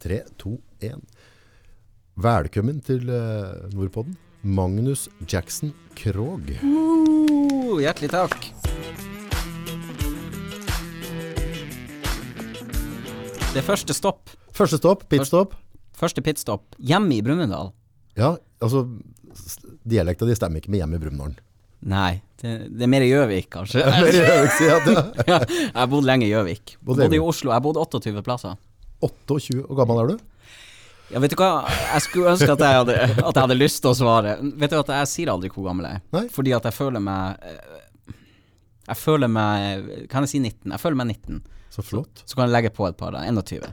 [0.00, 1.02] Tre, to, én.
[2.16, 4.14] Velkommen til uh, Nordpodden.
[4.40, 6.48] Magnus Jackson Krog.
[6.64, 8.46] Uh, hjertelig takk.
[13.50, 14.32] Det er første stopp.
[14.56, 15.52] Første stopp, pitstop.
[16.00, 17.74] Første pitstop hjemme i Brumunddal.
[18.16, 18.86] Ja, altså
[19.84, 21.36] Dialekta di stemmer ikke med hjemme i Brumunddal.
[21.92, 23.84] Nei, det, det er mer i Gjøvik, kanskje.
[24.00, 24.80] Mer i Gjøvik-sida.
[25.28, 26.78] Ja, jeg har bodd lenge i Gjøvik.
[26.80, 27.52] Bodd Bodde i Oslo.
[27.52, 28.56] Jeg bodde 28 plasser.
[29.04, 30.26] 28 Hvor gammel er du?
[31.10, 33.90] Ja, vet du hva, jeg skulle ønske at jeg hadde, at jeg hadde lyst til
[33.90, 34.36] å svare.
[34.60, 36.04] Vet du at jeg sier aldri hvor gammel jeg er.
[36.14, 36.24] Nei.
[36.30, 37.80] Fordi at jeg føler meg eh,
[38.92, 40.70] Jeg føler meg Kan jeg si 19?
[40.70, 41.40] Jeg føler meg 19.
[41.74, 42.22] Så flott.
[42.26, 43.14] Så kan jeg legge på et par.
[43.14, 43.66] da, 21.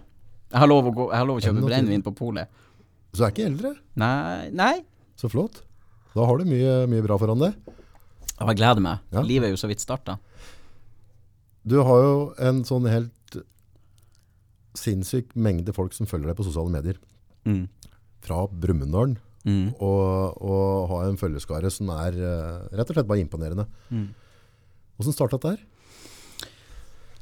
[0.48, 1.70] Jeg har lov å, gå, jeg har lov å kjøpe 21.
[1.70, 2.64] brennevin på polet.
[3.12, 3.73] Så du er ikke eldre.
[4.00, 4.76] Nei, nei.
[5.18, 5.62] Så flott.
[6.14, 7.58] Da har du mye, mye bra foran deg.
[8.38, 9.02] Jeg gleder meg.
[9.14, 9.23] Ja.
[9.26, 10.18] Livet er jo så vidt starta.
[11.68, 13.12] Du har jo en sånn helt
[14.77, 16.99] sinnssyk mengde folk som følger deg på sosiale medier.
[17.48, 17.66] Mm.
[18.23, 19.17] Fra Brumunddal.
[19.48, 19.72] Mm.
[19.80, 23.67] Og, og ha en følgeskare som er eh, rett og slett bare imponerende.
[23.89, 24.09] Mm.
[24.97, 25.66] Hvordan starta dette her?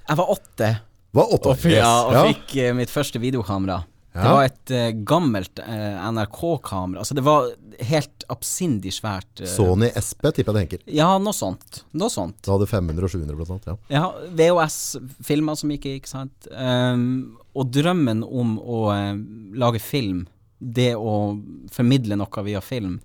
[0.06, 0.70] Jeg var åtte
[1.16, 2.74] Var åtte og, ja, og fikk ja.
[2.78, 3.82] mitt første videokamera.
[4.16, 7.02] Det var et uh, gammelt uh, NRK-kamera.
[7.04, 7.50] Altså, det var
[7.90, 9.42] helt absindig svært.
[9.42, 10.86] Uh, Sony SP, tipper jeg det henker.
[10.96, 11.82] Ja, noe sånt.
[11.98, 12.38] Noe sånt.
[12.46, 13.68] Du hadde 500 og 700 blant annet.
[13.68, 13.76] Ja.
[13.98, 16.48] Ja, VHS-filmer som gikk ikke sant.
[16.52, 18.80] Um, og drømmen om å
[19.56, 20.26] lage film,
[20.60, 21.36] det å
[21.72, 22.98] formidle noe via film,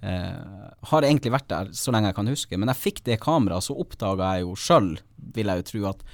[0.00, 2.56] har egentlig vært der så lenge jeg kan huske.
[2.56, 4.88] Men jeg fikk det kameraet, så oppdaga jeg jo sjøl,
[5.36, 6.06] vil jeg jo tro, at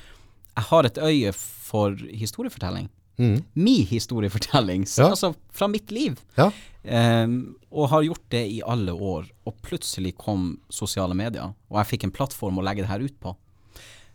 [0.57, 2.89] jeg har et øye for historiefortelling.
[3.19, 3.43] Mhm.
[3.55, 5.11] Min historiefortelling, så, Ja.
[5.15, 6.19] altså fra mitt liv.
[6.37, 6.51] ja.
[6.87, 9.25] Um, og har gjort det i alle år.
[9.45, 13.17] Og plutselig kom sosiale medier, og jeg fikk en plattform å legge det her ut
[13.21, 13.33] på.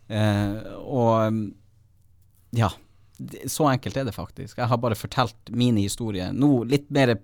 [0.08, 1.42] Uh, og um,
[2.56, 2.70] ja,
[3.46, 4.56] så enkelt er det faktisk.
[4.56, 6.32] Jeg har bare fortalt mine historier.
[6.32, 7.14] Nå litt, mer,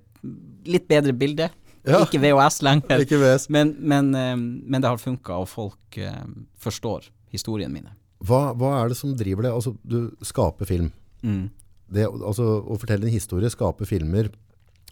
[0.69, 1.49] litt bedre bilde.
[1.89, 2.03] Ja.
[2.05, 3.01] Ikke VHS lenger.
[3.07, 3.49] Ikke VHS.
[3.55, 7.95] Men, men, um, men det har funka, og folk um, forstår historiene mine.
[8.25, 9.53] Hva, hva er det som driver det?
[9.55, 10.93] Altså, du skaper film.
[11.23, 11.49] Mm.
[11.89, 14.31] Det, altså, å fortelle en historie, skape filmer,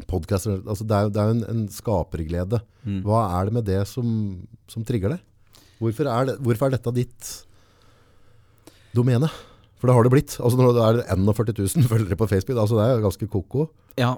[0.09, 2.61] podkaster altså, det er jo det er jo en, en skaperglede.
[2.85, 3.01] Mm.
[3.07, 4.09] Hva er det med det som,
[4.71, 5.21] som trigger det?
[5.81, 6.39] Hvorfor er, det?
[6.45, 7.33] hvorfor er dette ditt
[8.97, 9.29] domene?
[9.77, 10.37] For det har det blitt.
[10.41, 13.67] Altså, når det er 41 000 følgere på Facebook, altså, det er jo ganske koko.
[14.01, 14.15] Ja,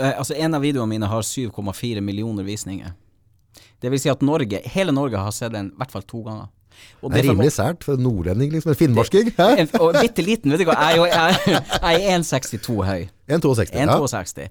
[0.00, 2.94] eh, altså en av videoene mine har 7,4 millioner visninger.
[3.80, 6.50] Det vil si at Norge, hele Norge har sett den i hvert fall to ganger.
[7.02, 8.72] Og Det er rimelig sært for en nordlending, liksom.
[8.72, 9.32] En finnmarking.
[9.36, 10.76] En, og bitte liten, vet du hva.
[10.90, 13.06] Jeg jeg, jeg er 1,62 høy.
[13.28, 13.74] 1,62.
[13.74, 13.98] Ja.
[13.98, 14.48] 1,62.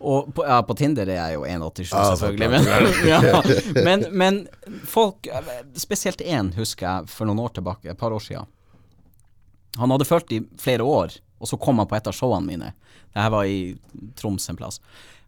[0.00, 2.50] Og på, ja, på Tinder er jeg jo 1,87, ah, selvfølgelig.
[2.50, 2.66] Men,
[3.12, 3.20] ja,
[3.86, 4.40] men, men
[4.88, 5.28] folk,
[5.80, 8.50] spesielt én husker jeg for noen år tilbake, et par år siden.
[9.80, 12.72] Han hadde fulgt i flere år, og så kom han på et av showene mine.
[13.14, 13.74] Det her var i
[14.18, 14.80] Troms en plass.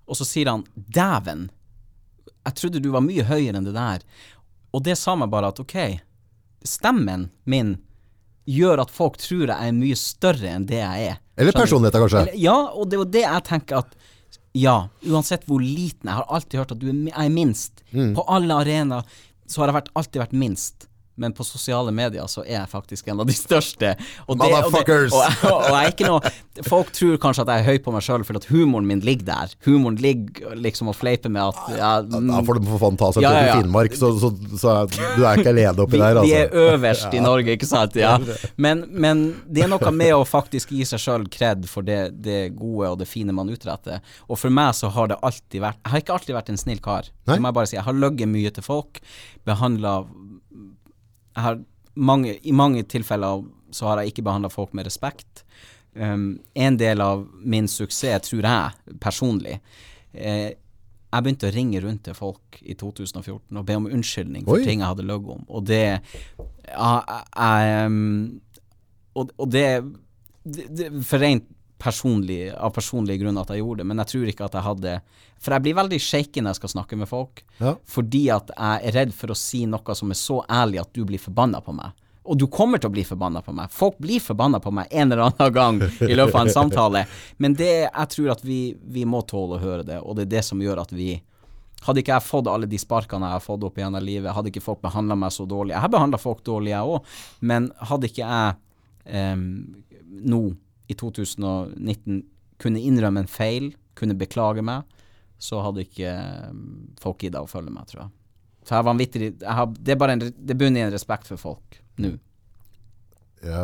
[0.07, 1.49] Og så sier han 'dæven,
[2.47, 4.05] jeg trodde du var mye høyere enn det der'.
[4.75, 5.77] Og det sa meg bare at ok,
[6.69, 7.77] stemmen min
[8.47, 11.17] gjør at folk tror jeg er mye større enn det jeg er.
[11.37, 12.21] Eller personligheten, kanskje.
[12.27, 13.97] Eller- Ja, og det er jo det jeg tenker at
[14.57, 17.83] ja, uansett hvor liten Jeg har alltid hørt at du er, jeg er minst.
[17.93, 18.15] Mm.
[18.17, 19.05] På alle arenaer
[19.47, 20.87] så har jeg vært, alltid vært minst.
[21.17, 23.95] Men på sosiale medier så er jeg faktisk en av de største.
[24.27, 26.35] Og det, og det, og, og, jeg er ikke noe
[26.65, 29.27] Folk tror kanskje at jeg er høy på meg sjøl fordi at humoren min ligger
[29.29, 29.51] der.
[29.67, 31.91] Humoren ligger liksom og fleiper med at ja,
[32.47, 33.59] får du for faen ta seg Ja, til ja, ja.
[33.61, 36.41] Finnmark, så, så, så du er ikke alene oppi vi, der, vi altså.
[36.41, 37.99] er øverst i Norge, ikke sant?
[38.01, 38.15] Ja.
[38.57, 42.41] Men, men det er noe med å faktisk gi seg sjøl kred for det, det
[42.57, 44.01] gode og det fine man utretter.
[44.31, 46.81] Og for meg så har det alltid vært Jeg har ikke alltid vært en snill
[46.85, 47.11] kar.
[47.27, 47.37] Nei.
[47.37, 47.77] Det må jeg bare si.
[47.79, 49.01] Jeg har løyet mye til folk.
[49.47, 49.99] Behandla
[51.43, 51.59] har
[51.95, 55.45] mange, I mange tilfeller så har jeg ikke behandla folk med respekt.
[55.97, 59.55] Um, en del av min suksess, tror jeg personlig
[60.13, 64.61] eh, Jeg begynte å ringe rundt til folk i 2014 og be om unnskyldning for
[64.61, 64.67] Oi.
[64.67, 65.47] ting jeg hadde løyet om.
[65.49, 66.91] Og det ja,
[67.33, 68.43] jeg, um,
[69.17, 69.65] og, og det,
[70.45, 71.49] det, det For rent
[71.87, 74.97] personlig, av personlige grunner at jeg gjorde det, men jeg tror ikke at jeg hadde
[75.43, 77.75] For jeg blir veldig shaky når jeg skal snakke med folk, Ja.
[77.87, 81.05] fordi at jeg er redd for å si noe som er så ærlig at du
[81.05, 81.93] blir forbanna på meg.
[82.27, 83.71] Og du kommer til å bli forbanna på meg.
[83.71, 85.77] Folk blir forbanna på meg en eller annen gang
[86.09, 87.05] i løpet av en samtale.
[87.39, 90.33] Men det, jeg tror at vi, vi må tåle å høre det, og det er
[90.39, 91.15] det som gjør at vi
[91.87, 94.49] Hadde ikke jeg fått alle de sparkene jeg har fått opp igjen av livet, hadde
[94.51, 97.11] ikke folk behandla meg så dårlig Jeg har behandla folk dårlig, jeg òg,
[97.47, 98.57] men hadde ikke jeg
[99.37, 99.45] um,
[100.25, 100.41] nå
[100.89, 102.23] i 2019
[102.63, 104.87] kunne innrømme en feil, kunne beklage meg,
[105.39, 106.63] så hadde ikke em,
[107.01, 108.15] folk gidda å følge meg, tror jeg.
[108.67, 111.77] Så jeg vanvittig har, Det er bare en, det bunner i en respekt for folk
[112.03, 112.17] nå.
[113.47, 113.61] Ja,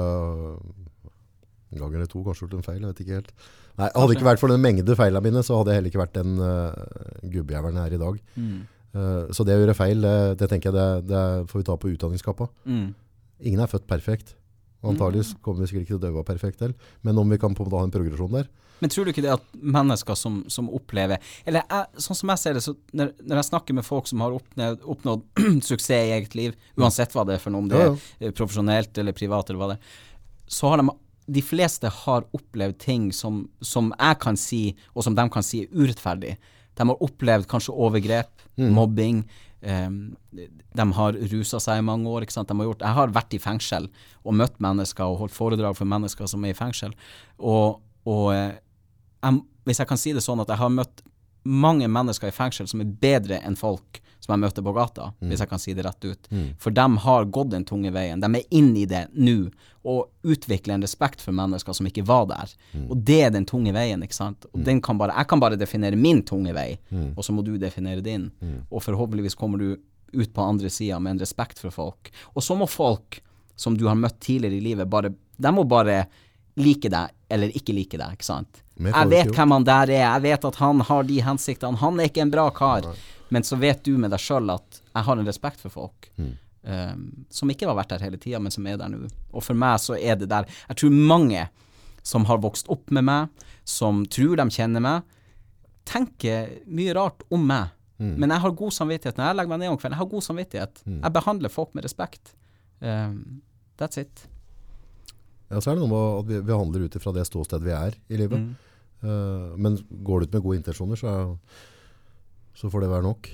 [1.72, 3.32] en gang eller to kanskje gjort en feil, jeg vet ikke helt.
[3.80, 6.02] Nei, hadde det ikke vært for den mengde feilene mine, så hadde jeg heller ikke
[6.02, 8.18] vært den uh, gubbjævelen her i dag.
[8.36, 8.58] Mm.
[8.92, 11.78] Uh, så det å gjøre feil, det, det tenker jeg det, det får vi ta
[11.80, 12.50] på utdanningskappa.
[12.68, 12.90] Mm.
[13.48, 14.34] Ingen er født perfekt.
[14.82, 16.74] Og Antageligvis kommer vi sikkert ikke til å døve perfekt til,
[17.06, 18.48] men om vi kan på en måte ha en progresjon der.
[18.82, 22.40] Men tror du ikke det at mennesker som, som opplever Eller jeg, sånn som jeg
[22.42, 25.22] ser det, så når, når jeg snakker med folk som har oppnådd, oppnådd
[25.68, 27.94] suksess i eget liv, uansett hva det er for noe, om det Ja, ja.
[28.18, 29.94] er eh, profesjonelt eller privat eller hva det er,
[30.50, 30.96] så har de
[31.32, 35.62] De fleste har opplevd ting som, som jeg kan si, og som de kan si
[35.62, 36.34] er urettferdig.
[36.78, 39.22] De har opplevd kanskje overgrep, mobbing.
[39.62, 42.26] Um, de har rusa seg i mange år.
[42.26, 43.88] Har gjort, jeg har vært i fengsel
[44.24, 46.94] og møtt mennesker og holdt foredrag for mennesker som er i fengsel.
[47.38, 47.78] Og,
[48.08, 48.58] og eh,
[49.22, 51.04] jeg, hvis jeg kan si det sånn at jeg har møtt
[51.44, 55.40] mange mennesker i fengsel som er bedre enn folk som jeg møter på gata, hvis
[55.42, 56.28] jeg kan si det rett ut.
[56.62, 58.20] For de har gått den tunge veien.
[58.22, 59.50] De er inne i det nå
[59.82, 62.52] og utvikler en respekt for mennesker som ikke var der.
[62.88, 64.46] Og det er den tunge veien, ikke sant.
[64.54, 66.78] Og den kan bare, jeg kan bare definere min tunge vei,
[67.16, 68.30] og så må du definere din.
[68.70, 69.76] Og forhåpentligvis kommer du
[70.12, 72.12] ut på andre sida med en respekt for folk.
[72.36, 73.18] Og så må folk
[73.56, 75.10] som du har møtt tidligere i livet, bare
[75.42, 76.06] De må bare
[76.60, 78.62] like deg eller ikke like deg, ikke sant.
[78.76, 82.10] Jeg vet hvem han der er, jeg vet at han har de hensiktene, han er
[82.10, 82.88] ikke en bra kar.
[83.32, 86.10] Men så vet du med deg sjøl at jeg har en respekt for folk.
[86.20, 86.32] Mm.
[86.62, 89.06] Um, som ikke har vært der hele tida, men som er der nå.
[89.32, 91.48] Og for meg så er det der Jeg tror mange
[92.06, 95.08] som har vokst opp med meg, som tror de kjenner meg,
[95.88, 97.72] tenker mye rart om meg.
[98.02, 98.14] Mm.
[98.18, 99.96] Men jeg har god samvittighet når jeg legger meg ned om kvelden.
[99.96, 100.84] Jeg har god samvittighet.
[100.84, 100.98] Mm.
[100.98, 102.34] Jeg behandler folk med respekt.
[102.82, 103.42] Um,
[103.78, 104.26] that's it.
[105.52, 107.74] Ja, så er det noe med at vi, vi handler ut ifra det ståstedet vi
[107.76, 108.40] er i livet.
[108.40, 108.52] Mm.
[109.02, 109.76] Uh, men
[110.06, 111.14] går det ut med gode intensjoner, så,
[112.56, 113.28] så får det være nok.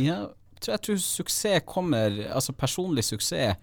[0.00, 0.18] Ja,
[0.60, 3.58] tror jeg tror suksess kommer Altså personlig suksess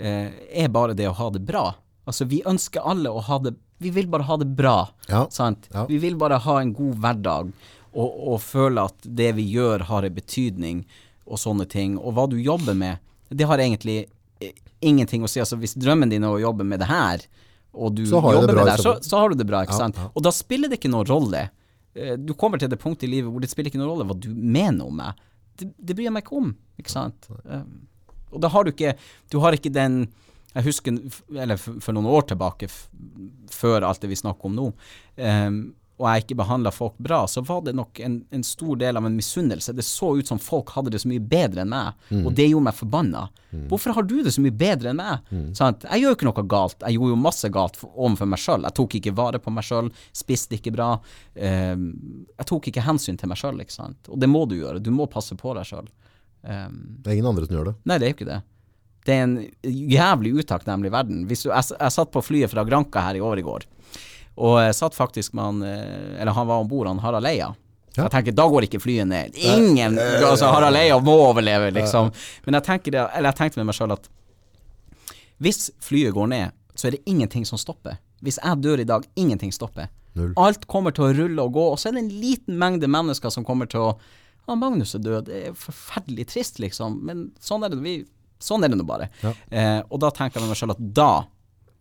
[0.00, 1.70] eh, er bare det å ha det bra.
[2.08, 4.88] Altså vi ønsker alle å ha det Vi vil bare ha det bra.
[5.06, 5.26] Ja.
[5.30, 5.68] Sant?
[5.74, 5.84] Ja.
[5.86, 7.52] Vi vil bare ha en god hverdag
[7.92, 10.82] og, og føle at det vi gjør har en betydning
[11.28, 11.94] og sånne ting.
[11.98, 12.98] Og hva du jobber med,
[13.28, 14.08] det har egentlig
[14.80, 15.40] ingenting å si.
[15.42, 17.24] Altså hvis drømmen din er å jobbe med det her,
[17.78, 19.98] og du jobber med det her, så, så har du det bra, ikke sant.
[20.14, 21.42] Og da spiller det ikke noen rolle.
[21.94, 24.16] Eh, Du kommer til det punktet i livet hvor det spiller ikke noen rolle hva
[24.18, 25.18] du mener om meg.
[25.58, 27.28] Det, det bryr jeg meg ikke om, ikke sant.
[27.44, 27.88] Um,
[28.32, 28.92] og da har du ikke
[29.32, 30.02] Du har ikke den
[30.54, 30.96] Jeg husker,
[31.34, 32.68] eller for, for noen år tilbake,
[33.52, 34.66] før alt det vi snakker om nå,
[35.18, 35.58] um,
[35.98, 39.04] og jeg ikke behandla folk bra, så var det nok en, en stor del av
[39.08, 39.72] en misunnelse.
[39.74, 42.68] Det så ut som folk hadde det så mye bedre enn meg, og det gjorde
[42.68, 43.24] meg forbanna.
[43.70, 45.30] Hvorfor har du det så mye bedre enn meg?
[45.58, 45.82] Sant?
[45.88, 46.78] Jeg gjør jo ikke noe galt.
[46.86, 48.66] Jeg gjorde jo masse galt overfor meg sjøl.
[48.68, 50.90] Jeg tok ikke vare på meg sjøl, spiste ikke bra.
[51.34, 51.88] Um,
[52.38, 54.12] jeg tok ikke hensyn til meg sjøl, ikke sant.
[54.12, 54.78] Og det må du gjøre.
[54.84, 55.88] Du må passe på deg sjøl.
[56.46, 57.76] Um, Det er ingen andre som gjør det.
[57.88, 58.38] Nei, det er jo ikke det.
[59.08, 59.36] Det er en
[59.88, 61.22] jævlig utakknemlig verden.
[61.24, 63.64] Du, jeg, jeg satt på flyet fra Granca her i år i går,
[64.38, 67.50] og jeg satt faktisk med han eh, Eller han var om bord, han Harald Eia.
[67.96, 68.04] Ja.
[68.04, 69.34] Jeg tenker, da går ikke flyet ned.
[69.42, 72.12] Ingen altså Harald Eia må overleve, liksom.
[72.46, 74.06] Men jeg, tenker det, eller jeg tenkte med meg sjøl at
[75.42, 77.98] hvis flyet går ned, så er det ingenting som stopper.
[78.22, 79.90] Hvis jeg dør i dag, ingenting stopper.
[80.18, 80.32] Null.
[80.38, 83.32] Alt kommer til å rulle og gå, og så er det en liten mengde mennesker
[83.34, 83.92] som kommer til å
[84.48, 87.98] Ja, Magnus er død, det er forferdelig trist, liksom, men sånn er det, vi,
[88.40, 89.10] sånn er det nå bare.
[89.20, 89.34] Ja.
[89.52, 91.10] Eh, og da tenker jeg med meg sjøl at da,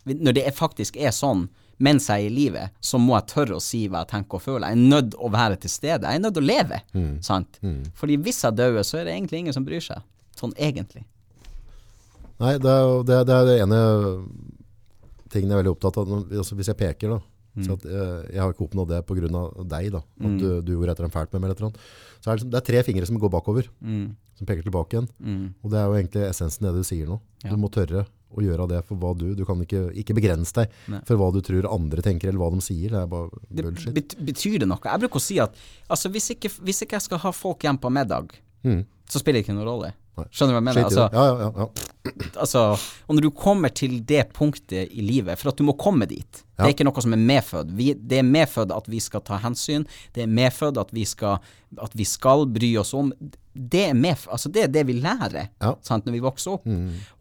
[0.10, 1.45] når det faktisk er sånn,
[1.79, 4.41] mens jeg er i livet, så må jeg tørre å si hva jeg tenker og
[4.41, 4.68] føler.
[4.71, 6.07] Jeg er nødt å være til stede.
[6.09, 6.79] Jeg er nødt å leve.
[7.22, 7.60] Sant?
[7.93, 10.01] Fordi hvis jeg dør, så er det egentlig ingen som bryr seg.
[10.38, 11.03] Sånn egentlig.
[12.39, 13.79] Nei, det er, jo- det, det er det ene
[15.34, 16.12] tingen jeg er veldig opptatt av.
[16.31, 17.19] Altså, hvis jeg peker, da.
[17.65, 19.29] Så at, eh, jeg har ikke oppnådd det pga.
[19.65, 20.01] deg, da.
[20.22, 21.50] At du, du gjorde et eller annet fælt med meg.
[21.55, 21.79] Eller annet.
[22.22, 24.15] Så er det, liksom, det er tre fingre som går bakover, Mm.
[24.38, 25.07] som peker tilbake igjen.
[25.17, 25.48] Mm.
[25.63, 27.19] Og det er jo egentlig essensen i det du sier nå.
[27.43, 27.50] Ja.
[27.50, 28.05] Du må tørre
[28.36, 31.00] å gjøre det for hva du Du kan ikke, ikke begrense deg Nei.
[31.07, 32.89] for hva du tror andre tenker, eller hva de sier.
[32.91, 33.93] Det er bare bullshit.
[33.93, 34.81] Det betyr det noe?
[34.84, 35.55] Jeg bruker å si at
[35.89, 38.81] altså, hvis, ikke, hvis ikke jeg skal ha folk hjem på middag, Mm.
[39.07, 39.93] så spiller det ikke noen rolle.
[40.34, 40.88] Skjønner du hva jeg mener?
[40.88, 41.03] Altså.
[41.13, 42.62] Ja, ja, ja, altså,
[43.05, 46.43] og når du kommer til det punktet i livet, for at du må komme dit
[46.57, 47.75] Det er ikke noe som er medfødt.
[48.10, 49.86] Det er medfødt at vi skal ta hensyn.
[50.15, 50.89] Det er medfødt at
[51.84, 53.12] at vi skal bry oss om.
[53.53, 56.65] Det er, medf altså det, er det vi lærer når vi vokser opp.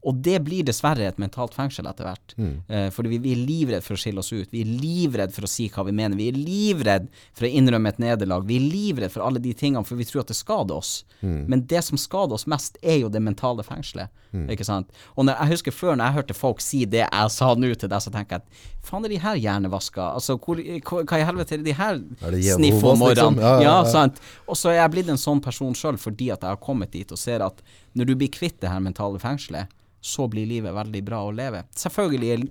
[0.07, 2.35] Og det blir dessverre et mentalt fengsel etter hvert.
[2.39, 2.53] Mm.
[2.69, 4.53] Eh, fordi vi, vi er livredd for å skille oss ut.
[4.53, 6.19] Vi er livredd for å si hva vi mener.
[6.19, 8.47] Vi er livredd for å innrømme et nederlag.
[8.47, 11.01] Vi er livredd for alle de tingene, for vi tror at det skader oss.
[11.21, 11.41] Mm.
[11.51, 14.15] Men det som skader oss mest, er jo det mentale fengselet.
[14.53, 14.91] Ikke sant?
[15.15, 17.91] Og når, jeg husker før, når jeg hørte folk si det jeg sa nå til
[17.91, 20.11] deg, så tenker jeg at faen er de her hjernevaska?
[20.19, 23.39] Altså, hvor, hva, i helvete er det de her sniffer sniff om morgenen?
[23.39, 23.41] liksom?
[23.43, 23.89] Ja, ja, ja.
[23.93, 24.21] sant.
[24.47, 27.13] Og så er jeg blitt en sånn person sjøl fordi at jeg har kommet dit
[27.13, 27.65] og ser at
[27.97, 29.73] når du blir kvitt det her mentale fengselet,
[30.07, 31.65] så blir livet veldig bra å leve.
[31.77, 32.47] Selvfølgelig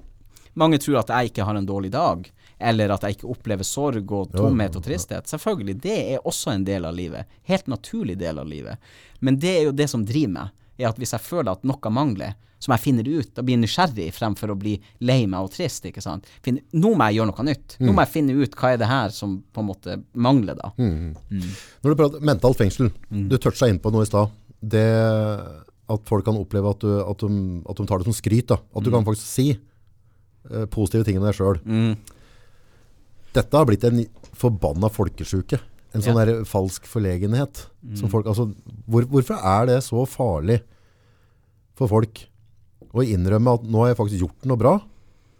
[0.55, 2.21] Mange tror at jeg ikke har en dårlig dag,
[2.63, 5.27] eller at jeg ikke opplever sorg og tomhet og tristhet.
[5.27, 7.27] Selvfølgelig, det er også en del av livet.
[7.49, 8.79] Helt naturlig del av livet.
[9.19, 11.91] Men det er jo det som driver meg, er at hvis jeg føler at noe
[11.91, 15.51] mangler, som jeg finner ut, da blir jeg nysgjerrig fremfor å bli lei meg og
[15.53, 16.31] trist, ikke sant.
[16.43, 17.75] Finne, nå må jeg gjøre noe nytt.
[17.83, 20.71] Nå må jeg finne ut hva er det her som på en måte mangler, da.
[20.79, 24.31] Når du prater mentalt fengsel, du toucha inn på noe i stad.
[24.63, 24.87] Det
[25.91, 28.47] at folk kan oppleve at, du, at, de, at de tar det som skryt.
[28.49, 28.57] Da.
[28.75, 31.59] At du kan faktisk si uh, positive ting om deg sjøl.
[33.35, 35.59] Dette har blitt en forbanna folkesjuke.
[35.95, 37.67] En sånn der falsk forlegenhet.
[37.99, 38.49] Som folk, altså,
[38.89, 40.61] hvor, hvorfor er det så farlig
[41.75, 42.25] for folk
[42.95, 44.73] å innrømme at nå har jeg faktisk gjort noe bra?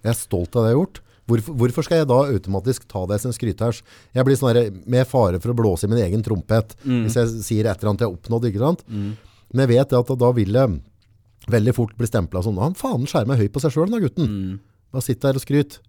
[0.04, 1.02] Jeg er stolt av det jeg har gjort.
[1.26, 3.80] Hvorfor, hvorfor skal jeg da automatisk ta det som skryters?
[4.14, 7.66] Jeg blir sånn med fare for å blåse i min egen trompet hvis jeg sier
[7.66, 8.46] et eller annet jeg har oppnådd.
[8.52, 8.84] ikke sant?
[9.56, 10.80] Men jeg vet at da vil jeg
[11.52, 14.58] veldig fort bli stempla som Han faen skjermer høy på seg sjøl, da, gutten.
[14.92, 15.80] Bare sitt der og skryt.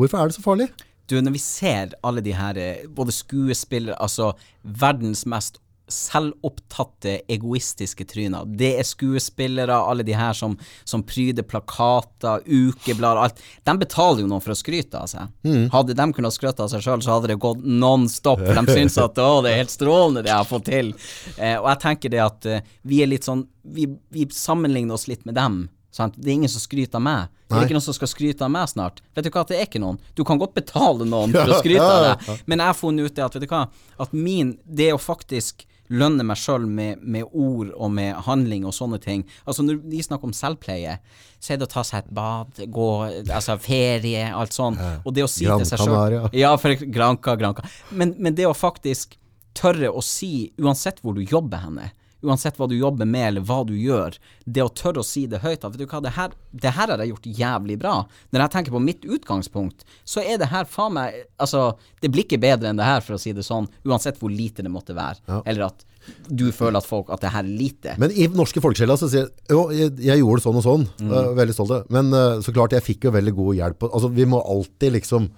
[0.00, 0.70] Hvorfor er det så farlig?
[1.10, 4.30] Du, når vi ser alle de her, eh, både skuespillere, altså
[4.62, 5.58] verdens mest
[5.92, 8.46] selvopptatte, egoistiske tryner.
[8.46, 13.42] Det er skuespillere, alle de her som, som pryder plakater, ukeblader, alt.
[13.66, 15.32] De betaler jo noen for å skryte av seg.
[15.74, 18.42] Hadde de kunnet skryte av seg sjøl, så hadde det gått non stop.
[18.44, 20.94] De syns at å, det er helt strålende det jeg har fått til.
[21.36, 25.04] Eh, og jeg tenker det at eh, vi er litt sånn Vi, vi sammenligner oss
[25.06, 25.68] litt med dem.
[25.92, 26.14] Sant?
[26.16, 27.32] Det er ingen som skryter av meg.
[27.50, 27.66] Det er Nei.
[27.66, 29.00] ikke noen som skal skryte av meg snart.
[29.16, 29.98] Vet du hva, det er ikke noen.
[30.14, 33.16] Du kan godt betale noen for å skryte av deg, men jeg har funnet ut
[33.16, 33.64] det at, vet du hva,
[34.04, 38.74] at min Det å faktisk lønne meg sjøl med, med ord og med handling og
[38.76, 40.98] sånne ting Altså når vi snakker om selvpleie,
[41.42, 42.88] så er det å ta seg et bad, gå
[43.26, 44.80] Altså ferie, alt sånt.
[45.04, 47.66] Og det å si Gran til seg sjøl Ja, for Granca, Granca.
[47.90, 49.18] Men, men det å faktisk
[49.56, 51.90] tørre å si, uansett hvor du jobber henne,
[52.22, 55.40] uansett hva du jobber med eller hva du gjør, det å tørre å si det
[55.44, 57.94] høyt at vet du hva, det her, det her har jeg gjort jævlig bra.
[58.32, 62.26] Når jeg tenker på mitt utgangspunkt, så er det her faen meg Altså, det blir
[62.26, 64.92] ikke bedre enn det her, for å si det sånn, uansett hvor lite det måtte
[64.96, 65.40] være.
[65.48, 65.86] Eller at
[66.28, 67.94] du føler at folk at det her er lite.
[68.00, 70.84] Men i norske folkesjela så sier jo, jeg, jeg gjorde sånn og sånn.
[71.00, 71.12] Mm.
[71.38, 71.90] Veldig stolt.
[71.92, 73.86] Men eh, så klart, jeg fikk jo veldig god hjelp.
[73.90, 75.28] Altså, vi må alltid liksom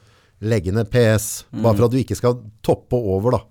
[0.43, 1.63] legge ned PS, Mm.
[1.63, 3.43] bare for at du ikke skal toppe over, da.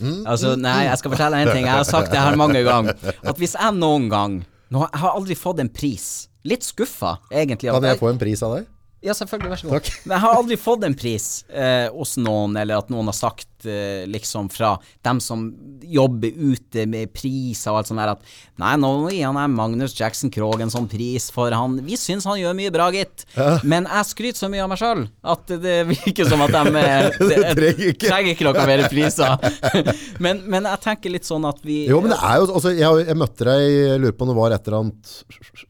[0.00, 1.66] Altså, nei, jeg skal fortelle en ting.
[1.66, 2.96] Jeg har sagt det her mange ganger.
[3.20, 6.06] At hvis jeg noen gang nå, Jeg har aldri fått en pris.
[6.46, 7.72] Litt skuffa, egentlig.
[7.74, 8.68] Kan jeg få en pris av deg?
[9.04, 9.50] Ja, selvfølgelig.
[9.50, 9.74] Vær så god.
[9.80, 9.90] Takk.
[10.04, 13.49] Men jeg har aldri fått en pris eh, hos noen, eller at noen har sagt
[13.68, 14.74] eh, liksom fra
[15.06, 15.48] dem som
[15.82, 20.32] jobber ute med priser og alt sånt der, at nei, nå gir han Magnus Jackson
[20.32, 23.24] Krogh en sånn pris for han Vi syns han gjør mye bra, gitt.
[23.66, 27.08] Men jeg skryter så mye av meg sjøl at det virker som at de eh,
[27.56, 29.36] trenger trenger ikke noe mer priser.
[30.24, 33.06] men, men jeg tenker litt sånn at vi Jo, men det er jo altså, jeg,
[33.08, 35.14] jeg møtte deg, jeg lurer på om det var et eller annet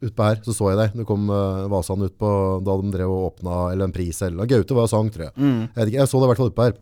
[0.01, 0.99] utpå her, så så jeg deg.
[1.01, 2.31] Du kom uh, Vasan ut på
[2.67, 5.35] da de drev og åpna, eller en pris, eller Gaute var og sang, tror jeg.
[5.37, 5.61] Mm.
[5.63, 6.77] Jeg, vet ikke, jeg så det i hvert fall utpå her.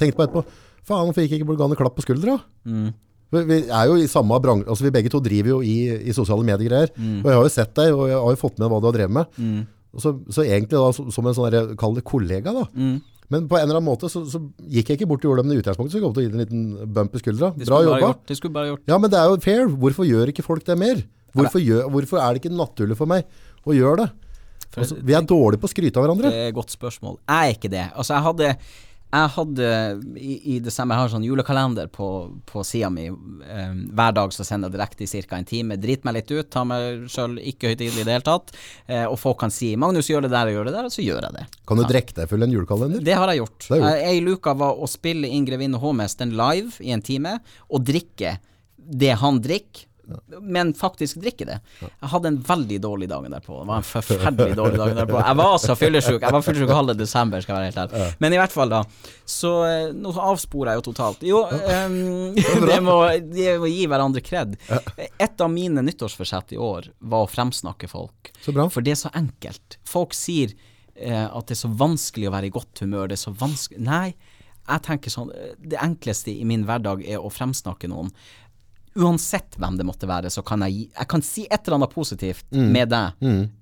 [0.00, 0.39] Tenkte på etterpå,
[0.88, 2.38] faen, hvorfor gikk ikke Bolgane klapp på skuldra?
[2.66, 2.90] Mm.
[3.30, 5.76] Vi, vi er jo i samme bransje, altså vi begge to driver jo i,
[6.10, 7.20] i sosiale mediegreier, Mm.
[7.22, 8.96] og jeg har jo sett deg, og jeg har jo fått med hva du har
[8.96, 9.38] drevet med.
[9.38, 9.60] Mm.
[9.98, 12.64] Så, så egentlig da, som som en sånn, kall det kollega da.
[12.74, 12.98] Mm.
[13.30, 15.46] Men på en eller annen måte så, så gikk jeg ikke bort og gjorde det,
[15.46, 17.52] men i utgangspunktet så kom jeg til å gi deg en liten bump i skuldra.
[17.54, 18.00] Bra jobba.
[18.02, 18.82] gjort, det skulle bare gjort.
[18.90, 19.62] Ja, men det er jo fair.
[19.84, 21.04] Hvorfor gjør ikke folk det mer?
[21.38, 23.22] Hvorfor, gjør, hvorfor er det ikke naturlig for meg
[23.62, 24.08] å gjøre det?
[24.74, 26.30] Altså, vi er dårlige på å skryte av hverandre.
[26.34, 27.20] Det er et godt spørsmål.
[27.30, 27.84] Jeg er ikke det.
[27.94, 28.50] Altså, jeg hadde
[29.10, 29.68] jeg hadde
[30.14, 32.08] i, i desember Jeg har sånn julekalender på,
[32.46, 33.08] på sida mi.
[33.10, 35.40] Um, hver dag så sender jeg direkte i ca.
[35.40, 35.78] en time.
[35.82, 38.54] Drit meg litt ut, tar meg sjøl ikke høytidelig i det hele tatt.
[38.86, 41.02] Uh, og folk kan si 'Magnus, gjør det der og gjør det der', og så
[41.02, 41.44] gjør jeg det.
[41.66, 43.02] Kan du drikke deg full en julekalender?
[43.02, 43.66] Det har jeg gjort.
[43.66, 43.82] Gjort.
[43.82, 48.38] Uh, Ei luke var å spille inn Grevinne Hovmesteren live i en time, og drikke
[48.76, 49.89] det han drikker.
[50.40, 51.58] Men faktisk drikke det.
[51.80, 53.58] Jeg hadde en veldig dårlig dag derpå.
[53.60, 55.18] Det var en forferdelig dårlig dag derpå.
[55.20, 56.18] Jeg var så fyllesyk.
[56.18, 58.16] Jeg var fyllesyk halve desember, skal jeg være helt ærlig.
[58.24, 58.82] Men i hvert fall, da.
[59.28, 61.22] Så eh, nå avsporer jeg jo totalt.
[61.26, 62.34] Jo, um,
[62.70, 62.96] det, må,
[63.30, 64.56] det må gi hverandre kred.
[65.18, 68.32] Et av mine nyttårsforsett i år var å fremsnakke folk.
[68.42, 68.68] Så bra.
[68.72, 69.78] For det er så enkelt.
[69.88, 70.52] Folk sier
[70.94, 73.10] eh, at det er så vanskelig å være i godt humør.
[73.10, 74.14] Det er så vanskelig Nei,
[74.70, 78.12] jeg tenker sånn eh, Det enkleste i min hverdag er å fremsnakke noen.
[78.98, 81.92] Uansett hvem det måtte være, så kan jeg gi Jeg kan si et eller annet
[81.94, 83.20] positivt med deg.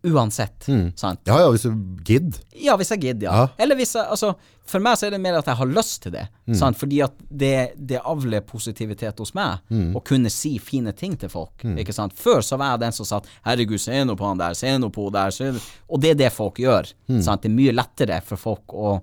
[0.09, 0.69] Uansett.
[0.97, 1.21] Sant?
[1.29, 1.75] Ja, ja, hvis du
[2.09, 2.39] gidder.
[2.57, 3.35] Ja, hvis jeg gidder, ja.
[3.43, 3.49] Ja.
[3.61, 4.31] Eller hvis jeg Altså,
[4.69, 6.25] for meg så er det mer at jeg har lyst til det.
[6.57, 6.77] Sant?
[6.81, 9.61] Fordi at det, det avler positivitet hos meg
[9.97, 11.65] å kunne si fine ting til folk.
[11.77, 12.17] Ikke sant?
[12.17, 14.89] Før så var jeg den som sa 'herregud, se nå på han der, se nå
[14.93, 15.53] på hun der', se.
[15.89, 16.89] Og det er det folk gjør.
[17.21, 17.43] Sant?
[17.43, 18.99] Det er mye lettere for folk å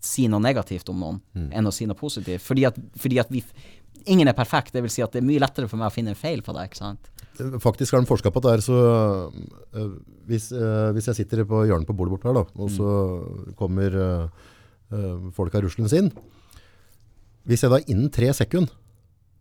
[0.00, 1.20] si noe negativt om noen
[1.52, 2.40] enn å si noe positivt.
[2.42, 3.42] Fordi at, fordi at vi
[4.06, 6.14] Ingen er perfekt, det vil si at det er mye lettere for meg å finne
[6.14, 7.10] en feil på deg, ikke sant?
[7.62, 8.76] Faktisk har de forska på det her, Så
[9.74, 9.92] øh,
[10.28, 12.90] hvis, øh, hvis jeg sitter på hjørnet på bordet bort her, da, og så
[13.56, 16.10] kommer øh, folk av ruslende sin
[17.48, 18.72] Hvis jeg da innen tre sekunder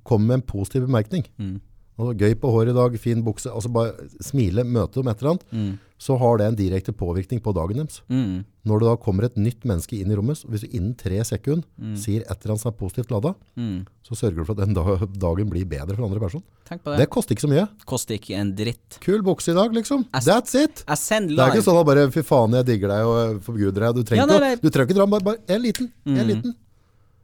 [0.03, 1.59] kommer med en positiv bemerkning Mm.
[1.99, 5.35] Altså, Gøy på håret i dag, fin bukse altså Bare smile, møte dem et eller
[5.35, 5.77] annet.
[5.99, 7.97] Så har det en direkte påvirkning på dagen deres.
[8.07, 8.45] Mm.
[8.69, 11.65] Når det da kommer et nytt menneske inn i rommet, hvis du innen tre sekunder
[11.99, 13.81] sier et eller annet som er positivt lada, Mm.
[14.07, 14.77] så sørger du for at den
[15.19, 16.41] dagen blir bedre for andre person.
[16.69, 17.09] Tenk på Det det.
[17.11, 17.67] koster ikke så mye.
[17.85, 18.99] Koster ikke en dritt.
[19.03, 20.05] Kul bukse i dag, liksom.
[20.13, 20.85] As That's it.
[20.87, 23.95] Det er ikke sånn at bare fy faen, jeg digger deg og forguder deg.
[23.99, 24.55] Du trenger Ja, nei, nei.
[24.55, 25.91] du trenger ikke dra bare, bare en liten.
[26.07, 26.55] En liten.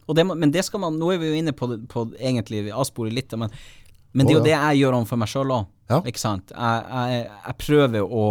[0.08, 2.72] Og det, men det skal man Nå er vi jo inne på, på egentlig vi
[2.75, 3.50] avsporer litt, men,
[4.16, 5.72] men det er jo det jeg gjør overfor meg sjøl òg.
[6.10, 6.50] Ikke sant?
[6.56, 8.26] Jeg, jeg, jeg prøver å,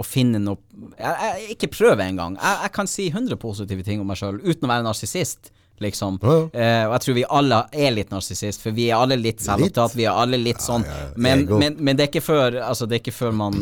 [0.00, 0.56] å finne noe
[0.96, 2.38] jeg, jeg, Ikke prøve engang.
[2.40, 5.50] Jeg, jeg kan si 100 positive ting om meg sjøl uten å være narsissist.
[5.80, 6.18] Liksom.
[6.20, 6.40] Ja, ja.
[6.60, 9.94] Eh, og jeg tror vi alle er litt narsissist, for vi er alle litt selvopptatt.
[9.96, 10.82] Vi er alle litt sånn.
[10.84, 13.56] ja, Men, men, men det er ikke før altså det er ikke før man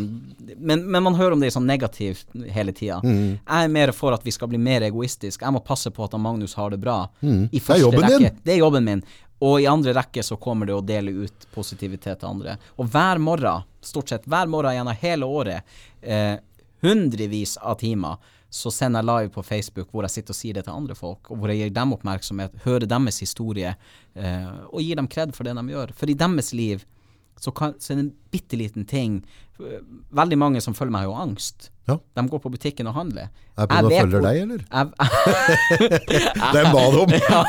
[0.59, 2.99] men, men man hører om det sånn negativt hele tida.
[3.07, 3.37] Mm.
[3.39, 5.45] Jeg er mer for at vi skal bli mer egoistiske.
[5.47, 7.05] Jeg må passe på at Magnus har det bra.
[7.23, 7.45] I Mm.
[7.55, 8.19] Det er jobben rekke.
[8.19, 8.41] din.
[8.43, 9.03] Det er jobben min.
[9.45, 12.57] Og i andre rekke så kommer det å dele ut positivitet til andre.
[12.77, 16.37] Og hver morgen, stort sett hver morgen gjennom hele året, eh,
[16.83, 18.19] hundrevis av timer,
[18.51, 21.31] så sender jeg live på Facebook hvor jeg sitter og sier det til andre folk,
[21.31, 23.75] og hvor jeg gir dem oppmerksomhet, hører deres historie,
[24.17, 25.93] eh, og gir dem kred for det de gjør.
[25.95, 26.87] For i deres liv
[27.39, 29.21] så, kan, så er det en bitte liten ting
[30.15, 31.73] Veldig mange som følger meg, har jo angst.
[31.89, 31.97] Ja.
[32.15, 33.31] De går på butikken og handler.
[33.59, 34.61] Er Jeg følger deg, eller?
[36.55, 37.15] Den ba du om.
[37.19, 37.41] ja,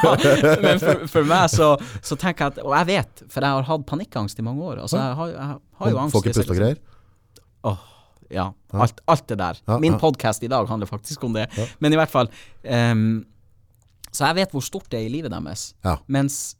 [0.63, 1.67] men for, for meg så,
[2.01, 4.81] så tenker jeg at Og jeg vet, for jeg har hatt panikkangst i mange år.
[4.87, 5.47] Altså, jeg har, jeg
[5.83, 6.17] har jo angst.
[6.17, 6.81] Får ikke puste og greier?
[7.69, 7.83] Åh,
[8.39, 8.47] ja.
[8.73, 9.63] Alt, alt det der.
[9.83, 11.45] Min podkast i dag handler faktisk om det.
[11.77, 12.31] Men i hvert fall
[12.63, 13.25] um,
[14.09, 15.73] Så jeg vet hvor stort det er i livet deres.
[16.07, 16.55] Mens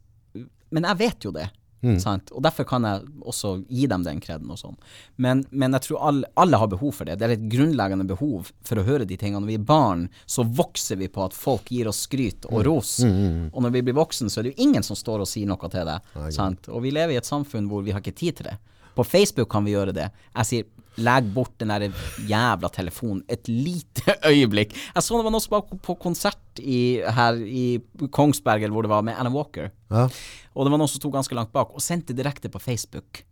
[0.70, 1.50] Men jeg vet jo det.
[1.82, 2.00] Mm.
[2.04, 2.32] Sant?
[2.36, 4.76] Og derfor kan jeg også gi dem den kreden og sånn.
[5.18, 7.16] Men, men jeg tror alle, alle har behov for det.
[7.22, 9.40] Det er et grunnleggende behov for å høre de tingene.
[9.46, 12.54] Når vi er barn, så vokser vi på at folk gir oss skryt Mm.
[12.56, 12.92] og ros.
[13.04, 15.70] Og når vi blir voksen, så er det jo ingen som står og sier noe
[15.70, 16.02] til deg.
[16.36, 16.68] sant?
[16.70, 18.58] Og vi lever i et samfunn hvor vi har ikke tid til det.
[18.96, 20.10] På Facebook kan vi gjøre det.
[20.36, 20.64] Jeg sier
[21.04, 21.88] legg bort den der
[22.30, 24.76] jævla telefonen et lite øyeblikk.
[24.96, 27.80] Jeg så det var noen som var på konsert i, her i
[28.12, 29.72] Kongsberg, eller hvor det var, med Anna Walker.
[29.92, 30.06] Ja.
[30.54, 33.24] Og det var noen som sto ganske langt bak, og sendte direkte på Facebook.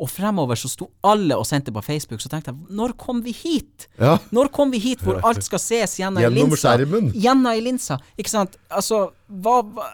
[0.00, 3.34] Og fremover så sto alle og sendte på Facebook, så tenkte jeg, når kom vi
[3.36, 3.88] hit?
[4.00, 4.16] Ja.
[4.32, 6.76] Når kom vi hit hvor alt skal ses gjennom Gjennom linsa?
[6.76, 7.10] skjermen.
[7.12, 8.56] Gjennom ei linsa, ikke sant?
[8.72, 9.90] Altså, hva, hva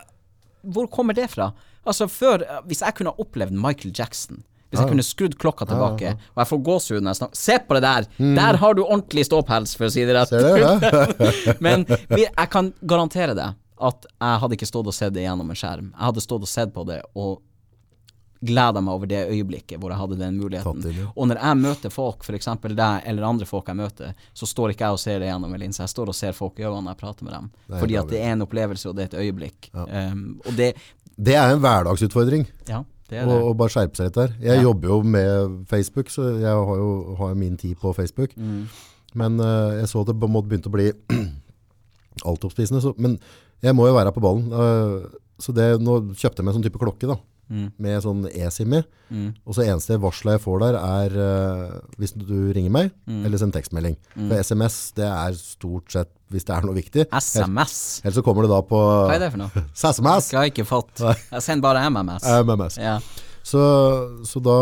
[0.68, 1.52] Hvor kommer det fra?
[1.86, 6.12] Altså, før Hvis jeg kunne ha opplevd Michael Jackson hvis jeg kunne skrudd klokka tilbake,
[6.34, 8.08] og jeg får gåsehud når jeg snakker Se på det der!
[8.36, 10.32] Der har du ordentlig ståpels, for å si det rett.
[10.34, 10.84] Mm.
[10.84, 11.60] Ser?
[11.64, 15.58] Men jeg kan garantere det at jeg hadde ikke stått og sett det gjennom en
[15.58, 15.92] skjerm.
[15.92, 17.38] Jeg hadde stått og sett på det og
[18.40, 20.82] gleda meg over det øyeblikket hvor jeg hadde den muligheten.
[20.94, 21.06] Ja.
[21.14, 22.50] Og når jeg møter folk, f.eks.
[22.68, 25.62] deg eller andre folk jeg møter, så står ikke jeg og ser det gjennom en
[25.64, 25.82] linse.
[25.82, 27.48] Jeg står og ser folk i øynene når jeg prater med dem.
[27.66, 29.70] Nei, Fordi at det er en opplevelse, og det er et øyeblikk.
[29.74, 30.70] Um, og det
[31.18, 32.46] Det er en hverdagsutfordring.
[32.70, 33.32] Ja, det det.
[33.32, 34.34] Og, og, bare skjerpe seg litt der.
[34.42, 34.62] Jeg Ja.
[34.68, 38.34] jobber jo med Facebook, så jeg har jo, har min tid på Facebook.
[38.36, 38.66] Mm.
[39.14, 40.90] Men uh, jeg så at det på en måte begynte å bli
[42.28, 42.94] altoppspisende.
[42.98, 43.18] Men
[43.64, 44.52] jeg må jo være på ballen.
[44.52, 45.08] Uh,
[45.40, 47.16] så det, nå kjøpte jeg meg en sånn type klokke da,
[47.48, 47.68] Mm.
[47.80, 48.82] med sånn eSIM i.
[49.10, 49.28] Mm.
[49.48, 53.22] Og så eneste varselet jeg får der er uh, hvis du ringer meg, Mm.
[53.24, 53.96] eller sender tekstmelding.
[54.14, 57.06] For SMS, det er stort sett hvis det er noe viktig.
[57.08, 58.02] SMS.
[58.04, 58.76] Ellers så kommer det da på
[59.08, 59.64] Hva er det for noe?
[59.74, 60.28] SMS.
[60.32, 61.00] Jeg har jeg ikke fått.
[61.00, 62.28] Jeg sender bare MMS.
[62.44, 62.76] MMS.
[62.82, 62.98] Ja.
[63.48, 63.62] Så,
[64.28, 64.58] så da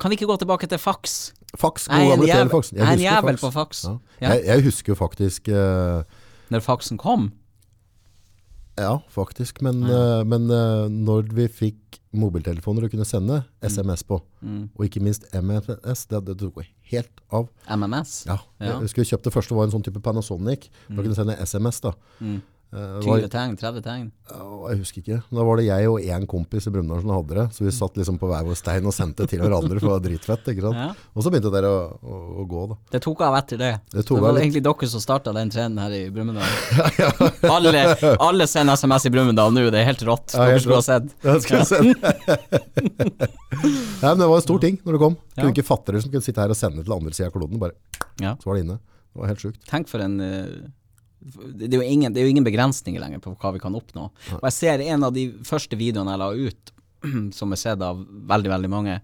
[0.00, 1.32] Kan vi ikke gå tilbake til fax?
[1.58, 2.72] Fax, er god gamle telefax.
[2.72, 3.84] jeg er en jævel på fax.
[4.20, 4.30] Ja.
[4.30, 6.00] Jeg, jeg husker faktisk uh,
[6.50, 7.32] Når faxen kom?
[8.78, 9.60] Ja, faktisk.
[9.62, 14.70] Men, eh, men eh, når vi fikk mobiltelefoner og kunne sende SMS på, Mm.
[14.74, 17.48] og ikke minst MMS, det, det tok helt av.
[17.68, 18.24] MMS?
[18.26, 18.66] Ja, Ja.
[18.72, 21.80] Jeg husker vi kjøpte første var en sånn type Panasonic, for å kunne sende SMS
[21.80, 21.92] da.
[22.20, 22.40] Mm.
[22.70, 23.56] Eh, 20 tegn?
[23.58, 24.04] 30 tegn?
[24.30, 25.16] ja, jeg husker ikke.
[25.34, 27.96] Da var det jeg og en kompis i Brumunddal som hadde det, så vi satt
[27.98, 30.78] liksom på hver vår stein og sendte til hverandre, for det var dritfett, ikke sant?
[30.78, 30.92] Ja.
[31.18, 32.76] Og så begynte det å, å, å gå da.
[32.94, 33.72] Det tok av etter det.
[33.90, 34.44] Det det var litt.
[34.44, 36.46] egentlig dere som starta den trenden her i Brumunddal.
[37.56, 37.82] alle,
[38.22, 40.36] alle sender SMS i Brumunddal nå, det er helt rått.
[40.38, 40.90] Ja, Dere helt skulle ha rått.
[40.94, 41.06] sett.
[41.26, 41.98] Ja, skal jeg
[44.00, 45.16] ja, men det var en stor ting når det kom.
[45.34, 45.42] Ja.
[45.42, 47.58] Kunne ikke fatte det som kunne sitte her og sende til andre siden av kloden,
[47.60, 47.74] bare
[48.22, 48.36] Ja.
[48.38, 48.78] så var det inne.
[49.10, 49.58] Det var helt sjukt.
[49.66, 50.46] Tenk for en eh,
[51.20, 54.06] det er, jo ingen, det er jo ingen begrensninger lenger på hva vi kan oppnå.
[54.38, 56.72] Og jeg ser en av de første videoene jeg la ut
[57.38, 58.96] som er sett av veldig, veldig mange,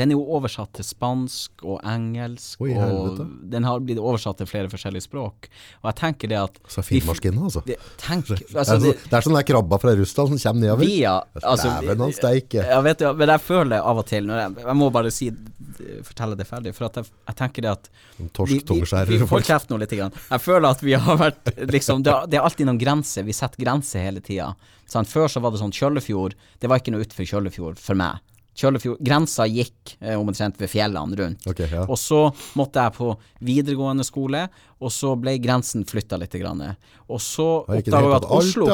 [0.00, 3.20] den er jo oversatt til spansk og engelsk, Oi, og
[3.52, 5.50] den har blitt oversatt til flere forskjellige språk.
[5.82, 7.64] Og jeg tenker det at Så filmmaskinen, altså.
[7.66, 10.40] det, tenk, Det altså, er, det, så, det er sånn der krabba fra Russland som
[10.46, 10.88] kommer nedover.
[10.88, 12.64] via altså, Dæven han steike.
[12.72, 15.28] Ja, vet men jeg føler det av og til jeg, jeg må bare si
[16.06, 17.88] fortelle det ferdig, for jeg, jeg tenker det at
[18.36, 19.46] Torsk, får folk.
[19.46, 19.92] kjeft nå litt.
[19.92, 20.14] Grann.
[20.30, 23.26] Jeg føler at vi har vært liksom, det, det er alltid noen grenser.
[23.28, 24.54] Vi setter grenser hele tida.
[24.88, 28.20] Før så var det sånn Kjøllefjord, det var ikke noe utenfor Kjøllefjord for meg.
[28.58, 31.46] Kjøllefjord, Grensa gikk eh, omtrent ved fjellene rundt.
[31.48, 31.86] Okay, ja.
[31.88, 32.26] Og så
[32.58, 33.14] måtte jeg på
[33.48, 34.44] videregående skole,
[34.82, 36.32] og så ble grensen flytta litt.
[36.42, 36.62] Grann.
[37.12, 38.68] Og så oppdaga jeg at Oslo,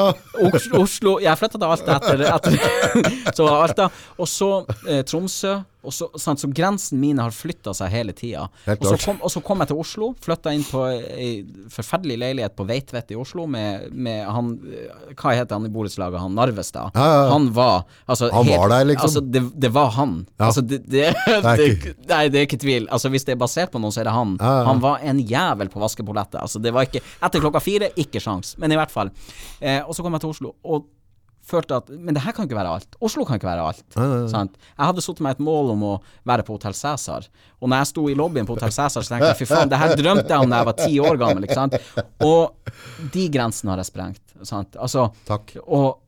[0.47, 3.89] Oslo, Oslo Jeg flytta til Alta etter, etter Så var Alta.
[4.17, 4.53] Og så
[4.87, 5.59] eh, Tromsø.
[5.79, 8.49] Og så, sant, så grensen mine har flytta seg hele tida.
[8.73, 10.09] Og, så kom- og så kom jeg til Oslo.
[10.19, 11.29] Flytta inn på ei
[11.71, 16.19] forferdelig leilighet på Veitvet i Oslo med, med han eh, Hva heter han i borettslaget?
[16.19, 16.91] Han Narvestad.
[16.99, 17.29] Ja, ja, ja.
[17.31, 19.07] Han var altså, Han var der, liksom?
[19.07, 20.17] Altså, det, det var han.
[20.49, 22.89] Altså, det, det, det, Nei, det er ikke tvil.
[22.91, 24.35] Altså, hvis det er basert på noen, så er det han.
[24.43, 26.39] Han var en jævel på vaskepolettet.
[26.41, 28.55] Altså, det var ikke Etter klokka fire, ikke sjans.
[28.57, 29.11] Men i hvert fall.
[29.59, 30.87] Eh, og så kom jeg til Oslo, og
[31.49, 32.95] følte at Men det her kan ikke være alt.
[33.01, 33.85] Oslo kan ikke være alt.
[34.29, 34.57] Sant?
[34.77, 35.93] Jeg hadde satt meg et mål om å
[36.27, 37.25] være på Hotell Cæsar.
[37.59, 39.79] Og når jeg sto i lobbyen på Hotell Cæsar, så tenkte jeg fy faen, det
[39.81, 41.47] her drømte jeg om da jeg var ti år gammel.
[41.47, 41.79] Ikke sant?
[42.21, 44.37] Og de grensene har jeg sprengt.
[44.45, 44.77] Sant?
[44.77, 45.57] Altså, Takk.
[45.65, 46.05] og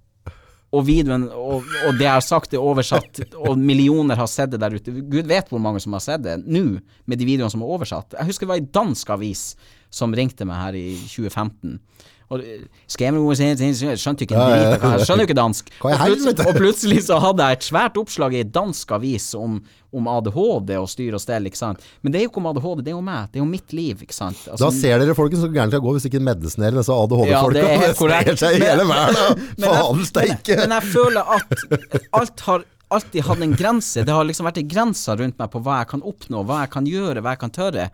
[0.72, 4.62] og videoen og, og det jeg har sagt er oversatt, og millioner har sett det
[4.64, 4.94] der ute.
[5.12, 8.16] Gud vet hvor mange som har sett det nå, med de videoene som er oversatt.
[8.16, 9.44] Jeg husker det var i dansk avis
[9.92, 11.80] som ringte meg her i 2015.
[12.32, 14.92] Og eh, skrev noe, skjønte ikke en Ja, ja, drit, ja.
[15.02, 15.72] jeg skjønner jo ikke dansk.
[15.84, 19.58] Og plutselig, og plutselig så hadde jeg et svært oppslag i en dansk avis om,
[19.92, 21.84] om ADHD og styr og stell, ikke sant.
[22.00, 23.28] Men det er jo ikke om ADHD, det er jo meg.
[23.34, 24.40] Det er jo mitt liv, ikke sant.
[24.48, 27.04] Altså, Da ser dere folkens så gærent det kan gå hvis ikke medisinerer disse Ja,
[27.04, 27.52] ADHD-folka.
[27.60, 28.32] det er korrekt.
[28.32, 29.44] sprer seg i Men- hele verden.
[29.60, 30.56] Men Faen steike.
[30.56, 34.08] Men, men jeg føler at alt har alltid hatt en grense.
[34.08, 36.72] Det har liksom vært en grense rundt meg på hva jeg kan oppnå, hva jeg
[36.80, 37.90] kan gjøre, hva jeg kan tørre.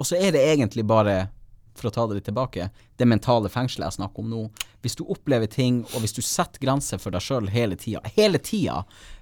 [0.00, 1.28] Og så er det egentlig bare,
[1.76, 4.42] for å ta det litt tilbake, det mentale fengselet jeg snakker om nå.
[4.80, 8.40] Hvis du opplever ting, og hvis du setter grenser for deg sjøl hele tida, hele
[8.40, 8.80] tida,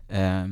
[0.09, 0.47] eh,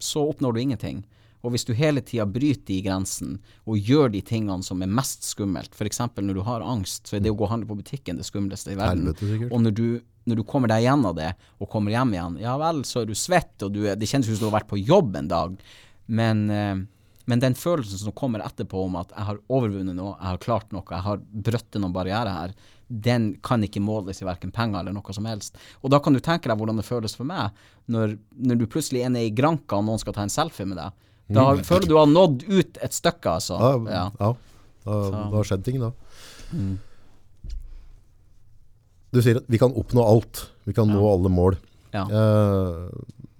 [0.00, 1.02] så oppnår du ingenting.
[1.40, 5.24] Og hvis du hele tida bryter de grensene og gjør de tingene som er mest
[5.24, 6.02] skummelt, f.eks.
[6.20, 8.74] når du har angst, så er det å gå og handle på butikken det skumleste
[8.74, 9.08] i verden.
[9.10, 9.48] Helvete.
[9.48, 9.86] Og når du,
[10.28, 13.16] når du kommer deg gjennom det, og kommer hjem igjen, ja vel, så er du
[13.16, 15.56] svett, og du, det kjennes ut som du har vært på jobb en dag,
[16.20, 16.84] men, eh,
[17.30, 20.72] men den følelsen som kommer etterpå om at jeg har overvunnet noe, jeg har klart
[20.74, 22.54] noe, jeg har brøttet noen barrierer her,
[22.90, 25.54] den kan ikke måles i hverken penger eller noe som helst.
[25.84, 27.54] Og da kan du tenke deg hvordan det føles for meg,
[27.86, 30.80] når, når du plutselig er nede i Granka og noen skal ta en selfie med
[30.80, 31.06] deg.
[31.30, 33.60] Da føler du du har nådd ut et stykke, altså.
[33.60, 33.86] Mm.
[33.86, 34.06] Ja, Ja.
[34.26, 34.32] ja.
[34.80, 34.96] Da,
[35.30, 35.90] det har skjedd ting da.
[39.14, 40.46] Du sier at vi kan oppnå alt.
[40.66, 41.56] Vi kan nå alle mål.
[41.94, 42.04] Ja.
[42.06, 42.88] Eh,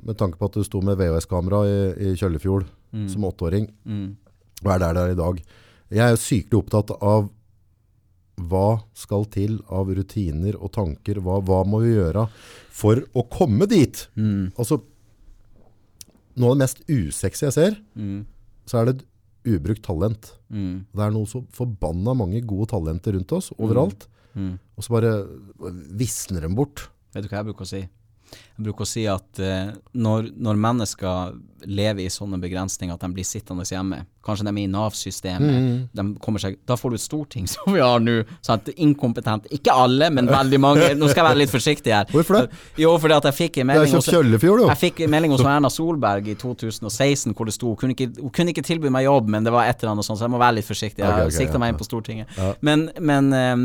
[0.07, 1.79] med tanke på at du sto med VHS-kamera i,
[2.11, 4.16] i Kjøllefjord som åtteåring, Mm.
[4.64, 5.42] og er der det er i dag.
[5.90, 7.31] Jeg er jo sykelig opptatt av
[8.40, 11.20] hva skal til av rutiner og tanker.
[11.20, 12.29] Hva, hva må vi gjøre
[12.70, 14.07] for å komme dit?
[14.16, 14.53] Mm.
[14.57, 14.81] Altså,
[16.40, 18.24] noe av det mest usexy jeg ser, Mm.
[18.66, 19.07] så er det et
[19.61, 20.33] ubrukt talent.
[20.50, 20.87] Mm.
[20.94, 24.07] Det er noe så forbanna mange gode talenter rundt oss, overalt.
[24.35, 24.59] Mm.
[24.76, 25.12] Og så bare
[25.96, 26.88] visner dem bort.
[27.12, 27.88] Vet du hva jeg bruker å si?
[28.31, 31.38] Jeg bruker å si at eh, når, når mennesker
[31.69, 36.04] lever i sånne begrensninger at de blir sittende hjemme, kanskje de er i Nav-systemet, de
[36.20, 38.68] kommer seg, da får du et storting som vi har nå, sant?
[38.76, 42.09] inkompetent, ikke alle, men veldig mange, nå skal jeg være litt forsiktig her.
[42.12, 42.61] Hvorfor det?
[42.80, 46.28] Jo, fordi at jeg fikk en melding hos, jeg fikk en melding hos Erna Solberg
[46.30, 49.46] i 2016 hvor det sto hun kunne, ikke, hun kunne ikke tilby meg jobb, men
[49.46, 51.02] det var et eller annet sånt, så jeg må være litt forsiktig.
[51.02, 52.38] Jeg okay, okay, sikta ja, meg inn på Stortinget.
[52.66, 53.64] Men, men um,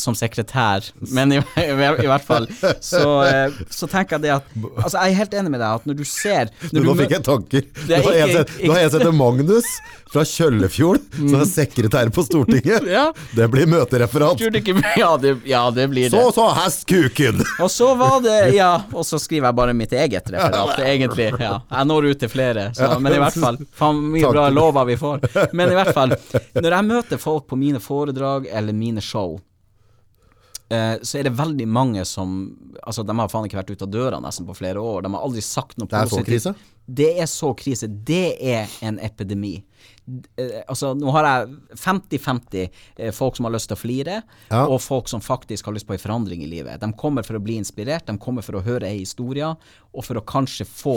[0.00, 0.88] som sekretær.
[1.14, 2.48] Men i, i, i hvert fall
[2.82, 4.48] så, uh, så tenker jeg det at
[4.82, 6.94] Altså, jeg er helt enig med deg at når du ser når Nå du Nå
[7.02, 7.66] fikk jeg tanker.
[7.86, 9.68] Er Nå har jeg sett, nå har jeg sett en Magnus
[10.12, 12.88] fra Kjøllefjord, som er sekretær på Stortinget.
[12.92, 13.06] Ja.
[13.32, 14.40] Det blir møtereferat.
[14.58, 16.18] Ikke Ja, det, ja, det blir det.
[16.18, 17.40] Så så hestkuken!
[17.62, 21.30] Og så var det Ja, og så skriver jeg bare mitt eget referat, egentlig.
[21.40, 21.54] Ja.
[21.70, 23.60] Jeg når ut til flere, så, men i hvert fall.
[23.78, 25.24] Faen, mye bra lover vi får.
[25.56, 26.16] Men i hvert fall,
[26.58, 29.38] når jeg møter folk på mine foredrag eller mine show,
[30.72, 32.36] eh, så er det veldig mange som
[32.82, 35.04] Altså, de har faen ikke vært ute av døra nesten på flere år.
[35.04, 36.26] De har aldri sagt noe positivt.
[36.26, 36.54] Det er så krise?
[37.00, 37.88] Det er så krise.
[38.08, 39.52] Det er en epidemi.
[40.34, 42.64] Eh, altså, nå har jeg 50-50
[42.98, 44.16] eh, folk som har lyst til å flire,
[44.50, 44.64] Ja.
[44.66, 46.80] og folk som faktisk har lyst på en forandring i livet.
[46.82, 49.52] De kommer for å bli inspirert, de kommer for å høre ei historie,
[49.94, 50.96] og for å kanskje få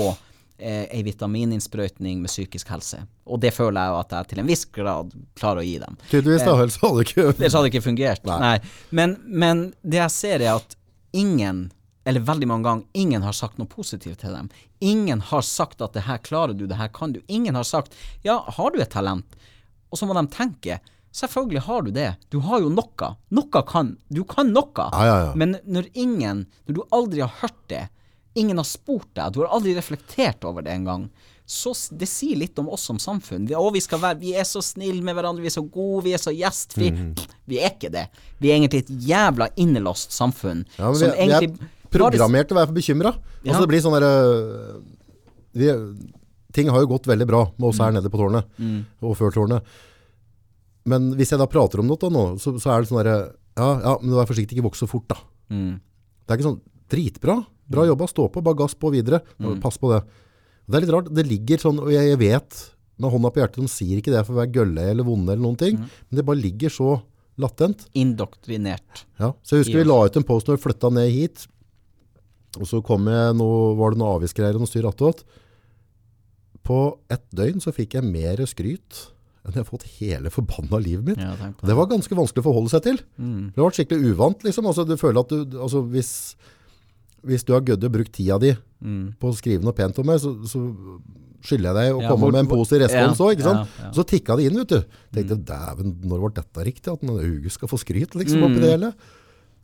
[0.58, 3.04] eh, ei vitamininnsprøytning med psykisk helse.
[3.26, 5.98] Og det føler jeg jo at jeg til en viss grad klarer å gi dem.
[6.10, 6.58] Tydeligvis, da.
[6.58, 8.30] Ellers hadde det ikke Ellers hadde det ikke fungert.
[8.30, 8.58] Nei.
[8.90, 10.78] Men, men det jeg ser er at
[11.16, 11.68] ingen
[12.06, 14.50] eller veldig mange ganger, ingen har sagt noe positivt til dem.
[14.86, 17.24] Ingen har sagt at det her klarer du, det her kan du.
[17.26, 19.40] Ingen har sagt ja, har du et talent?
[19.90, 20.78] Og så må de tenke
[21.16, 22.12] selvfølgelig har du det.
[22.30, 23.10] Du har jo noe.
[23.34, 23.96] Noe kan.
[24.14, 24.90] Du kan noe.
[24.92, 25.34] Ja, ja, ja.
[25.40, 27.86] Men når ingen, når du aldri har hørt det,
[28.36, 31.08] ingen har spurt deg, du har aldri reflektert over det engang,
[31.46, 33.46] så det sier litt om oss som samfunn.
[33.48, 36.16] Vi, å, vi, være, vi er så snille med hverandre, vi er så gode, vi
[36.18, 36.94] er så gjestfrie.
[36.96, 37.14] Mm.
[37.46, 38.08] Vi er ikke det.
[38.42, 40.64] Vi er egentlig et jævla innelåst samfunn.
[40.80, 41.46] Ja, vi, som vi er
[41.94, 43.12] programmert til å være bekymra.
[43.44, 43.52] Ja.
[43.52, 45.76] Altså, det blir sånn derre
[46.56, 48.00] Ting har jo gått veldig bra med oss her Mm.
[48.00, 48.50] nede på tårnet,
[49.04, 49.62] og før tårnet.
[50.90, 53.18] Men hvis jeg da prater om noe nå, så, så er det sånn derre
[53.56, 55.16] ja, ja, men vær forsiktig, ikke vokse så fort, da.
[55.54, 55.78] Mm.
[56.26, 57.36] Det er ikke sånn dritbra.
[57.72, 59.22] Bra jobba, stå på, bare gass på videre.
[59.42, 59.60] Mm.
[59.64, 60.04] Pass på det.
[60.70, 61.10] Det er litt rart.
[61.14, 62.60] Det ligger sånn, og jeg, vet
[62.98, 65.44] med hånda på hjertet, de sier ikke det for å være gølle eller vonde eller
[65.44, 65.64] noen Mm.
[65.64, 67.02] ting, men det bare ligger så
[67.38, 67.88] latent.
[67.94, 69.06] Indoktrinert.
[69.20, 71.48] Ja, så jeg husker vi la ut en post når vi flytta ned hit,
[72.58, 75.26] og så kom jeg, nå var det noe avgiftsgreier og noe styr attåt.
[76.66, 79.02] På ett døgn så fikk jeg mer skryt
[79.46, 81.20] enn jeg har fått hele forbanna livet mitt.
[81.22, 82.98] Ja, Det var ganske vanskelig å forholde seg til.
[83.22, 83.52] Mm.
[83.54, 84.66] Det var skikkelig uvant, liksom.
[84.66, 86.10] Altså, du føler at du, altså, hvis,
[87.26, 89.16] hvis du har gødde brukt tida di Mm.
[89.18, 90.60] på å skrive noe pent om meg, så, så
[91.46, 93.92] skylder jeg deg å Ja, komme hvor- med en positiv respons ja, òg, ja, ja.
[93.96, 94.84] Så tikka det inn, vet du.
[95.16, 96.94] Tenkte, dæven, når ble dette riktig?
[96.94, 98.92] At en skal få skryt, liksom, oppi det hele?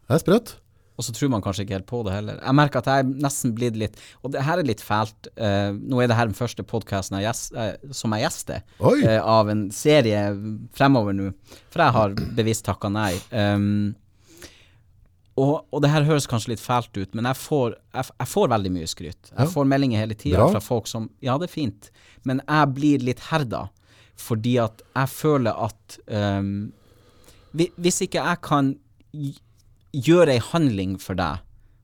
[0.08, 0.56] Det er sprøtt.
[1.00, 2.40] Og så tror man kanskje ikke helt på det heller.
[2.44, 5.30] Jeg merker at jeg nesten blitt litt Og det her er litt fælt.
[5.40, 9.64] Uh, nå er det her den første podkasten uh, som jeg gjester eh, av en
[9.72, 10.36] serie
[10.78, 11.32] fremover nå.
[11.72, 13.16] For jeg har bevisst takka nei.
[13.32, 13.96] Um,
[15.42, 18.50] og, og det her høres kanskje litt fælt ut, men jeg får, jeg, jeg får
[18.54, 19.32] veldig mye skryt.
[19.32, 19.50] Jeg Ja.
[19.54, 21.90] får meldinger hele tida fra folk som Ja, det er fint,
[22.28, 23.70] men jeg blir litt herda
[24.22, 26.72] fordi at jeg føler at um,
[27.58, 28.76] Hvis ikke jeg kan
[29.92, 31.42] gjøre ei handling for deg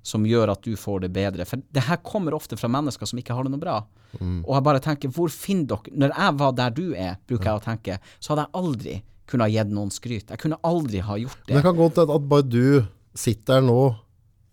[0.07, 3.19] som gjør at du får det bedre For det her kommer ofte fra mennesker som
[3.19, 3.79] ikke har det noe bra.
[4.21, 7.59] Og jeg bare tenker, hvor finner dere Når jeg var der du er, bruker jeg
[7.59, 8.95] å tenke, så hadde jeg aldri
[9.27, 10.29] kunne ha gitt noen skryt.
[10.31, 11.63] Jeg kunne aldri ha gjort Det Men det.
[11.65, 12.85] kan godt hende at bare du
[13.17, 13.79] sitter nå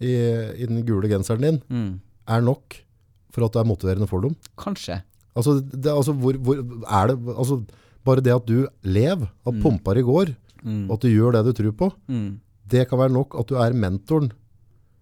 [0.01, 0.11] i,
[0.59, 2.01] i den gule genseren din, Mm.
[2.29, 2.79] er nok
[3.35, 4.37] for at det er motiverende for dem.
[4.59, 5.03] Kanskje.
[5.37, 7.65] Altså, det, altså, hvor, hvor er det altså,
[8.05, 10.91] Bare det at du lever, at pumper i går, Mm.
[10.91, 12.39] og at du gjør det du tror på, Mm.
[12.69, 14.31] det kan være nok at du er mentoren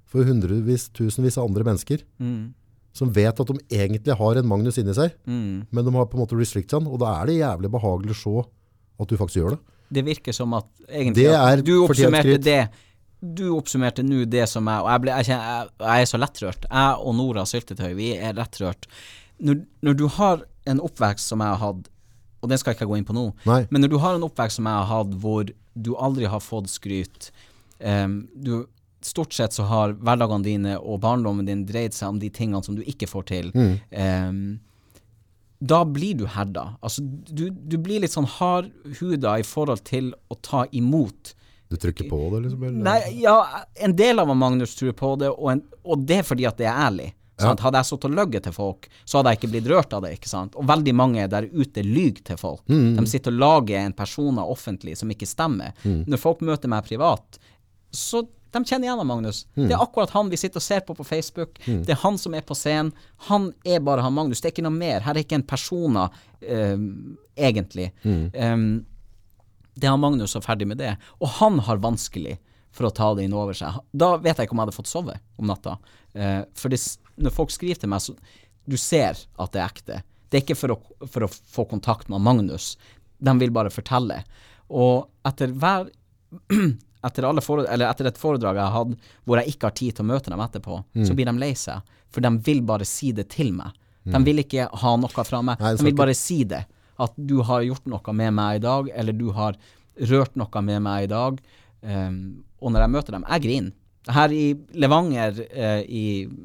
[0.07, 2.55] for hundrevis, tusenvis av andre mennesker Mm.
[2.95, 5.67] som vet at de egentlig har en Magnus inni seg, Mm.
[5.73, 8.23] men de har på en måte restricted han, og da er det jævlig behagelig å
[8.23, 8.49] se
[9.01, 9.59] at du faktisk gjør det.
[9.93, 12.69] Det virker som at egentlig Det er du oppsummerte det
[13.23, 16.19] Du oppsummerte nå det som jeg Og jeg, ble, jeg, kjenner, jeg, jeg er så
[16.19, 16.67] lettrørt.
[16.67, 18.89] Jeg og Nora Syltetøy, vi er lettrørt.
[19.43, 21.89] Når, når du har en oppvekst som jeg har hatt,
[22.43, 23.63] og den skal jeg ikke gå inn på nå, Nei.
[23.71, 26.71] men når du har en oppvekst som jeg har hatt, hvor du aldri har fått
[26.71, 27.31] skryt
[27.79, 28.67] um, du,
[29.03, 32.77] Stort sett så har hverdagene dine og barndommen din dreid seg om de tingene som
[32.79, 33.49] du ikke får til.
[33.91, 34.61] Em,
[35.59, 36.77] da blir du herda.
[36.79, 41.33] Altså, du, du blir litt sånn hardhuda i forhold til å ta imot.
[41.73, 42.63] Du trykker på det, liksom?
[42.69, 42.85] Eller?
[42.85, 43.37] Nei, ja,
[43.87, 46.69] en del av Magnus tror på det, og, en, og det er fordi at det
[46.69, 47.09] er ærlig.
[47.41, 47.63] Sant?
[47.65, 50.13] Hadde jeg sittet og løyet til folk, så hadde jeg ikke blitt rørt av det.
[50.19, 50.55] ikke sant?
[50.61, 52.63] Og veldig mange der ute lyver til folk.
[52.69, 55.73] De sitter og lager en personer offentlig som ikke stemmer.
[55.83, 57.41] Når folk møter meg privat,
[57.93, 59.47] så de kjenner igjen Magnus.
[59.57, 59.71] Magnus.
[59.71, 61.57] Det er akkurat han vi sitter og ser på på Facebook.
[61.65, 62.93] Det er han som er på scenen.
[63.31, 64.43] Han er bare han Magnus.
[64.43, 65.01] Det er ikke noe mer.
[65.01, 66.11] Her er ikke en persona,
[66.45, 67.89] um, egentlig.
[68.05, 68.85] Um,
[69.75, 70.95] det er han Magnus og ferdig med det.
[71.21, 72.39] Og han har vanskelig
[72.73, 73.81] for å ta det inn over seg.
[73.93, 75.77] Da vet jeg ikke om jeg hadde fått sove om natta.
[76.17, 76.81] Eh, for det,
[77.21, 78.17] når folk skriver til meg, så
[78.69, 79.99] du ser at det er ekte.
[80.29, 82.75] Det er ikke for å, for å få kontakt med Magnus.
[83.21, 84.23] De vil bare fortelle.
[84.73, 85.91] Og etter hver
[87.07, 90.11] etter, eller etter et foredrag jeg har hatt hvor jeg ikke har tid til å
[90.13, 91.83] møte dem etterpå, så blir de lei seg.
[92.13, 93.73] For de vil bare si det til meg.
[94.05, 95.61] De vil ikke ha noe fra meg.
[95.61, 96.65] Nei, de vil bare si det.
[97.03, 99.59] At du har gjort noe med meg i dag, eller du har
[100.11, 101.41] rørt noe med meg i dag.
[101.83, 103.73] Um, og når jeg møter dem Jeg griner.
[104.13, 104.45] Her i
[104.79, 106.05] Levanger, uh, i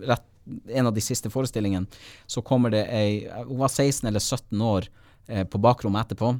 [0.09, 1.85] rett, en av de siste forestillingene,
[2.25, 4.87] så kommer det ei Hun var 16 eller 17 år
[5.29, 6.33] uh, på bakrommet etterpå.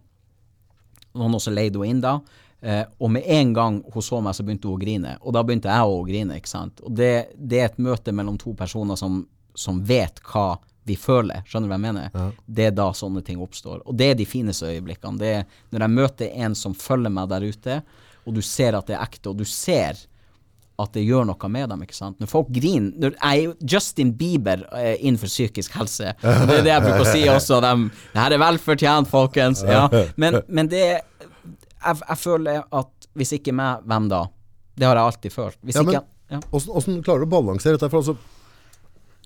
[1.18, 2.18] Noen også leide henne inn da.
[2.58, 5.18] Uh, og med en gang hun så meg, så begynte hun å grine.
[5.22, 6.38] Og da begynte jeg òg å grine.
[6.38, 6.82] ikke sant?
[6.86, 9.22] Og det, det er et møte mellom to personer som,
[9.54, 10.56] som vet hva
[10.88, 11.44] vi føler.
[11.48, 12.34] Skjønner du hva jeg mener?
[12.60, 13.82] Det er da sånne ting oppstår.
[13.86, 15.20] Og det er de fineste øyeblikkene.
[15.22, 17.82] Det er når jeg møter en som følger meg der ute,
[18.28, 20.00] og du ser at det er ekte, og du ser
[20.78, 21.82] at det gjør noe med dem.
[21.88, 22.20] ikke sant?
[22.22, 26.12] Når folk griner Jeg er Justin Bieber eh, innenfor psykisk helse.
[26.22, 27.58] Og det er det jeg bruker å si også.
[27.66, 29.64] Dem, det her er velfortjent, folkens.
[29.66, 29.88] Ja.
[30.22, 34.28] Men, men det jeg, jeg føler at hvis ikke meg, hvem da?
[34.78, 35.58] Det har jeg alltid følt.
[35.66, 36.42] Hvis Ja, men ikke Ja.
[36.52, 37.90] Hvordan, hvordan klarer du å balansere dette?
[37.90, 38.18] For altså,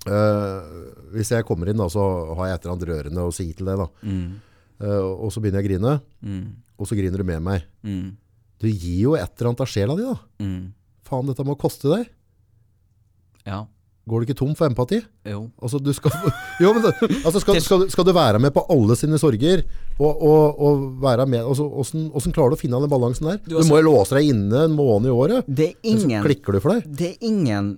[0.06, 2.02] øh, hvis jeg kommer inn, da, så
[2.38, 3.84] har jeg et eller annet rørende å si til deg.
[4.02, 4.24] Mm.
[4.82, 5.92] Uh, og så begynner jeg å grine,
[6.26, 6.46] Mm.
[6.78, 7.62] og så griner du med meg.
[7.86, 8.16] Mm.
[8.62, 10.16] Du gir jo et eller annet av sjela di, da.
[10.42, 10.72] Mm.
[11.06, 12.08] Faen, dette må koste deg.
[13.46, 13.64] Ja.
[14.08, 14.98] Går du ikke tom for empati?
[15.30, 15.44] Jo.
[15.62, 16.10] Altså, du skal,
[16.62, 16.88] jo, men
[17.22, 19.62] altså skal, skal, du- skal du være med på alle sine sorger,
[20.00, 23.38] og, og, og være med altså, hvordan, hvordan klarer du å finne den balansen der?
[23.46, 25.46] Du, Du, må jo låse deg inne en måned i året.
[25.46, 26.90] Det er Ellers så ingen klikker du for deg.
[26.98, 27.70] Det er ingen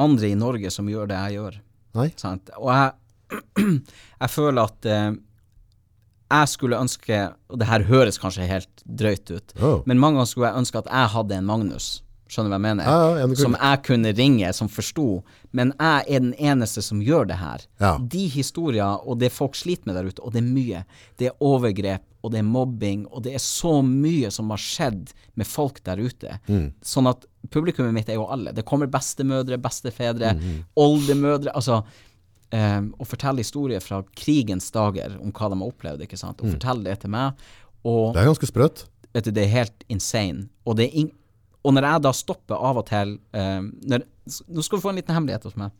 [0.00, 1.58] andre i Norge som gjør det jeg gjør.
[1.98, 2.08] Nei.
[2.20, 2.52] Sant?
[2.56, 3.40] Og jeg,
[4.22, 5.10] jeg føler at eh,
[6.32, 7.18] jeg skulle ønske
[7.52, 9.82] Og det her høres kanskje helt drøyt ut, oh.
[9.84, 11.88] men mange ganger skulle jeg ønske at jeg hadde en Magnus.
[12.32, 12.86] Skjønner du hva jeg mener?
[12.88, 15.06] Ja, ja, jeg som jeg kunne ringe, som forsto.
[15.52, 17.66] Men jeg er den eneste som gjør det her.
[17.82, 17.90] Ja.
[18.14, 20.80] De historier og det folk sliter med der ute, og det er mye.
[21.20, 25.12] Det er overgrep, og det er mobbing, og det er så mye som har skjedd
[25.36, 26.38] med folk der ute.
[26.80, 28.54] Sånn at publikummet mitt er jo alle.
[28.56, 30.32] Det kommer bestemødre, bestefedre,
[30.80, 31.52] oldemødre.
[31.52, 36.40] Altså um, å fortelle historier fra krigens dager om hva de har opplevd, ikke sant.
[36.40, 37.36] Og fortelle det til meg.
[37.84, 38.86] Og Det er ganske sprøtt.
[39.12, 40.46] vet du, det er helt insane.
[40.64, 41.12] Og, det er ing
[41.62, 44.06] og når jeg da stopper av og til eh, når,
[44.50, 45.72] Nå skal du få en liten hemmelighet hos meg.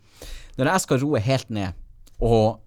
[0.58, 1.78] Når jeg skal roe helt ned,
[2.22, 2.58] og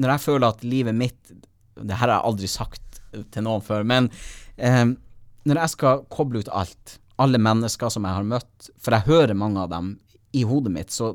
[0.00, 1.32] når jeg føler at livet mitt
[1.76, 3.00] Det her har jeg aldri sagt
[3.32, 4.08] til noen før, men
[4.56, 4.86] eh,
[5.48, 9.36] når jeg skal koble ut alt, alle mennesker som jeg har møtt, for jeg hører
[9.36, 9.90] mange av dem
[10.32, 11.10] i hodet mitt, så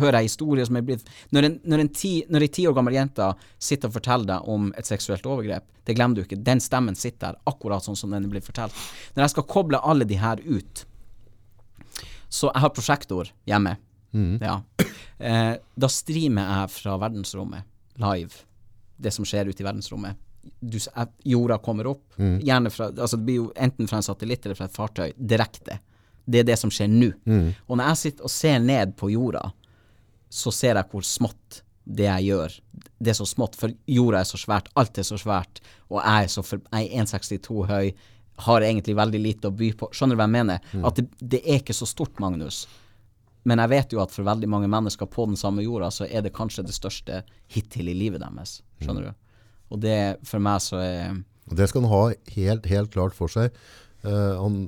[0.00, 2.74] hører jeg historier som er blitt Når en, når en, ti, når en ti år
[2.74, 3.28] gammel jente
[3.62, 6.40] sitter og forteller deg om et seksuelt overgrep, det glemmer du ikke.
[6.42, 8.74] Den stemmen sitter der akkurat sånn som den er blitt fortalt.
[9.14, 10.82] Når jeg skal koble alle de her ut,
[12.28, 13.76] så jeg har prosjektor hjemme.
[14.40, 14.60] Ja.
[15.18, 17.64] Eh, da streamer jeg fra verdensrommet
[18.00, 18.44] live
[18.96, 20.16] det som skjer ute i verdensrommet.
[20.60, 20.78] Du,
[21.26, 24.68] jorda kommer opp, gjerne fra altså Det blir jo enten fra en satellitt eller fra
[24.68, 25.80] et fartøy, direkte.
[26.24, 27.10] Det er det som skjer nå.
[27.66, 29.42] Og når jeg sitter og ser ned på jorda,
[30.30, 32.54] så ser jeg hvor smått det jeg gjør.
[32.98, 35.60] Det er så smått, for jorda er så svært, alt er så svært,
[35.90, 37.92] og jeg er, så for, jeg er 1,62 høy,
[38.44, 39.88] har egentlig veldig lite å by på.
[39.96, 40.66] Skjønner du hva jeg mener?
[40.84, 42.64] At det, det er ikke så stort, Magnus.
[43.46, 46.24] Men jeg vet jo at for veldig mange mennesker på den samme jorda, så er
[46.26, 47.22] det kanskje det største
[47.52, 48.58] hittil i livet deres.
[48.82, 49.24] Skjønner du?
[49.74, 51.16] Og det, for meg så er
[51.50, 52.02] Og Det skal han ha
[52.36, 53.54] helt, helt klart for seg.
[54.02, 54.58] Uh, han,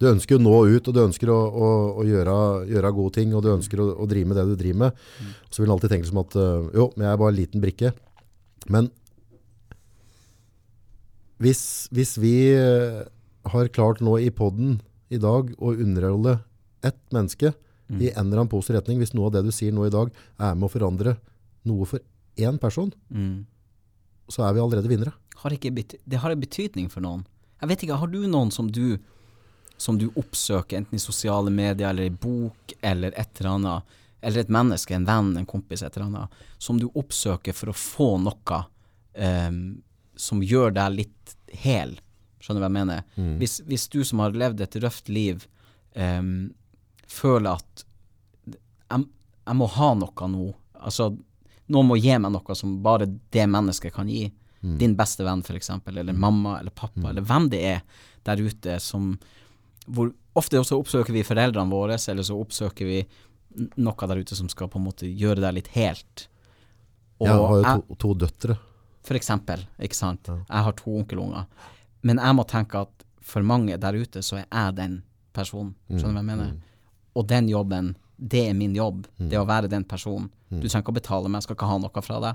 [0.00, 2.36] du ønsker å nå ut, og du ønsker å, å, å gjøre,
[2.70, 5.02] gjøre gode ting, og du ønsker å, å drive med det du driver med.
[5.50, 7.64] Så vil han alltid tenke som at eh, jo, men jeg er bare en liten
[7.64, 7.92] brikke.
[8.72, 8.88] Men
[11.40, 13.00] hvis, hvis vi eh,
[13.50, 14.78] har klart nå i podden
[15.10, 16.38] i dag å underholde
[16.86, 17.54] ett menneske
[17.90, 20.12] i en eller annen positiv retning, hvis noe av det du sier nå i dag
[20.38, 21.16] er med å forandre
[21.66, 22.04] noe for
[22.38, 23.40] én person, mm,
[24.30, 25.12] så er vi allerede vinnere.
[25.42, 27.24] har Det har en betydning for noen.
[27.60, 28.98] Jeg vet ikke, har du noen som du
[29.80, 34.42] som du oppsøker, enten i sosiale medier eller i bok eller et eller annet, eller
[34.42, 38.08] et menneske, en venn, en kompis, et eller annet, som du oppsøker for å få
[38.20, 38.58] noe
[39.16, 39.80] ehm,
[40.20, 41.96] som gjør deg litt hel?
[42.40, 43.06] Skjønner du hva jeg mener?
[43.40, 45.46] Hvis, hvis du som har levd et røft liv,
[45.96, 46.50] um,
[47.10, 47.84] føler at
[48.46, 50.46] jeg, jeg må ha noe nå.
[50.80, 51.10] Altså,
[51.70, 54.28] noen må gi meg noe som bare det mennesket kan gi.
[54.60, 57.84] Din beste venn, eksempel, eller mamma eller pappa, eller hvem det er
[58.28, 59.14] der ute som
[59.88, 63.00] hvor Ofte også oppsøker vi foreldrene våre, eller så oppsøker vi
[63.82, 66.28] noe der ute som skal på en måte gjøre deg litt helt.
[67.18, 68.56] Og Jeg har jo to, to døtre.
[69.02, 70.26] For eksempel, ikke sant.
[70.48, 71.46] Jeg har to onkelunger.
[72.02, 75.74] Men jeg må tenke at for mange der ute, så er jeg den personen.
[75.88, 76.52] Skjønner du hva jeg mener?
[77.16, 79.06] Og den jobben, det er min jobb.
[79.18, 80.30] Det å være den personen.
[80.50, 82.34] Du trenger ikke å betale meg, jeg skal ikke ha noe fra deg.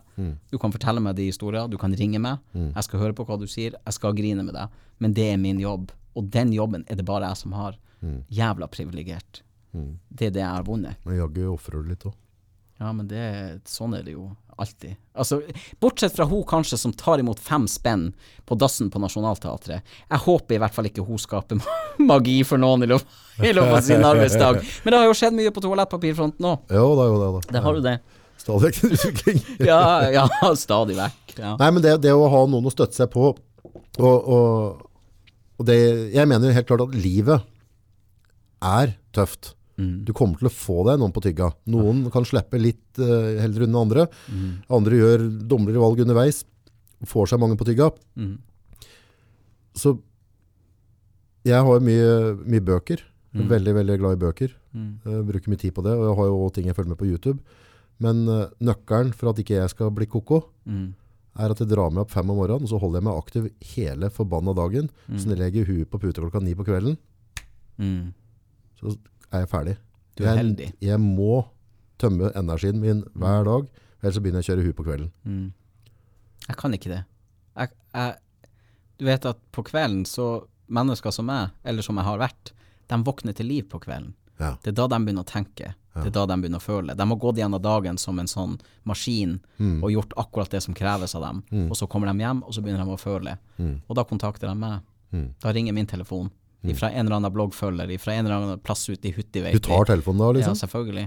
[0.51, 2.37] Du kan fortelle meg de historiene, du kan ringe meg.
[2.53, 4.69] Jeg skal høre på hva du sier, jeg skal grine med deg.
[4.99, 5.91] Men det er min jobb.
[6.15, 7.75] Og den jobben er det bare jeg som har.
[8.29, 9.41] Jævla privilegert.
[10.09, 10.95] Det er det jeg har vunnet.
[11.05, 12.13] Men jaggu ofrer du litt òg.
[12.79, 13.21] Ja, men det,
[13.71, 14.97] sånn er det jo alltid.
[15.15, 15.39] Altså,
[15.79, 18.09] bortsett fra hun kanskje som tar imot fem spenn
[18.47, 19.95] på dassen på Nationaltheatret.
[20.09, 21.61] Jeg håper i hvert fall ikke hun skaper
[22.11, 23.15] magi for noen i løpet,
[23.63, 24.59] av sin arbeidsdag.
[24.83, 26.75] Men det har jo skjedd mye på toalettpapirfronten òg.
[26.75, 27.31] Jo da, jo da.
[27.37, 27.43] da.
[27.55, 27.95] Det har du det.
[28.43, 29.43] Stadig vekk en utvikling.
[29.71, 30.27] Ja, ja,
[30.59, 31.35] stadig vekk.
[31.39, 31.55] Ja.
[31.61, 33.31] Nei, men det, det å ha noen å støtte seg på,
[33.95, 34.87] og, og,
[35.55, 35.79] og det,
[36.11, 37.47] jeg mener helt klart at livet
[38.65, 39.53] er tøft.
[39.77, 41.49] Du kommer til å få deg noen på tygga.
[41.67, 44.05] Noen kan slippe litt uh, heller unna andre.
[44.71, 46.43] Andre gjør dumlere valg underveis.
[47.05, 47.89] Får seg mange på tygga.
[48.15, 48.37] Mm.
[49.75, 49.97] Så
[51.45, 52.11] jeg har mye,
[52.47, 53.03] mye bøker.
[53.35, 54.53] Er Veldig, veldig glad i bøker.
[54.71, 54.91] Mm.
[55.03, 56.99] Jeg bruker mye tid på det, og jeg har jo også ting jeg følger med
[57.01, 57.39] på YouTube.
[57.99, 60.93] Men uh, nøkkelen for at ikke jeg skal bli koko, Mm.
[61.37, 63.43] er at jeg drar meg opp fem om morgenen, og så holder jeg meg aktiv
[63.75, 64.87] hele forbanna dagen.
[65.11, 66.95] Så når jeg legger huet på puta klokka ni på kvelden,
[67.77, 68.13] Mm.
[68.79, 68.95] så
[69.35, 69.75] er jeg ferdig.
[70.15, 70.69] Du er jeg, heldig.
[70.83, 71.45] Jeg må
[72.01, 73.69] tømme energien min hver dag,
[74.01, 75.11] ellers begynner jeg å kjøre hu på kvelden.
[75.23, 75.53] Mm.
[76.47, 77.01] Jeg kan ikke det.
[77.55, 78.51] Jeg, jeg,
[78.99, 82.49] du vet at på kvelden så Mennesker som meg, eller som jeg har vært,
[82.89, 84.15] de våkner til liv på kvelden.
[84.39, 84.55] Ja.
[84.63, 85.75] Det er da de begynner å tenke.
[85.93, 86.95] Det er da de begynner å føle.
[86.97, 89.83] De har gått gjennom dagen som en sånn maskin Mm.
[89.83, 91.43] og gjort akkurat det som kreves av dem.
[91.69, 93.37] Og så kommer de hjem, og så begynner de å føle.
[93.59, 93.81] Mm.
[93.87, 94.81] Og da kontakter de meg.
[95.39, 96.31] Da ringer min telefon.
[96.73, 99.53] Fra en eller annen bloggfølger, fra en eller annen plass ute i Huttiveit.
[99.53, 100.55] Du tar telefonen da, liksom?
[100.57, 101.05] Ja, selvfølgelig.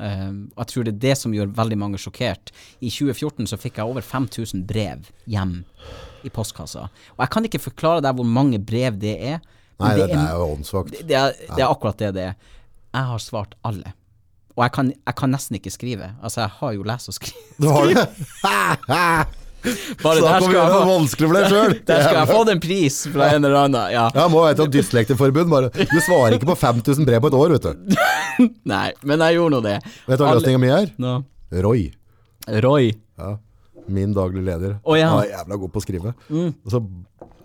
[0.00, 2.52] Um, og jeg tror det er det som gjør veldig mange sjokkert.
[2.78, 5.56] I 2014 så fikk jeg over 5000 brev hjem
[6.24, 6.86] i postkassa.
[7.16, 9.40] Og jeg kan ikke forklare deg hvor mange brev det er.
[9.80, 10.92] Nei, det, det er jo åndssvakt.
[10.92, 12.54] det, det, er, det er akkurat det det er.
[12.90, 13.94] Jeg har svart alle.
[14.56, 16.10] Og jeg kan, jeg kan nesten ikke skrive.
[16.22, 17.44] Altså, jeg har jo lese og skrive.
[17.60, 18.06] Du har det?
[20.02, 21.74] Bare Så da der kommer det vanskelig for deg sjøl.
[21.90, 23.92] der skal jeg få en pris fra en eller annen.
[23.94, 24.06] Ja.
[24.16, 25.52] Ja, må et dyslekterforbund.
[25.52, 25.70] Bare.
[25.74, 28.00] Du svarer ikke på 5000 brev på et år, vet du.
[28.72, 29.76] Nei, men jeg gjorde nå det.
[30.08, 30.90] Vet du hva løsninga mi er?
[31.02, 31.20] No.
[31.66, 31.86] Roy.
[32.64, 32.92] Roy.
[33.20, 33.36] Ja.
[33.90, 34.78] Min daglig leder.
[34.84, 35.10] Oh, ja.
[35.10, 35.16] Mm.
[35.16, 36.14] Han er jævla god på å skrive.
[36.30, 36.82] Og så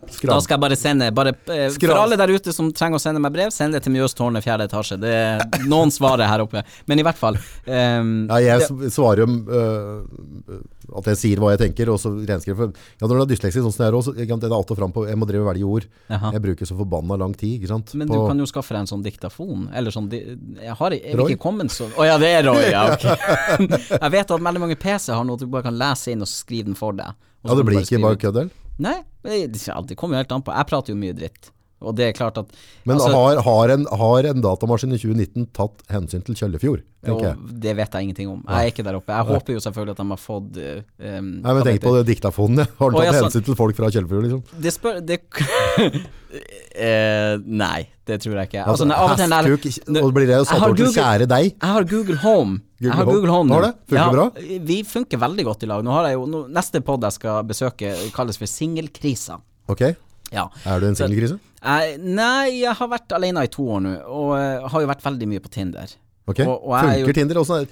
[0.06, 3.22] Da skal jeg bare sende bare, eh, For alle der ute som trenger å sende
[3.24, 4.98] meg brev, send det til Mjøstårnet fjerde etasje.
[5.02, 6.64] Det er noen svarer her oppe.
[6.90, 10.60] Men i hvert fall um, Ja, jeg det, svarer jo uh,
[11.00, 12.86] at jeg sier hva jeg tenker, og så renskriver jeg.
[13.02, 14.94] Ja, når du er dysleksi, sånn som det er også, det er alt og fram
[14.96, 15.88] på Jeg må drive og velge ord.
[16.14, 16.34] Aha.
[16.36, 17.96] Jeg bruker så forbanna lang tid, ikke sant.
[17.98, 19.70] men på, du kan jo skaffe deg en sånn diktafon.
[19.76, 21.34] Eller sånn Jeg har jeg Roy?
[21.34, 22.86] ikke kommet så Å ja, det er Roy, ja.
[22.94, 23.08] ok.
[24.04, 26.70] jeg vet at veldig mange PC har noe du bare kan lese inn og skrive
[26.70, 27.18] den for deg.
[27.46, 29.04] Ja, det blir ikke bare kødd, eller?
[29.26, 30.54] Det kommer jo helt an på.
[30.56, 31.52] Jeg prater jo mye dritt.
[31.84, 32.52] Og det er klart at
[32.88, 37.18] Men altså, har, har, en, har en datamaskin i 2019 tatt hensyn til Kjøllefjord, Jo.
[37.46, 38.40] Det vet jeg ingenting om.
[38.48, 39.14] Jeg er ikke der oppe.
[39.14, 42.64] Jeg håper jo selvfølgelig at de har fått um, Nei, men tenk på det diktafonen,
[42.64, 42.66] ja.
[42.80, 43.28] Har den tatt sånn.
[43.28, 44.42] hensyn til folk fra Kjøllefjord, liksom?
[44.64, 45.20] Det spør det,
[46.76, 48.64] eh, Nei, det tror jeg ikke.
[48.64, 51.52] Altså, altså, når- Hestkuk, og blir det jo satt har over til kjære deg?
[51.54, 52.58] Jeg har Google Home.
[52.80, 53.14] Google jeg har Home.
[53.16, 53.68] Google Home Har nå.
[53.68, 53.76] det?
[53.90, 54.60] Funker ja, bra?
[54.72, 55.84] Vi funker veldig godt i lag.
[55.86, 59.40] Nå har jeg jo, nå, neste pod jeg skal besøke, kalles for Singelkrisa.
[59.70, 59.96] Ok,
[60.34, 60.50] Ja.
[60.66, 61.40] er du en singelkrise?
[61.66, 65.28] Nei, jeg har vært alene i to år nå, og eh, har jo vært veldig
[65.32, 65.88] mye på Tinder.
[66.28, 67.68] Ok, Og- og jeg er jo- funker Tinder også?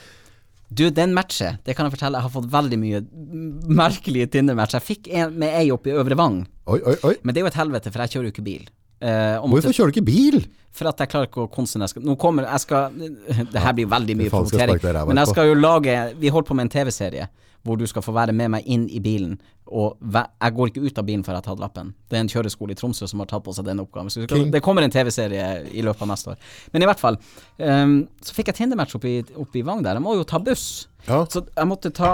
[0.74, 3.02] Du, den matcher, det kan jeg fortelle, jeg har fått veldig mye
[3.70, 4.80] merkelige Tinder-matcher.
[4.82, 7.16] Jeg fikk en med ei oppe i Øvre Vang, Oi, oi, oi.
[7.24, 8.64] men det er jo et helvete, for jeg kjører jo ikke bil.
[9.04, 10.46] Eh, og måtte- Hvorfor kjører du ikke bil?
[10.72, 14.16] For at jeg klarer ikke å konsentrere Nå kommer jeg skal Det her blir veldig
[14.18, 14.80] mye faen skal jeg provokering.
[14.80, 15.34] sparke deg i ræva Men jeg etterpå.
[15.34, 17.28] skal jo lage Vi holder på med en TV-serie
[17.64, 19.38] hvor du skal få være med meg inn i bilen.
[19.72, 21.94] Og jeg går ikke ut av bilen før jeg har tatt lappen.
[22.12, 24.10] Det er en kjøreskole i Tromsø som har tatt på seg den oppgaven.
[24.12, 26.38] Så det kommer en TV-serie i løpet av neste år.
[26.74, 27.18] Men i hvert fall.
[27.58, 29.96] Um, så fikk jeg Tinder-match oppe i, Vang der.
[29.96, 30.90] Jeg må jo ta buss.
[31.08, 31.26] Ja.
[31.28, 32.14] Så jeg måtte ta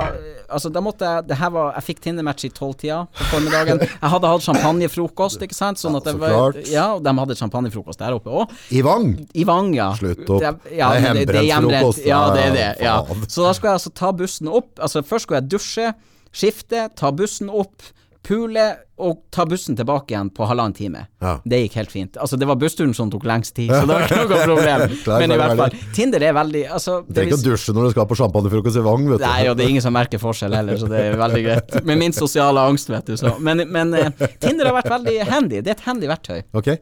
[0.49, 3.83] Altså, da måtte jeg Det her var Jeg fikk Tinder-match i tolvtida på formiddagen.
[3.85, 5.77] Jeg hadde hatt champagnefrokost, ikke sant.
[5.81, 6.71] Sånn at Ja, det så var, klart.
[6.73, 8.55] ja, og de hadde champagnefrokost der oppe òg.
[8.73, 9.11] I Vang?
[9.37, 9.91] I Vang, ja.
[9.99, 10.41] Slutt opp.
[10.41, 12.01] Det, ja, Det er hjemmebrent hjemmebrent.
[12.05, 12.67] Ja, det er det.
[12.81, 13.19] Ja, Ja.
[13.27, 14.71] Så da skulle jeg altså ta bussen opp.
[14.79, 15.93] Altså Først skulle jeg dusje,
[16.35, 17.81] skifte, ta bussen opp,
[18.29, 18.63] pule
[18.99, 21.05] og ta bussen tilbake igjen på halvannen time.
[21.23, 21.37] Ja.
[21.47, 22.17] Det gikk helt fint.
[22.19, 24.83] Altså Det var bussturen som tok lengst tid, så det var ikke noe problem.
[25.05, 27.87] Klar, Men i hvert fall, Tinder er veldig altså, det trenger ikke å dusje når
[27.87, 29.25] du skal på champagnefrokost i Vang, vet du.
[29.25, 31.79] Nei, og det er ingen som merker forskjell heller, så det er veldig greit.
[31.87, 33.15] Med min sosiale angst, vet du.
[33.19, 33.33] Så.
[33.39, 34.11] Men, men eh,
[34.43, 35.63] Tinder har vært veldig handy.
[35.63, 36.41] Det er et handy verktøy.
[36.59, 36.73] Ok,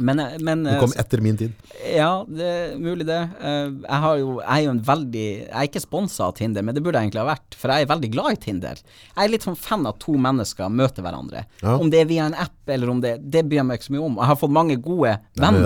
[0.00, 1.52] Men, eh, men det eh, kom etter min tid.
[1.94, 3.18] Ja, det er mulig det.
[3.44, 6.62] Eh, Jeg, har jo, jeg er jo en veldig Jeg er ikke sponsa av Tinder,
[6.64, 8.80] men det burde jeg egentlig ha vært, for jeg er veldig glad i Tinder.
[8.80, 11.44] Jeg er litt sånn fan av to mennesker møter hverandre.
[11.60, 11.76] Ja.
[11.76, 13.94] Om det er via en app eller om det Det bryr jeg meg ikke så
[13.96, 14.16] mye om.
[14.22, 15.60] Jeg har fått mange gode venner.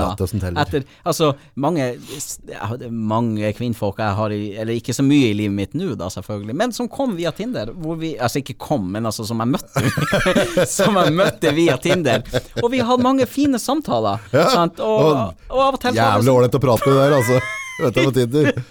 [0.59, 0.67] er.
[0.67, 1.87] Etter, altså, mange,
[2.61, 6.09] har- mange kvinnfolk jeg har i Eller ikke så mye i livet mitt nå, da,
[6.11, 7.71] selvfølgelig, men som kom via Tinder.
[8.01, 10.67] Vi Altså ikke kom, men altså som jeg møtte.
[10.67, 12.23] som jeg møtte via Tinder.
[12.63, 14.16] Og vi hadde mange fine samtaler.
[14.81, 17.41] Og, og av og til Jævlig ålreit å prate med der, altså.
[17.77, 18.53] Vet du hva Tinder?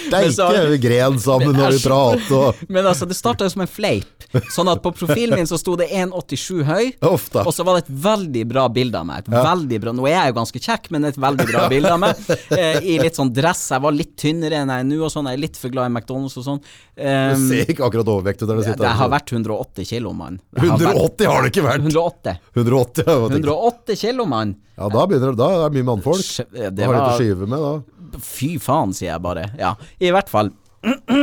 [0.00, 3.70] Steike, vi gren sammen når vi prater og Men altså, det starta jo som en
[3.70, 4.26] fleip.
[4.54, 7.86] Sånn at på profilen min så sto det 1,87 høy, Uff og så var det
[7.88, 9.24] et veldig bra bilde av meg.
[9.26, 12.00] Et veldig bra Nå er jeg jo ganske kjekk, men et veldig bra bilde av
[12.04, 12.20] meg.
[12.54, 13.64] Eh, I litt sånn dress.
[13.74, 15.30] Jeg var litt tynnere enn jeg er nå, og sånn.
[15.32, 16.62] Jeg er litt for glad i McDonald's og sånn.
[16.62, 16.68] Du
[17.00, 18.84] Um, ser ikke akkurat overvektig ut der du sitter.
[18.84, 20.34] jeg har vært 180 kilo, mann.
[20.52, 21.86] Jeg har vært- 180 har det ikke vært!
[21.86, 22.34] 180.
[22.60, 23.52] 180, ja, hva tenker du?
[23.54, 24.52] 108 kilo, mann.
[24.76, 26.28] Ja, da begynner det, da er det mye mannfolk.
[26.52, 27.72] Det var, har litt å skyve med da.
[28.18, 29.46] Fy faen, sier jeg bare.
[29.58, 30.50] Ja, i hvert fall.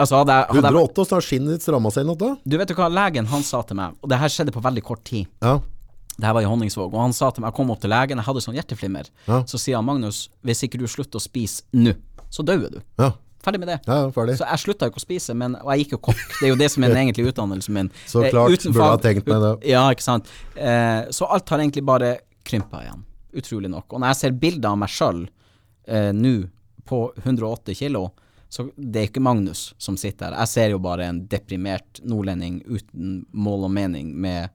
[0.00, 2.34] altså, hadde jeg, hadde 108, og så har skinnet ditt stramma seg noe?
[2.44, 4.84] Du vet jo hva legen han sa til meg, og det her skjedde på veldig
[4.86, 5.26] kort tid.
[5.44, 5.58] Ja.
[6.16, 8.16] Det her var i Honningsvåg, og han sa til meg, jeg kom opp til legen,
[8.22, 9.10] jeg hadde sånn hjerteflimmer.
[9.28, 9.42] Ja.
[9.50, 11.92] Så sier han Magnus, hvis ikke du slutter å spise nå,
[12.32, 12.80] så dauer du.
[13.02, 13.12] Ja,
[13.46, 13.76] Ferdig med det.
[13.86, 14.34] ja, ferdig.
[14.40, 16.22] Så jeg slutta ikke å spise, men, og jeg gikk jo kokk.
[16.40, 17.90] Det er jo det som er den egentlige utdannelsen min.
[18.10, 19.50] Så Eh, klart, Utenfor, burde ha tenkt meg det.
[19.70, 20.32] Ja, ikke sant.
[20.58, 22.08] Eh, så alt har egentlig bare
[22.48, 23.04] krympa igjen.
[23.38, 23.86] Utrolig nok.
[23.92, 25.20] Og når jeg ser bilder av meg sjøl
[25.86, 26.36] eh, nå
[26.86, 28.10] på 108 kilo,
[28.48, 30.38] så det er ikke Magnus som sitter her.
[30.44, 34.54] Jeg ser jo bare en deprimert nordlending uten mål og mening med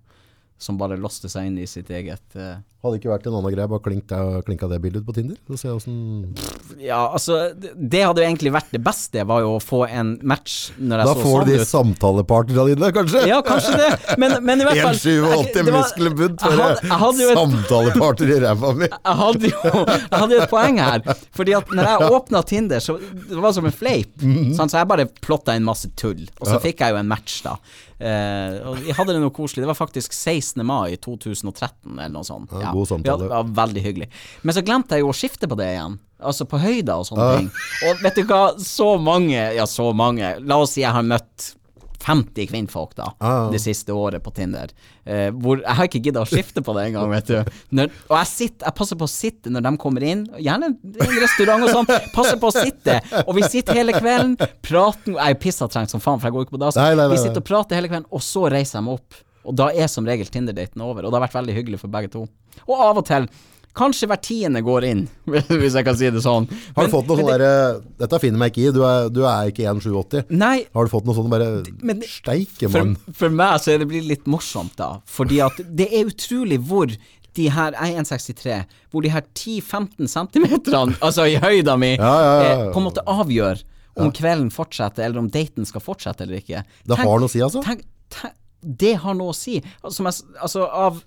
[0.61, 3.69] som bare låste seg inn i sitt eget eh, Hadde ikke vært en annen greie,
[3.69, 5.37] bare klinka, klinka det bildet ut på Tinder?
[5.53, 9.51] Så jeg hvordan Ja, altså, det, det hadde jo egentlig vært det beste, var jo
[9.59, 13.21] å få en match når jeg Da så får sånn du de samtalepartnerne dine, kanskje?
[13.29, 13.91] Ja, kanskje det,
[14.23, 18.89] men, men i hvert fall 1,87 det var- muskelbunt for samtalepartner i ræva mi.
[19.11, 21.05] jeg hadde jo jeg hadde et poeng her.
[21.37, 24.17] Fordi at når jeg åpna Tinder, så det var som en fleip.
[24.21, 24.55] mm.
[24.57, 24.73] sant?
[24.73, 26.25] Så jeg bare plotta inn masse tull.
[26.39, 27.59] Og så fikk jeg jo en match, da.
[28.01, 29.61] Eh, og jeg hadde det noe koselig.
[29.61, 30.63] Det var faktisk 16.
[30.65, 32.53] mai 2013, eller noe sånt.
[32.57, 33.11] Ja, god samtale.
[33.11, 34.09] Ja, det var veldig hyggelig.
[34.43, 35.99] Men så glemte jeg jo å skifte på det igjen.
[36.21, 37.37] Altså på høyder og sånne Ja.
[37.39, 37.49] ting.
[37.89, 41.55] Og vet du hva, så mange, ja så mange La oss si jeg har møtt
[42.01, 43.49] 50 kvinnfolk da, Ja, ja.
[43.53, 44.71] det siste året på Tinder.
[45.05, 47.51] Eh, hvor Jeg har ikke gidda å skifte på det engang, vet du.
[47.77, 51.05] Når, og jeg, sitter, jeg passer på å sitte når de kommer inn, gjerne i
[51.05, 51.85] en restaurant og sånn.
[52.15, 52.97] Passer på å sitte.
[53.27, 54.33] Og vi sitter hele kvelden,
[54.65, 56.79] prater Jeg er pissetrengt som faen, for jeg går ikke på dass.
[57.13, 59.21] Vi sitter og prater hele kvelden, og så reiser jeg meg opp.
[59.45, 61.05] Og da er som regel Tinder-daten over.
[61.05, 62.25] Og det har vært veldig hyggelig for begge to.
[62.67, 63.29] Og av og til
[63.71, 65.05] Kanskje hver tiende går inn,
[65.61, 66.43] hvis jeg kan si det sånn.
[66.75, 69.05] Har Men- du fått noe sånn det, derre Dette finner meg ikke i, du er,
[69.07, 70.25] du er ikke 1,87.
[70.35, 71.47] Nei, Har du fått noe sånn bare
[71.79, 72.97] Men Steike, for, mann.
[73.15, 74.97] for meg så er det blitt litt morsomt, da.
[75.07, 78.57] Fordi at det er utrolig hvor de her Jeg er 1,63.
[78.91, 82.87] Hvor de her 10-15 centimeterne, altså i høyda mi, Ja, ja, ja, eh, på en
[82.89, 83.63] måte avgjør
[84.03, 86.65] om kvelden fortsetter, eller om daten skal fortsette eller ikke.
[86.87, 87.63] Det har noe å si, altså?
[87.63, 89.55] Tenk, tenk, det har noe å si.
[89.83, 90.05] Altså,
[90.43, 90.99] altså av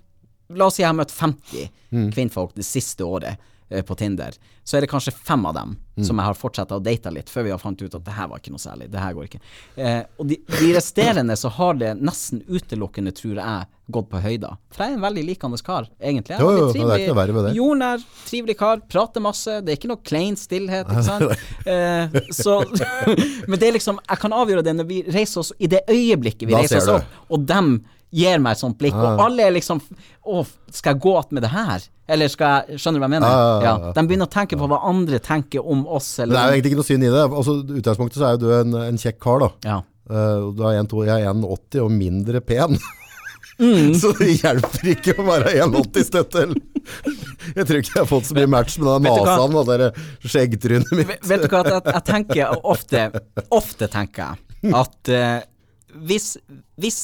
[0.49, 2.09] La oss si jeg har møtt 50 Mm.
[2.11, 3.37] kvinnfolk det siste året
[3.69, 4.33] eh, på Tinder.
[4.65, 6.03] Så er det kanskje fem av dem Mm.
[6.03, 8.27] som jeg har fortsatt å date litt, før vi har fant ut at det her
[8.27, 8.89] var ikke noe særlig.
[8.91, 9.39] Det her går ikke.
[9.77, 14.57] Eh, og de, de resterende så har det nesten utelukkende, tror jeg, gått på høyda.
[14.75, 16.35] For jeg er en veldig likende kar, egentlig.
[16.41, 17.53] Jo, jo, men det er ikke noe verre med det.
[17.55, 19.61] Jordnær, trivelig kar, prater masse.
[19.63, 21.47] Det er ikke noe klein stillhet, ikke sant.
[21.65, 22.59] Eh, så
[23.49, 26.45] Men det er liksom Jeg kan avgjøre det når vi reiser oss i det øyeblikket
[26.45, 27.71] vi Da reiser oss opp, og dem
[28.15, 29.81] gir meg et sånt blikk, og alle er liksom
[30.25, 30.41] Å,
[30.73, 31.83] skal jeg gå att med det her?
[32.07, 33.33] Eller skal jeg Skjønner du hva jeg mener?
[33.33, 33.93] Ja, ja.
[33.95, 36.73] De begynner å tenke på hva andre tenker om oss, Eller det er jo egentlig
[36.73, 37.25] ikke noe synd i det.
[37.25, 39.49] Altså, utgangspunktet så er jo du en, en kjekk kar, da.
[39.65, 39.79] Ja.
[40.05, 42.77] Uh, du er 1,2 jeg er 1,80 og mindre pen.
[43.57, 43.93] Mm.
[44.01, 46.49] så det hjelper ikke å være 1,80 støttel
[47.55, 49.91] Jeg tror ikke jeg har fått så mye match med den nasaen og det
[50.25, 51.13] skjeggtrynet mitt.
[51.13, 53.05] Vet vet du hva, jeg, jeg tenker ofte
[53.55, 55.39] Ofte tenker jeg at uh,
[56.09, 56.33] hvis,
[56.81, 56.99] hvis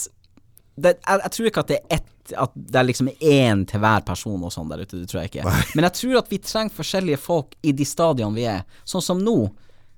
[0.76, 3.82] det, jeg, jeg tror ikke at det er ett At det er liksom én til
[3.84, 5.54] hver person og sånn der ute, det tror jeg ikke.
[5.76, 8.62] Men jeg tror at vi trenger forskjellige folk i de stadiene vi er.
[8.88, 9.50] Sånn som nå,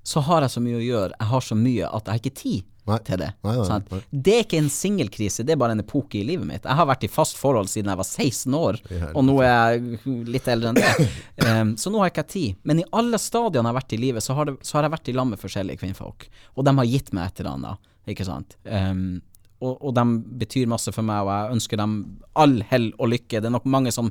[0.02, 2.40] så har jeg så mye å gjøre, jeg har så mye at jeg har ikke
[2.40, 2.98] tid Nei.
[3.06, 3.30] til det.
[3.44, 4.00] Nei.
[4.10, 6.66] Det er ikke en singelkrise, det er bare en epoke i livet mitt.
[6.66, 8.80] Jeg har vært i fast forhold siden jeg var 16 år,
[9.14, 11.08] og nå er jeg litt eldre enn det.
[11.46, 12.58] Um, så nå har jeg ikke tid.
[12.68, 14.96] Men i alle stadiene jeg har vært i livet, så har, det, så har jeg
[14.98, 16.28] vært i lag med forskjellige kvinnfolk.
[16.58, 18.58] Og de har gitt meg et eller annet, ikke sant.
[18.68, 19.22] Um,
[19.64, 20.04] og, og de
[20.44, 21.94] betyr masse for meg, og jeg ønsker dem
[22.36, 23.40] all hell og lykke.
[23.40, 24.10] Det er nok mange som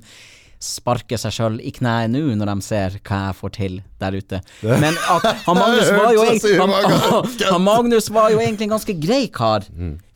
[0.64, 4.40] sparker seg sjøl i kneet nå når de ser hva jeg får til der ute.
[4.84, 8.96] Men at han Magnus var jo, egentlig- han, han Magnus var jo egentlig en ganske
[9.04, 9.68] grei kar.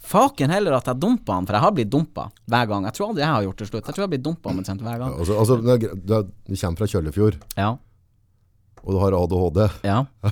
[0.08, 2.86] Faken heller at jeg dumpa han, for jeg har blitt dumpa hver gang.
[2.88, 3.82] Jeg tror aldri jeg har gjort det slutt.
[3.84, 5.18] Jeg tror jeg har blitt dumpa omtrent hver gang.
[5.20, 7.74] Altså, altså, du kommer fra Kjøllefjord, Ja.
[8.86, 9.66] og du har ADHD.
[9.84, 10.04] ja.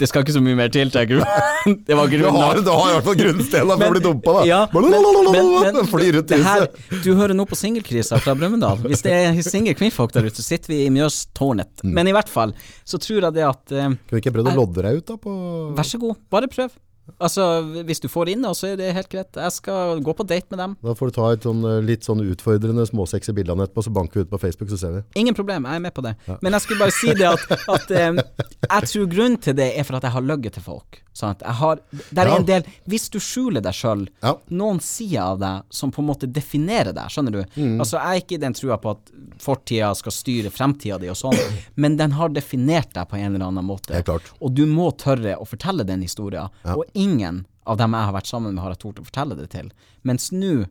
[0.00, 1.24] Det skal ikke så mye mer til, tenker du?
[1.86, 2.38] Det var Du grunnen.
[2.40, 4.44] har, du har i hvert fall grunnstenen for å bli dumpa, da.
[4.48, 6.78] Ja, men, Fly rundt huset.
[7.04, 8.80] Du hører nå på singelkrisa fra Brumunddal.
[8.88, 11.84] Hvis det er single kvinnfolk der ute, så sitter vi i Mjøstårnet.
[11.84, 11.92] Mm.
[11.98, 12.54] Men i hvert fall
[12.88, 15.18] så tror jeg det at eh, Kunne ikke prøvd å lodde deg ut, da?
[15.20, 15.36] På
[15.76, 16.72] Vær så god, bare prøv.
[17.18, 17.44] Altså,
[17.86, 19.38] hvis du får inn, så er det helt greit.
[19.38, 20.76] Jeg skal gå på date med dem.
[20.82, 23.84] Da får du ta et sånn, eh, litt sånn utfordrende småsexy bilde av den etterpå,
[23.86, 25.02] så banker vi ut på Facebook, så ser vi.
[25.22, 26.14] Ingen problem, jeg er med på det.
[26.40, 27.46] Men jeg skulle bare si det at,
[27.76, 28.20] at um,
[28.68, 31.02] jeg tror grunnen til det er for at jeg har løyet til folk.
[31.14, 31.42] Sant?
[31.44, 31.78] Jeg har,
[32.10, 32.36] der er Ja.
[32.38, 34.34] en del Hvis du skjuler deg sjøl, Ja.
[34.50, 37.44] noen sider av deg som på en måte definerer deg, skjønner du?
[37.56, 37.78] Mm.
[37.80, 41.16] Altså, jeg er ikke i den trua på at fortida skal styre fremtida di og
[41.16, 41.36] sånn,
[41.76, 44.02] men den har definert deg på en eller annen måte.
[44.04, 44.22] Klart.
[44.40, 46.48] Og du må tørre å fortelle den historien.
[46.64, 49.50] Og ingen av dem jeg har vært sammen med, har jeg tort å fortelle det
[49.50, 49.70] til.
[50.04, 50.66] Mens nå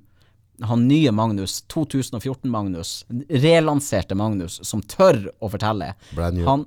[0.68, 5.93] han nye Magnus, 2014-Magnus, relanserte Magnus, som tør å fortelle.
[6.18, 6.66] Han,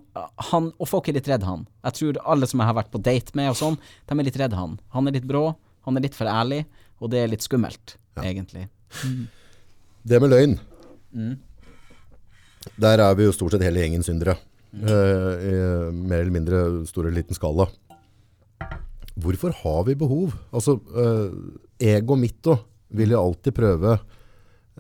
[0.51, 1.67] han, og folk er litt redd han.
[1.87, 3.79] Jeg tror alle som jeg har vært på date med og sånn,
[4.09, 4.79] de er litt redd han.
[4.97, 5.47] Han er litt brå,
[5.87, 6.65] han er litt for ærlig,
[6.99, 8.67] og det er litt skummelt, egentlig.
[10.05, 10.59] Det med løgn.
[11.15, 11.37] Mm.
[12.81, 14.39] Der er vi jo stort sett hele gjengen syndere.
[14.75, 15.57] Eh, I
[15.95, 17.69] mer eller mindre stor eller liten skala.
[19.15, 20.33] Hvorfor har vi behov?
[20.51, 21.31] Altså, uh,
[21.79, 22.65] ego mitt òg
[22.95, 23.97] vil jeg alltid prøve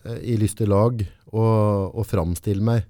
[0.05, 1.03] eh, i lystig lag
[1.35, 1.45] å,
[1.91, 2.87] å framstille meg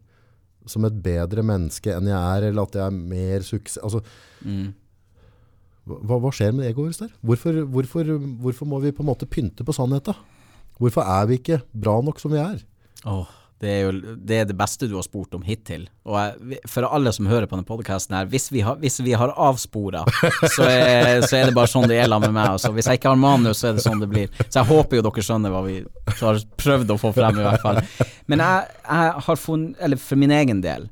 [0.68, 4.00] som et bedre menneske enn jeg er, eller at jeg er mer suksess altså,
[4.44, 4.72] Mm.
[5.88, 7.12] hva, hva skjer med egoet der?
[7.24, 8.10] Hvorfor, hvorfor,
[8.44, 10.16] hvorfor må vi på en måte pynte på sannheten?
[10.80, 12.58] Hvorfor er vi ikke bra nok som vi er?
[13.08, 13.28] Åh,
[13.64, 15.86] det er jo det, er det beste du har spurt om hittil.
[16.06, 19.14] Og jeg, for alle som hører på denne podkasten her, hvis vi har, hvis vi
[19.16, 20.04] har avspora,
[20.52, 22.50] så, er- så er det bare sånn det er med meg.
[22.54, 22.70] Altså.
[22.76, 24.28] Hvis jeg ikke har manus, så er det sånn det blir.
[24.46, 25.78] Så jeg håper jo dere skjønner hva vi
[26.20, 27.80] har prøvd å få frem, i hvert fall.
[28.30, 30.86] Men jeg, jeg har funnet, eller for min egen del,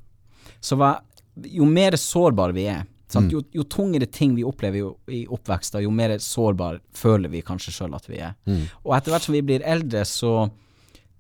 [0.63, 1.03] så var
[1.49, 3.29] jo mer sårbare vi er, sant?
[3.33, 7.73] Jo, jo tungere ting vi opplever jo, i oppveksten, jo mer sårbar føler vi kanskje
[7.77, 8.33] sjøl at vi er.
[8.87, 10.47] Og etter hvert som vi blir eldre, så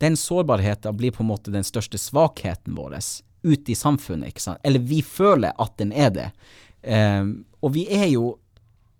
[0.02, 2.98] den sårbarheten blir på en måte den største svakheten vår
[3.42, 4.62] ute i samfunnet, ikke sant?
[4.66, 6.28] Eller vi føler at den er det.
[6.82, 8.36] Um, og vi er jo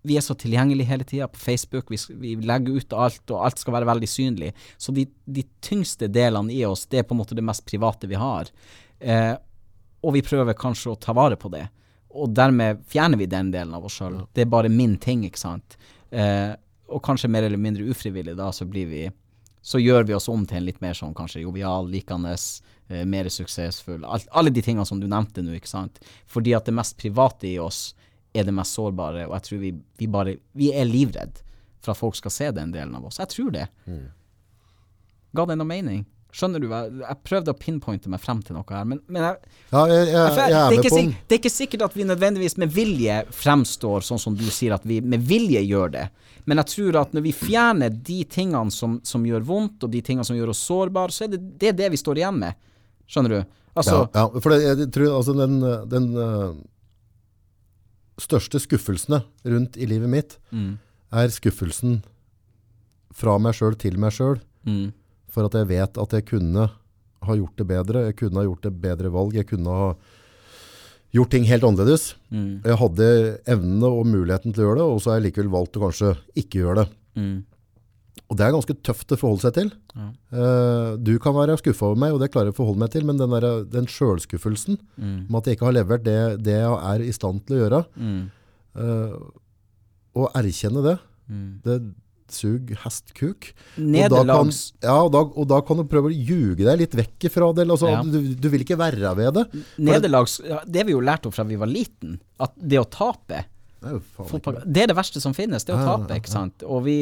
[0.03, 3.61] vi er så tilgjengelige hele tida på Facebook, vi, vi legger ut alt, og alt
[3.61, 4.49] skal være veldig synlig.
[4.77, 8.09] Så de, de tyngste delene i oss, det er på en måte det mest private
[8.11, 8.51] vi har.
[8.99, 9.31] Eh,
[10.03, 11.63] og vi prøver kanskje å ta vare på det.
[12.19, 14.19] Og dermed fjerner vi den delen av oss sjøl.
[14.35, 15.77] Det er bare min ting, ikke sant.
[16.11, 16.51] Eh,
[16.91, 19.05] og kanskje mer eller mindre ufrivillig, da, så blir vi
[19.63, 22.33] så gjør vi oss om til en litt mer sånn kanskje jovial, likende,
[22.89, 24.03] eh, mer suksessfull.
[24.03, 26.01] Alt, alle de tingene som du nevnte nå, ikke sant.
[26.27, 27.93] Fordi at det mest private i oss
[28.35, 31.39] er det mest sårbare, og jeg tror vi, vi bare Vi er livredd
[31.83, 33.19] for at folk skal se den delen av oss.
[33.21, 33.67] Jeg tror det.
[35.33, 36.03] Ga det noe mening?
[36.33, 39.51] Skjønner du hva Jeg prøvde å pinpointe meg frem til noe her, men, men jeg,
[39.69, 41.13] Ja, jeg, jeg, jeg det, er med på den.
[41.13, 44.85] det er ikke sikkert at vi nødvendigvis med vilje fremstår sånn som du sier at
[44.89, 46.07] vi med vilje gjør det.
[46.49, 50.01] Men jeg tror at når vi fjerner de tingene som, som gjør vondt, og de
[50.03, 52.57] tingene som gjør oss sårbare, så er det det, er det vi står igjen med.
[53.07, 53.59] Skjønner du?
[53.73, 55.55] Altså, ja, ja, for det, jeg tror altså den,
[55.89, 56.49] den eh,
[58.21, 60.75] største skuffelsene rundt i livet mitt mm,
[61.17, 62.01] er skuffelsen
[63.13, 64.91] fra meg sjøl til meg sjøl, mm,
[65.33, 66.67] for at jeg vet at jeg kunne
[67.23, 69.87] ha gjort det bedre, jeg kunne ha gjort et bedre valg, jeg kunne ha
[71.13, 72.13] gjort ting helt annerledes.
[72.33, 73.07] mm, Jeg hadde
[73.53, 76.13] evnene og muligheten til å gjøre det, og så har jeg likevel valgt å kanskje
[76.41, 76.87] ikke gjøre det.
[77.21, 77.35] mm,
[78.29, 79.69] Og det er ganske tøft å forholde seg til.
[79.93, 80.07] Ja.
[80.33, 83.05] Uh, du kan være skuffa over meg, og det klarer jeg å forholde meg til,
[83.05, 86.77] men den, der, den sjølskuffelsen mm, om at jeg ikke har levert det, det jeg
[86.93, 88.23] er i stand til å gjøre, mm,
[88.81, 89.17] uh,
[90.17, 90.97] å erkjenne det,
[91.29, 91.49] mm.
[91.65, 91.77] det
[92.31, 93.49] sug hestkuk.
[93.77, 94.61] Og Nederlags...
[94.83, 97.67] ja, og da, og da kan du prøve å ljuge deg litt vekk fra det.
[97.69, 98.03] Altså, Ja.
[98.03, 99.45] du, du vil ikke være ved det.
[99.77, 100.39] Nederlags...
[100.65, 103.43] Det vi jo lærte opp fra vi var liten, at det å tape
[103.83, 104.61] Det er fotball.
[104.65, 106.63] Det er det verste som finnes, det å tape, ikke sant.
[106.63, 106.97] Og vi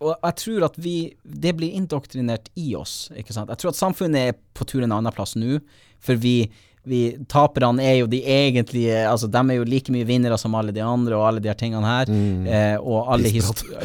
[0.00, 3.50] og jeg tror at vi Det blir indoktrinert i oss, ikke sant.
[3.52, 5.58] Jeg tror at samfunnet er på tur en annen plass nå,
[6.00, 6.50] for vi
[6.82, 10.72] vi, Taperne er jo de egentlige Altså, de er jo like mye vinnere som alle
[10.72, 12.10] de andre, og alle de her tingene her.
[12.10, 13.32] Eh, og alle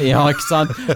[0.00, 0.24] Ja.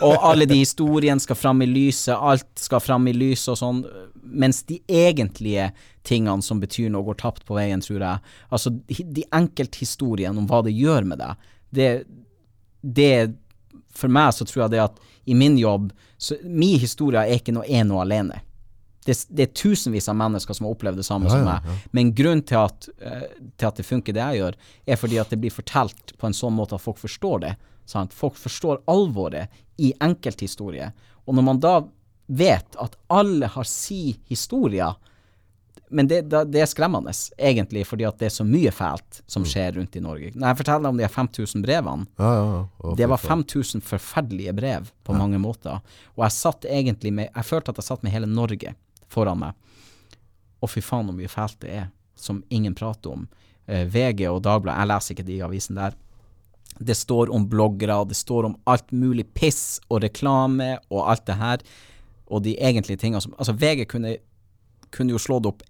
[0.00, 3.84] Og alle de historiene skal fram i lyset, alt skal fram i lyset og sånn.
[4.30, 5.70] Mens de egentlige
[6.06, 8.34] tingene som betyr noe, går tapt på veien, tror jeg.
[8.48, 11.90] Altså, de, enkelthistoriene om hva det gjør med deg, det,
[12.82, 13.12] det
[13.94, 14.96] For meg så tror jeg det at
[15.30, 18.40] i min jobb så, Min historie er ikke noe en og alene.
[19.06, 21.84] Det, det er tusenvis av mennesker som har opplevd det samme Ja, som ja, meg.
[21.96, 25.30] Men grunnen til at, eh, til at det funker det jeg gjør, er fordi at
[25.32, 27.54] det blir fortalt på en sånn måte at folk forstår det.
[27.88, 28.12] Sant?
[28.14, 29.48] Folk forstår alvoret
[29.80, 30.92] i enkelthistorier.
[31.24, 31.78] Og når man da
[32.30, 34.94] vet at alle har si historier,
[35.90, 39.74] men det, det er skremmende, egentlig, fordi at det er så mye fælt som skjer
[39.74, 40.30] rundt i Norge.
[40.36, 42.92] Når jeg forteller om de her 5000 brevene, Ja, ja, ja.
[43.00, 45.80] Det var 5000 forferdelige brev på mange måter.
[46.14, 48.76] Og jeg satt egentlig med Jeg følte at jeg satt med hele Norge
[49.10, 49.56] foran meg.
[50.60, 51.88] Og fy faen så mye fælt det er,
[52.18, 53.26] som ingen prater om.
[53.66, 55.98] Eh, VG og Dagbladet, jeg leser ikke de avisene der.
[56.80, 61.36] Det står om bloggere, det står om alt mulig piss og reklame og alt det
[61.40, 61.64] her.
[62.30, 64.16] Og de egentlige tingene som Altså, VG kunne,
[64.90, 65.62] kunne jo slått opp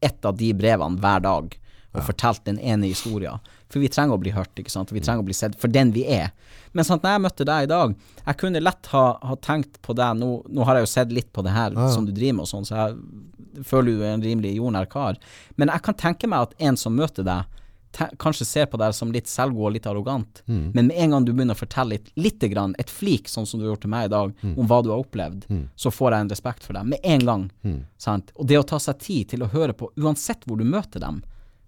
[0.00, 1.54] ett av de brevene hver dag
[1.96, 3.40] og fortalt den ene historien.
[3.72, 4.92] For vi trenger å bli hørt, ikke sant.
[4.94, 6.30] Vi trenger å bli sett for den vi er.
[6.72, 9.96] Men sant, når jeg møtte deg i dag, jeg kunne lett ha, ha tenkt på
[9.98, 12.46] deg nå, nå har jeg jo sett litt på det her som du driver med
[12.46, 15.18] og sånn, så jeg føler du er en rimelig jordnær kar.
[15.56, 17.52] Men jeg kan tenke meg at en som møter deg,
[18.20, 21.30] kanskje ser på deg som litt selvgod og litt arrogant, men med en gang du
[21.32, 24.10] begynner å fortelle litt, lite grann, et flik, sånn som du har gjort til meg
[24.10, 25.46] i dag, om hva du har opplevd,
[25.80, 26.84] så får jeg en respekt for deg.
[26.92, 27.46] Med en gang.
[27.96, 28.30] Sant?
[28.36, 31.22] Og det å ta seg tid til å høre på, uansett hvor du møter dem,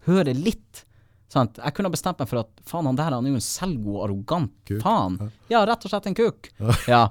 [0.04, 0.84] høre litt.
[1.28, 1.58] Sant?
[1.60, 4.72] Jeg kunne bestemt meg for at faen, han der han er jo en selvgod, arrogant
[4.82, 5.18] faen.
[5.52, 6.50] Ja, rett og slett en kuk.
[6.88, 7.08] Ja.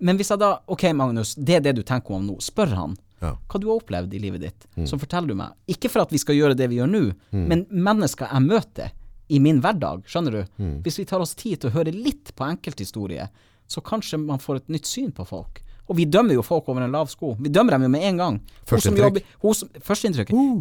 [0.00, 2.36] Men hvis jeg da Ok, Magnus, det er det du tenker om nå.
[2.40, 3.32] Spør han Ja.
[3.50, 4.66] hva du har opplevd i livet ditt.
[4.86, 5.50] Så forteller du meg.
[5.66, 7.00] Ikke for at vi skal gjøre det vi gjør nå,
[7.34, 8.92] men mennesker jeg møter
[9.28, 10.62] i min hverdag, skjønner du.
[10.86, 13.28] Hvis vi tar oss tid til å høre litt på enkelthistorier,
[13.68, 15.58] så kanskje man får et nytt syn på folk.
[15.88, 17.34] Og vi dømmer jo folk over en lav sko.
[17.40, 18.40] Vi dømmer dem jo med en gang.
[18.68, 19.04] Førsteinntrykk.
[19.06, 19.22] jobber-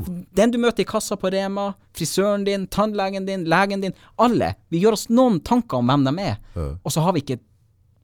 [0.08, 0.26] hun.
[0.34, 3.94] Den du møter i kassa på Rema, frisøren din, tannlegen din, legen din.
[4.18, 4.56] Alle.
[4.72, 6.38] Vi gjør oss noen tanker om hvem de er,
[6.84, 7.40] og så har vi ikke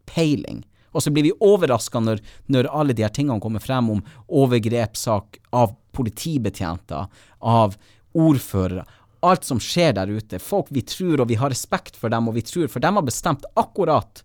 [0.05, 0.63] peiling.
[0.93, 5.39] Og så blir vi overraska når, når alle de her tingene kommer frem om overgrepssak
[5.51, 7.07] av politibetjenter,
[7.41, 7.77] av
[8.13, 8.85] ordførere.
[9.23, 10.39] Alt som skjer der ute.
[10.39, 13.05] Folk vi tror, og vi har respekt for dem, og vi tror, for dem har
[13.07, 14.21] bestemt akkurat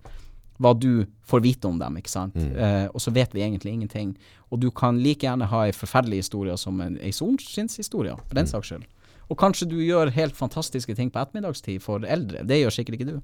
[0.58, 2.36] hva du får vite om dem, ikke sant.
[2.36, 4.14] Eh, og så vet vi egentlig ingenting.
[4.50, 8.50] Og du kan like gjerne ha ei forferdelig historie som en, ei solskinnshistorie, for den
[8.50, 8.86] saks skyld.
[9.28, 12.46] Og kanskje du gjør helt fantastiske ting på ettermiddagstid for eldre.
[12.48, 13.18] Det gjør sikkert ikke du.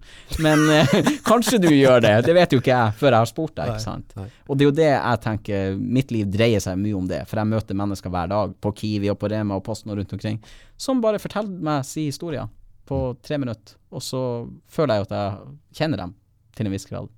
[0.44, 2.12] Men eh, kanskje du gjør det.
[2.26, 4.12] Det vet jo ikke jeg før jeg har spurt deg, ikke sant.
[4.44, 7.22] Og det er jo det jeg tenker, mitt liv dreier seg mye om det.
[7.30, 10.12] For jeg møter mennesker hver dag, på Kiwi og på Rema og Posten og rundt
[10.16, 10.38] omkring,
[10.76, 12.52] som bare forteller meg si historier
[12.84, 13.78] på tre minutter.
[13.94, 14.20] Og så
[14.68, 16.16] føler jeg jo at jeg kjenner dem
[16.54, 17.08] til en viss grad.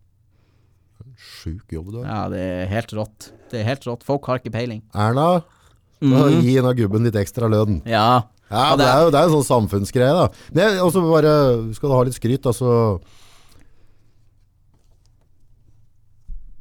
[1.16, 2.06] Sjuk jobb du har.
[2.08, 3.30] Ja, det er helt rått.
[3.50, 4.06] Det er helt rått.
[4.06, 4.82] Folk har ikke peiling.
[4.94, 5.28] Erna,
[6.02, 7.80] da gi en av gubben litt ekstra lønn.
[7.88, 8.24] Ja.
[8.50, 10.26] Ja, det er jo det er jo en sånn samfunnsgreie, da.
[10.54, 11.32] Men også bare,
[11.74, 13.00] skal du ha litt skryt, da, så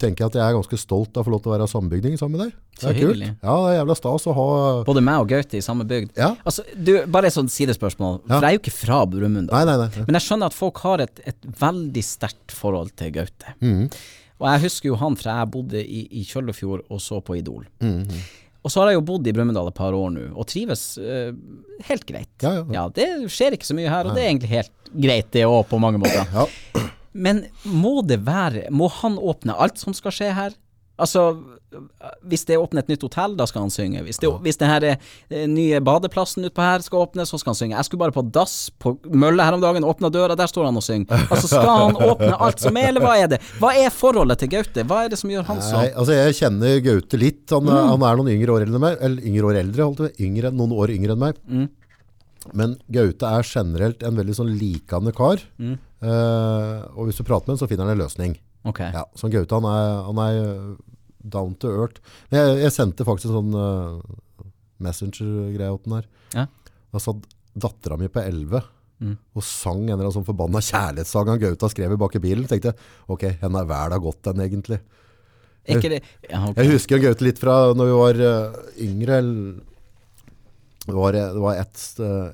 [0.02, 2.18] tenker jeg at jeg er ganske stolt av å få lov til å være sambygding
[2.20, 2.58] sammen med deg.
[2.76, 3.22] Det Så er kult.
[3.24, 4.48] Ja, det er jævla stas å ha
[4.88, 6.12] Både meg og Gaute i samme bygd.
[6.20, 6.34] Ja.
[6.44, 8.20] Altså, du, bare et sånt sidespørsmål.
[8.26, 8.34] Ja.
[8.34, 9.54] For jeg er jo ikke fra Brumund.
[9.56, 13.56] Men jeg skjønner at folk har et, et veldig sterkt forhold til Gaute.
[13.62, 13.90] Mhm.
[14.42, 17.64] Og jeg husker jo han fra jeg bodde i, i Kjøllefjord og så på Idol.
[17.84, 18.26] Mhm.
[18.66, 21.30] Og så har jeg jo bodd i Brumunddal et par år nå, og trives uh,
[21.86, 22.32] helt greit.
[22.42, 22.86] Ja, ja, ja.
[22.90, 25.78] det skjer ikke så mye her, og det er egentlig helt greit det òg, på
[25.78, 26.26] mange måter.
[26.34, 26.48] Ja.
[27.14, 30.58] Men må det være Må han åpne alt som skal skje her?
[30.96, 31.22] Altså,
[32.24, 34.00] hvis det åpner et nytt hotell, da skal han synge.
[34.06, 37.58] Hvis, det, hvis den her eh, nye badeplassen utpå her skal åpne, så skal han
[37.60, 37.76] synge.
[37.76, 40.80] Jeg skulle bare på dass på Mølle her om dagen, åpna døra, der står han
[40.80, 41.12] og synger.
[41.28, 43.42] Altså, skal han åpne alt som er, eller hva er det?
[43.60, 44.86] Hva er forholdet til Gaute?
[44.88, 47.44] Hva er det som gjør han så Nei, altså jeg kjenner Gaute litt.
[47.52, 47.90] Han, Mm.
[47.92, 48.98] han er noen yngre år eldre enn meg.
[49.10, 50.16] Eller yngre år eldre, holdt jeg.
[50.30, 51.44] Yngre, noen år yngre enn meg.
[51.50, 51.68] Mm.
[52.54, 55.42] Men Gaute er generelt en veldig sånn likende kar.
[55.60, 55.76] Mm.
[56.06, 58.36] Uh, og hvis du prater med ham, så finner han en løsning.
[58.66, 58.80] Ok.
[58.82, 60.76] Ja, så Gaute han er, han er øh,
[61.24, 62.02] down to earth.
[62.34, 64.46] Jeg, jeg sendte faktisk en sånn uh,
[64.86, 66.08] Messenger-greie til den her.
[66.36, 66.46] Ja.
[66.94, 68.64] Da satt dattera mi på 11
[68.96, 69.18] Mm.
[69.36, 72.46] og sang en eller annen sånn forbanna kjærlighetssang han Gaute har skrevet bak i bilen.
[72.48, 72.78] tenkte jeg,
[73.12, 74.78] ok, henne er verda godt den egentlig.
[75.68, 76.00] Jeg,
[76.30, 76.64] ja, okay.
[76.64, 79.18] Jeg husker Gaute litt fra når vi var uh, yngre.
[79.20, 79.60] eller-
[80.88, 81.84] Det var, det var et,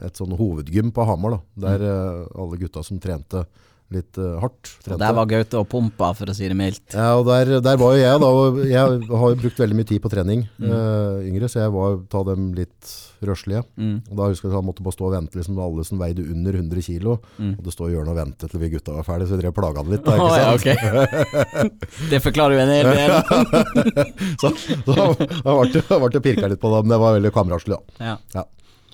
[0.05, 3.41] et sånn hovedgym på Hamar, da, der øh, alle gutta som trente
[3.93, 4.71] litt uh, hardt.
[4.79, 4.99] Og Trente.
[5.03, 6.95] der var Gaute og pumpa, for å si det mildt.
[6.95, 8.79] Ja, og der, der var jo jeg da, og jeg
[9.11, 10.69] har jo brukt veldig mye tid på trening Mm.
[10.71, 13.61] uh, yngre, så jeg var ta dem litt røslige.
[13.77, 13.97] Mm.
[14.09, 16.23] Og da husker jeg at han måtte bare stå og vente liksom, alle som veide
[16.25, 17.53] under 100 kilo, Mm.
[17.59, 19.53] og det står i hjørnet og venter til vi gutta var ferdige, så vi drev
[19.53, 20.05] og plaga han litt.
[20.07, 20.75] Da, ikke ja, okay.
[20.81, 22.07] ok.
[22.13, 23.11] det forklarer jo en hel del.
[24.41, 28.05] Så, så han ble, ble pirka litt på det, men det var veldig kameratslig da.
[28.11, 28.15] Ja.
[28.39, 28.43] Ja.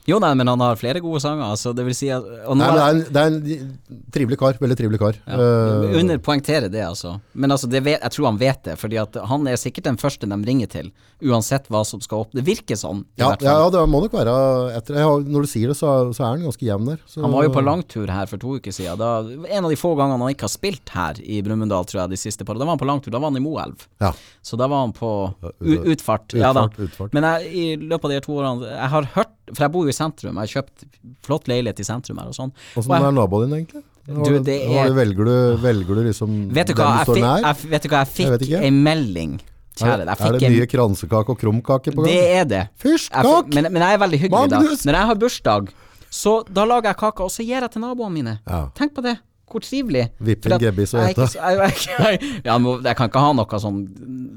[0.07, 1.73] Jo, nei, men han har flere gode sanger, altså.
[1.75, 4.99] Det vil si at Nei, det er- en, det er en trivelig kar, veldig trivelig
[5.01, 5.17] kar.
[5.27, 7.19] Ja, Uh, Underpoengtere det, altså.
[7.35, 9.97] Men altså, det vet, jeg tror han vet det, fordi at han er sikkert den
[9.99, 10.91] første de ringer til,
[11.27, 12.31] uansett hva som skal opp.
[12.31, 14.35] Det virker sånn, i ja, ja, ja, det må nok være
[14.77, 16.99] etter, jeg Når du sier det, så, så er han ganske jevn der.
[17.05, 18.97] Så, Han var jo på langtur her for to uker siden.
[18.97, 22.15] Da, en av de få gangene han ikke har spilt her i Brumunddal, tror jeg,
[22.15, 23.87] de siste par Da var han på langtur, da var han i Moelv.
[23.99, 24.13] Ja.
[24.41, 25.11] Så da var han på
[25.59, 26.31] ut- utfart.
[26.33, 26.53] Ja.
[26.55, 27.13] Utfart, utfart.
[27.13, 29.93] Men jeg, i løpet av de to årene Jeg har hørt For jeg bor jo
[29.93, 30.35] i sentrum.
[30.35, 30.87] Jeg har kjøpt
[31.23, 32.51] flott leilighet i sentrum her og sånn.
[32.75, 33.83] Åssen er naboen din egentlig?
[34.07, 37.07] Du, det er- du- velger, du, velger du liksom Vet du den hva, du jeg
[37.07, 37.41] står nær?
[37.43, 39.39] jeg, vet du hva, jeg fikk ei melding.
[39.77, 42.07] Kjære, jeg er det det en kransekake og krumkake på gang?
[42.07, 42.61] Det er det.
[42.81, 43.09] Fysj,
[43.53, 44.59] men, men jeg er veldig hyggelig da.
[44.59, 44.85] Magnus!
[44.87, 45.67] Når jeg har bursdag,
[46.09, 48.39] så da lager jeg kake, og så gir jeg til naboene mine.
[48.47, 48.61] Ja.
[48.73, 49.17] Tenk på det.
[49.47, 50.03] Hvor trivelig.
[50.19, 51.25] Vippe For at en gebbis og ete.
[51.39, 53.77] Ja, jeg kan ikke ha noe sånn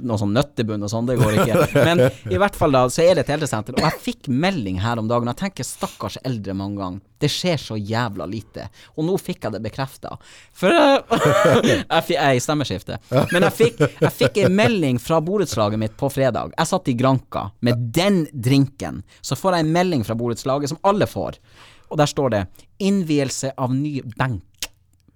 [0.06, 1.64] Noe sånn nøttebunn og sånn, det går ikke.
[1.84, 2.00] Men
[2.30, 3.74] i hvert fall da, så er det et eldresenter.
[3.76, 7.02] Og jeg fikk melding her om dagen, og jeg tenker stakkars eldre mange ganger.
[7.20, 8.64] Det skjer så jævla lite.
[8.96, 10.14] Og nå fikk jeg det bekrefta.
[10.56, 11.18] For eh,
[11.68, 12.96] jeg, jeg er i stemmeskifte.
[13.34, 16.54] Men jeg fikk, jeg fikk en melding fra borettslaget mitt på fredag.
[16.56, 19.02] Jeg satt i Granka med den drinken.
[19.20, 21.36] Så får jeg en melding fra borettslaget, som alle får.
[21.90, 22.46] Og der står det
[22.80, 24.49] 'innvielse av ny benk'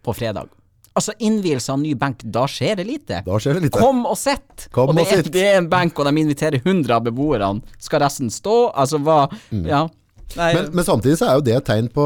[0.04, 0.52] på fredag.
[0.94, 3.24] Altså innvielse av ny benk, da skjer det lite.
[3.26, 3.80] Da skjer det lite.
[3.82, 4.68] Kom og sett!
[4.70, 5.32] Kom og det, og er, sitt.
[5.34, 7.64] det er en benk, og de inviterer 100 av beboerne.
[7.82, 8.68] Skal resten stå?
[8.78, 9.88] Altså hva Ja.
[10.34, 10.56] Nei, Mm.
[10.56, 12.02] Men, men samtidig så er jo det et tegn på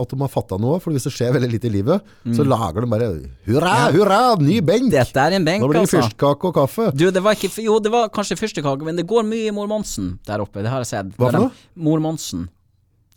[0.00, 0.78] at de har fatta noe.
[0.80, 3.08] For hvis det skjer veldig lite i livet, så lager de bare
[3.48, 4.86] Hurra, hurra, ny benk!
[4.86, 4.92] Mm.
[4.94, 6.00] dette er en benk, Nå blir det altså.
[6.04, 6.86] fyrstkake og kaffe.
[6.96, 10.14] Du, det var ikke Jo, det var kanskje fyrstekake, men det går mye Mor Monsen
[10.24, 10.62] der oppe.
[10.64, 11.12] Det har jeg sett.
[11.18, 11.66] Hva for noe?
[11.74, 12.46] Mor Monsen.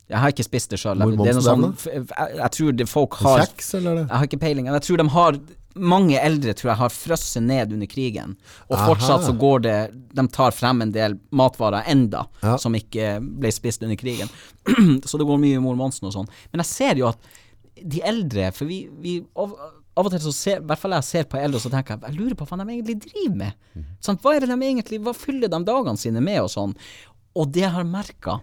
[0.10, 0.98] Jeg har ikke spist det sjøl.
[1.46, 2.06] Sånn Jeg
[2.40, 4.06] jeg tror det folk har Kjeks, eller er?
[4.08, 4.70] Jeg har ikke peiling.
[4.72, 5.40] Jeg tror de har
[5.80, 8.34] mange eldre tror jeg har frosset ned under krigen,
[8.68, 8.88] og Aha.
[8.90, 9.76] fortsatt så går det
[10.18, 12.58] De tar frem en del matvarer enda, Ja.
[12.58, 14.30] som ikke ble spist under krigen.
[15.06, 16.28] så det går mye mormonsen og sånn.
[16.52, 17.18] Men jeg ser jo at
[17.80, 19.54] de eldre For vi, vi av,
[19.96, 21.96] av og til så ser, i hvert fall jeg ser på eldre, og så tenker
[21.96, 23.86] jeg jeg lurer på hva de egentlig driver med.
[24.04, 26.74] Sånn, Hva er det de egentlig, hva fyller de dagene sine med, og sånn.
[27.38, 28.40] Og det jeg har merka,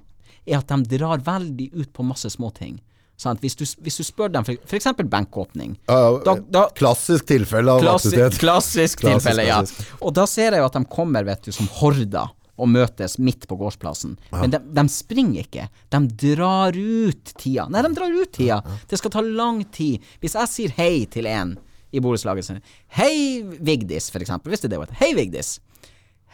[0.47, 2.79] er at de drar veldig ut på masse småting.
[3.17, 3.41] Sant?
[3.41, 4.45] Hvis, du, hvis du spør dem,
[4.77, 5.77] eksempel bankåpning.
[5.89, 8.41] uh, Da, da, Klassisk tilfelle av Klassi aktivitet.
[8.43, 9.63] klassisk Klassisk, tilfelle, ja.
[10.05, 13.45] Og da ser jeg jo at de kommer, vet du, som horder og møtes midt
[13.49, 14.15] på gårdsplassen.
[14.33, 15.67] Men de, de springer ikke.
[15.93, 16.01] De
[16.37, 17.67] drar ut tida.
[17.73, 18.63] Nei, de drar ut tida.
[18.89, 20.05] Det skal ta lang tid.
[20.23, 21.57] Hvis jeg sier hei til en
[21.93, 24.53] i borettslaget sitt Hei, Vigdis, for eksempel.
[24.53, 25.01] Hvis det er det hun heter.
[25.03, 25.57] Hei, Vigdis.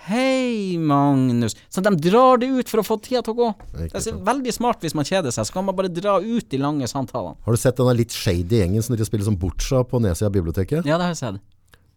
[0.09, 1.55] Hei, Magnus.
[1.71, 3.51] Så de drar det ut for å få tida til å gå.
[3.77, 5.47] Det er så veldig smart hvis man kjeder seg.
[5.47, 7.37] Så kan man bare dra ut de lange samtalene.
[7.47, 10.35] Har du sett denne litt shady gjengen som dere spiller som Boccia på nedsida av
[10.35, 10.89] biblioteket?
[10.89, 11.41] Ja, det har jeg sett.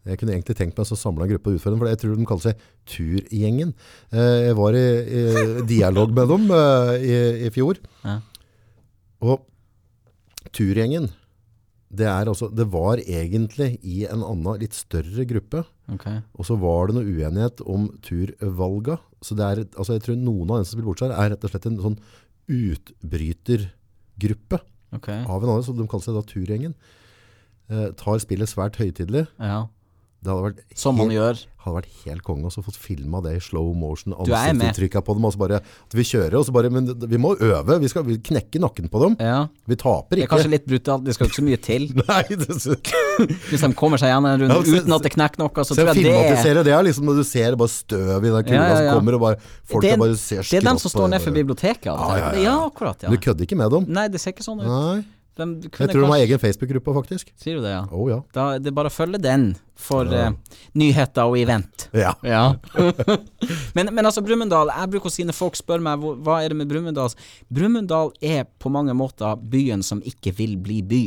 [0.05, 2.11] Jeg kunne egentlig tenkt meg å samle en gruppe og utføre dem, for jeg tror
[2.19, 2.59] de kaller seg
[2.93, 3.71] Turgjengen.
[4.13, 5.23] Eh, Jeg var i, i
[5.73, 7.15] dialog med dem eh, i,
[7.47, 7.79] i fjor.
[8.05, 8.19] Ja.
[9.25, 9.41] Og
[10.53, 11.09] Turgjengen,
[11.97, 15.59] det, er altså, det var egentlig i en annen, litt større gruppe.
[15.91, 16.17] Okay.
[16.35, 18.95] Og så var det noe uenighet om turvalga.
[19.23, 21.51] Så det er, altså jeg tror noen av dem som spiller bortsett er rett og
[21.53, 21.99] slett en sånn
[22.55, 24.57] utbrytergruppe
[24.95, 25.19] okay.
[25.23, 26.73] av en annen, så de kaller seg da Turgjengen.
[27.65, 29.23] Eh, tar spillet svært høytidelig.
[29.41, 29.59] Ja.
[30.25, 31.41] Det hadde vært, Som man helt, gjør.
[31.65, 34.15] hadde vært helt konge å få filma det i slow motion.
[34.17, 35.27] Ansiktsuttrykka på dem.
[35.29, 37.77] Og så bare, at vi kjører, og så bare Men vi må øve.
[37.83, 39.17] Vi skal vi knekke nakken på dem.
[39.21, 39.47] Ja.
[39.69, 40.23] Vi taper ikke.
[40.23, 41.87] Det er kanskje litt brutalt, det skal jo ikke så mye til.
[42.01, 42.49] Nei, det,
[43.51, 45.77] Hvis de kommer seg gjennom en runde Ja, uten at det knekker noe, så så
[45.77, 46.73] tror jeg jeg det er filmatiserer det.
[46.75, 49.37] er liksom når du ser bare støv i den kula Ja, som kommer, og bare
[49.69, 51.91] folk det, bare ser det er dem som står nede ned for biblioteket.
[52.41, 52.55] ja.
[52.65, 53.05] akkurat.
[53.05, 53.85] ja Du kødder ikke med dem?
[53.93, 54.67] Nei, det ser ikke sånn ut.
[54.69, 55.03] Nei.
[55.35, 57.31] De Jeg tror tror de har egen Facebook-gruppe, faktisk.
[57.41, 57.83] Sier du det, ja?
[57.91, 58.19] Å ja.
[58.35, 60.31] Da, det er bare å følge den for eh,
[60.79, 61.89] nyheter og event.
[61.91, 62.13] Ja.
[62.23, 62.43] Ja.
[63.75, 66.59] men, men altså, Brumunddal Jeg bruker å si når folk spør meg hva er det
[66.61, 67.11] med Brumunddal
[67.51, 71.05] Brumunddal er på mange måter byen som ikke vil bli by.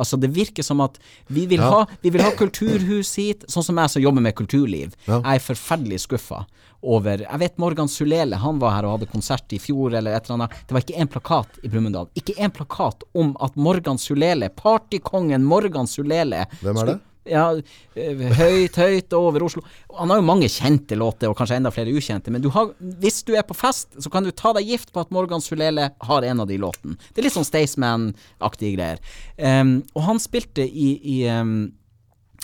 [0.00, 0.96] Altså Det virker som at
[1.28, 1.70] vi vil, Ja.
[1.70, 4.94] ha, vi vil ha kulturhus hit, sånn som jeg som jobber med kulturliv.
[5.06, 5.20] Ja.
[5.20, 6.46] Jeg er forferdelig skuffa
[6.82, 10.24] over Jeg vet Morgan Sulele, han var her og hadde konsert i fjor eller et
[10.24, 10.54] eller annet.
[10.66, 12.08] Det var ikke én plakat i Brumunddal.
[12.16, 17.00] Ikke én plakat om at Morgan Sulele, partykongen Morgan Sulele Hvem er det?
[17.28, 17.44] Ja,
[17.94, 19.62] eh, høyt, høyt over Oslo.
[19.98, 23.20] Han har jo mange kjente låter, og kanskje enda flere ukjente, men du har, hvis
[23.28, 26.26] du er på fest, så kan du ta deg gift på at Morgan Sulele har
[26.26, 26.96] en av de låtene.
[27.10, 29.02] Det er litt sånn Staysman-aktige greier.
[29.36, 31.72] Um, og han spilte i, i em,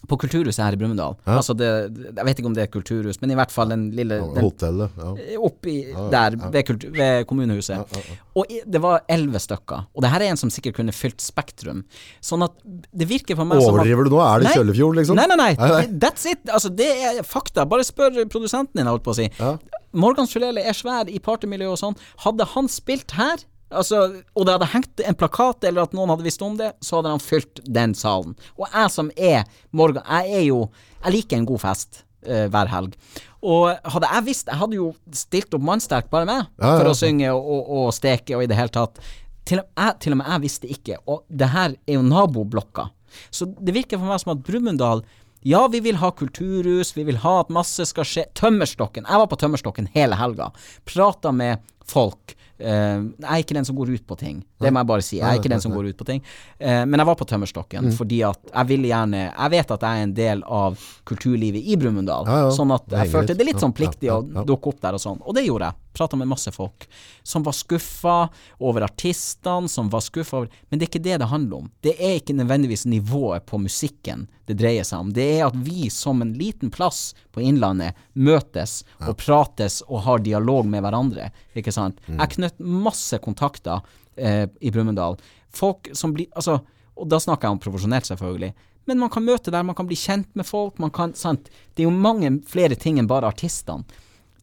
[0.07, 1.17] på Kulturhuset her i Brumunddal.
[1.25, 1.39] Ja.
[1.41, 1.69] Altså det,
[2.05, 4.93] jeg vet ikke om det er kulturhus, men i hvert fall den lille den, Hotellet.
[5.01, 5.39] Ja.
[5.43, 5.77] oppi
[6.13, 7.97] der, ved, kultur, ved kommunehuset.
[8.37, 9.89] Og det var elleve stykker.
[9.97, 11.83] Og det her er en som sikkert kunne fylt Spektrum.
[12.25, 14.21] Sånn at det virker for meg Overdriver du nå?
[14.23, 15.19] Er det Kjøllefjord, liksom?
[15.19, 15.51] Nei, nei, nei.
[15.59, 15.99] Nei, nei.
[16.05, 16.45] That's it.
[16.53, 17.67] Altså, det er fakta.
[17.69, 19.31] Bare spør produsenten din, holdt på å si.
[19.41, 19.57] Ja.
[19.97, 22.01] Morgan Sulele er svær i partymiljøet og sånn.
[22.27, 26.27] Hadde han spilt her, altså, og det hadde hengt en plakat, eller at noen hadde
[26.27, 28.37] visst om det, så hadde han fylt den salen.
[28.59, 30.69] Og jeg som er Morgan, jeg er jo
[31.05, 32.03] Jeg liker en god fest.
[32.27, 32.95] eh, hver helg.
[33.43, 36.91] Og hadde jeg visst Jeg hadde jo stilt opp mannsterk, bare meg, Ja, ja, for
[36.91, 38.99] å synge og, og, steke og i det hele tatt.
[39.47, 42.89] Til og, jeg, til og med jeg visste ikke, og det her er jo naboblokka.
[43.31, 45.05] Så det virker for meg som at Brumunddal
[45.47, 48.25] ja, vi vil ha kulturhus, vi vil ha at masse skal skje.
[48.35, 49.07] Tømmerstokken.
[49.07, 50.49] Jeg var på Tømmerstokken hele helga.
[50.85, 52.35] Prata med folk.
[52.59, 54.45] Eh, jeg er ikke den som går ut på ting.
[54.59, 55.17] Det må jeg bare si.
[55.19, 56.23] Jeg er ikke den som går ut på ting.
[56.59, 59.99] Eh, men jeg var på Tømmerstokken fordi at jeg ville gjerne Jeg vet at jeg
[59.99, 62.29] er en del av kulturlivet i Brumunddal.
[62.29, 62.55] Ja, ja.
[62.57, 65.21] Sånn at jeg følte det er litt sånn pliktig å dukke opp der og sånn.
[65.25, 65.83] Og det gjorde jeg.
[65.97, 66.85] Prata med masse folk
[67.25, 68.17] som var skuffa
[68.61, 71.71] over artistene, som var skuffa over Men det er ikke det det handler om.
[71.85, 75.13] Det er ikke nødvendigvis nivået på musikken det dreier seg om.
[75.13, 80.23] Det er at vi som en liten plass på Innlandet møtes og prates og har
[80.23, 81.31] dialog med hverandre.
[81.59, 81.99] Ikke sant?
[82.07, 82.21] Mm.
[82.21, 83.83] Jeg knøt masse kontakter
[84.17, 85.19] eh, i Brumunddal.
[85.55, 86.61] Folk som blir Altså,
[86.97, 88.53] og da snakker jeg om profesjonelt, selvfølgelig.
[88.87, 90.79] Men man kan møte der, man kan bli kjent med folk.
[90.79, 91.51] Man kan, sant?
[91.75, 93.85] Det er jo mange flere ting enn bare artistene.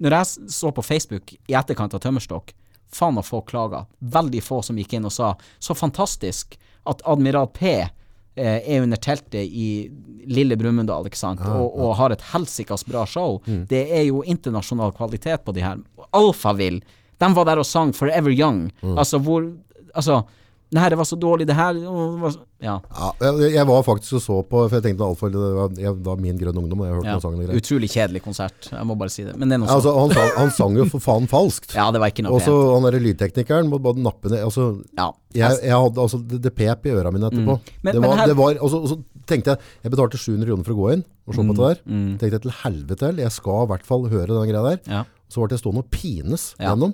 [0.04, 2.52] Når jeg så på Facebook i etterkant av Tømmerstokk,
[2.94, 3.86] faen og folk klaga.
[4.00, 6.58] Veldig få som gikk inn og sa så fantastisk
[6.90, 9.88] at Admiral P eh, er under teltet i
[10.28, 13.40] lille Brumunddal, ikke sant, og, og har et helsikas bra show.
[13.48, 15.80] Det er jo internasjonal kvalitet på de her.
[16.12, 16.84] Alphaville,
[17.24, 18.66] de var der og sang Forever Young.
[18.98, 19.52] Altså hvor
[19.94, 20.24] Altså,
[20.74, 21.76] det var så dårlig, det her
[22.18, 22.80] var så, Ja.
[23.22, 26.16] Ja, jeg, var faktisk og så på, for jeg tenkte altfor det var, jeg, da
[26.18, 27.14] min grønn ungdom, jeg hørte ja.
[27.18, 27.60] noen sangen og greier.
[27.62, 29.36] Utrolig kjedelig konsert, jeg må bare si det.
[29.38, 31.76] Men det er noe Ja, altså, han, sang, han sang jo for faen falskt.
[31.78, 32.72] Ja, det var ikke noe Og så pent.
[32.74, 35.10] han derre lydteknikeren må bare nappe ned altså, Ja.
[35.36, 37.60] jeg, jeg hadde, altså, det, det pep i øra mine etterpå.
[37.60, 37.74] Mm.
[37.84, 38.98] Men- det, var, her- det var, altså, så
[39.30, 41.84] tenkte jeg, jeg betalte 700 kroner for å gå inn og se på det der.
[42.24, 44.80] Tenkte jeg til helvete heller, jeg skal i hvert fall høre den greia der.
[44.90, 45.04] Ja.
[45.34, 46.72] Så ble jeg stående og pines Ja.
[46.72, 46.94] gjennom.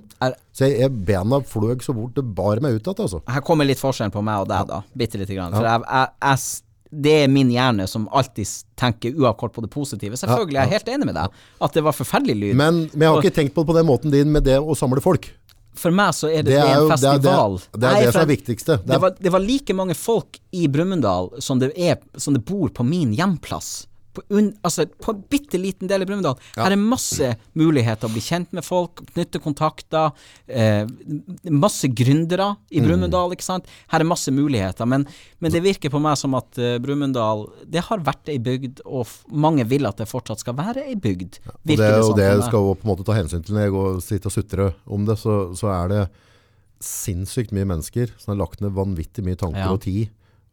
[0.55, 3.19] Så jeg, jeg bena fløg så bort, det bar meg ut igjen, altså.
[3.27, 4.81] Her kommer litt forskjellen på meg og deg, da.
[4.95, 5.55] Bitte lite grann.
[5.55, 6.63] For jeg, jeg, jeg,
[7.03, 8.47] det er min hjerne som alltid
[8.79, 10.17] tenker uavkort på det positive.
[10.17, 11.35] Selvfølgelig, jeg er helt enig med deg.
[11.67, 12.55] At det var forferdelig lyd.
[12.57, 14.77] Men, men jeg har ikke tenkt på det på den måten din med det å
[14.77, 15.29] samle folk.
[15.79, 17.59] For meg så er det, Det er en festival.
[17.59, 18.79] det, er, det, det, er det som er viktigste.
[18.83, 21.61] Det er, var, det var like mange folk i Brumunddal som
[22.17, 23.87] som det bor på min hjemplass.
[24.13, 26.37] På, un, altså, på en bitte liten del i Brumunddal.
[26.57, 27.27] Her er masse
[27.59, 30.11] muligheter å bli kjent med folk, knytte kontakter.
[30.47, 30.87] Eh,
[31.53, 32.87] masse gründere i Mm.
[32.87, 33.69] Brumunddal, ikke sant.
[33.91, 34.87] Her er masse muligheter.
[34.89, 35.05] Men,
[35.39, 39.07] men det virker på meg som at uh, Brumunddal Det har vært ei bygd, og
[39.29, 41.39] mange vil at det fortsatt skal være ei bygd.
[41.45, 43.75] og det, det, og det skal jo på en måte ta hensyn til når jeg
[43.77, 46.03] går sitter og sutrer om det, så, så er det
[46.79, 49.71] sinnssykt mye mennesker som har lagt ned vanvittig mye tanker Ja.
[49.73, 50.07] og tid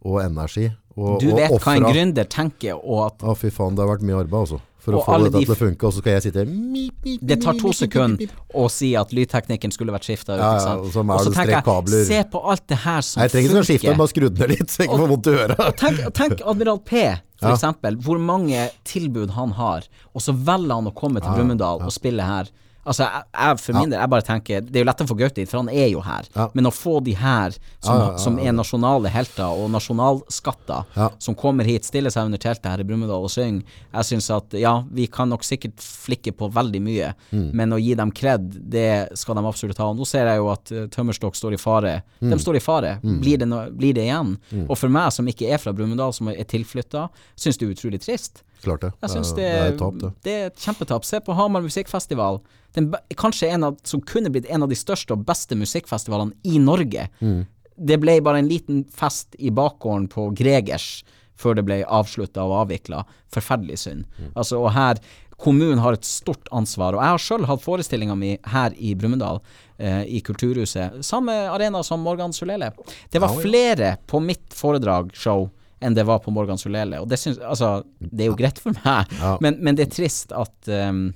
[0.04, 0.70] og energi.
[0.96, 3.90] Og, Du og vet hva en gründer tenker, og at Ja, fy faen, det har
[3.96, 4.60] vært mye arbeid, altså.
[4.86, 7.20] For å få dette de til å funke, og så skal jeg sitte mip, mip,
[7.26, 10.38] Det tar to sekunder å si at lydteknikken skulle vært skifta ut.
[10.38, 13.18] Ja, ja, og så er Og så tenker jeg, se på alt det her som
[13.20, 13.24] funker.
[13.26, 15.26] Jeg trenger ikke å skifte, bare skru den ned litt, så jeg ikke får vondt
[15.26, 15.64] i øret.
[15.82, 17.02] Tenk, tenk Admiral P,
[17.36, 17.56] for Ja.
[17.56, 19.82] eksempel, hvor mange tilbud han har,
[20.14, 22.48] og så velger han å komme til Brumunddal og spille her.
[22.86, 25.16] Altså, jeg, jeg for min del, jeg bare tenker Det er jo lett å få
[25.18, 26.28] Gaute dit, for han er jo her.
[26.54, 30.84] Men å få de her, som, som er nasjonale helter og nasjonalskatter,
[31.22, 33.62] som kommer hit, stiller seg under teltet her i Brumunddal og synger,
[33.92, 37.50] jeg syns at ja, vi kan nok sikkert flikke på veldig mye, Mm.
[37.58, 39.88] men å gi dem kred, det skal de absolutt ha.
[39.90, 41.94] Og nå ser jeg jo at uh, Tømmerstokk står i fare.
[42.20, 42.30] Mm.
[42.32, 42.92] De står i fare.
[43.02, 44.36] Blir, det no, blir det igjen?
[44.68, 47.08] Og for meg som ikke er fra Brumunddal, som er tilflytta,
[47.38, 48.42] syns det er utrolig trist.
[48.66, 48.92] Klart det.
[49.06, 50.12] Jeg synes det, det, er- det er tap, det.
[50.26, 51.04] det er et kjempetap.
[51.08, 52.40] Se på Hamar musikkfestival.
[52.76, 56.58] Den, kanskje en av, som kunne blitt en av de største og beste musikkfestivalene i
[56.60, 57.06] Norge.
[57.24, 57.44] Mm.
[57.76, 61.04] Det ble bare en liten fest i bakgården på Gregers
[61.36, 63.02] før det ble avslutta og avvikla.
[63.32, 64.06] Forferdelig synd.
[64.18, 64.30] Mm.
[64.34, 65.00] Altså, og her
[65.36, 69.42] Kommunen har et stort ansvar, og jeg har sjøl hatt forestillinga mi her i Brumunddal,
[69.76, 71.04] eh, i Kulturhuset.
[71.04, 72.70] Samme arena som Morgan Sulele.
[73.12, 75.50] Det var flere på mitt foredragsshow
[75.80, 77.00] enn det var på Morgan Solele.
[77.02, 79.36] Og det synes, Altså, det er jo greit for meg, Ja.
[79.44, 81.08] men, men det er trist at um,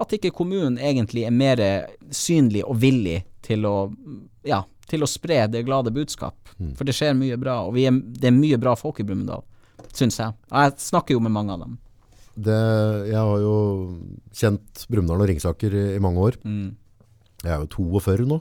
[0.00, 1.60] at ikke kommunen egentlig er mer
[2.10, 3.74] synlig og villig til å
[4.48, 6.38] ja, til å spre det glade budskap.
[6.58, 6.70] Mm.
[6.78, 9.42] For det skjer mye bra, og vi er, det er mye bra folk i Brumunddal,
[9.92, 10.32] syns jeg.
[10.48, 11.76] Og jeg snakker jo med mange av dem.
[12.34, 12.56] det.
[13.10, 13.54] Jeg har jo
[14.40, 16.40] kjent Brumunddal og Ringsaker i, i mange år.
[17.40, 18.36] Jeg er jo 42 nå.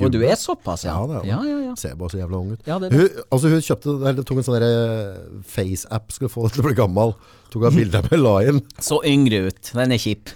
[0.00, 0.94] Og du er såpass, ja?
[0.96, 1.72] Ja, det er ja, ja, ja.
[1.76, 2.62] Ser bare så jævla ung ut.
[2.64, 2.96] Ja, det det.
[3.02, 6.68] Hun, altså hun kjøpte, eller tok en sånn der face-app, skulle få det til å
[6.70, 7.12] bli gammel.
[7.52, 8.62] Tok av bilder med Lion.
[8.88, 9.72] Så yngre ut.
[9.76, 10.32] Den er kjip.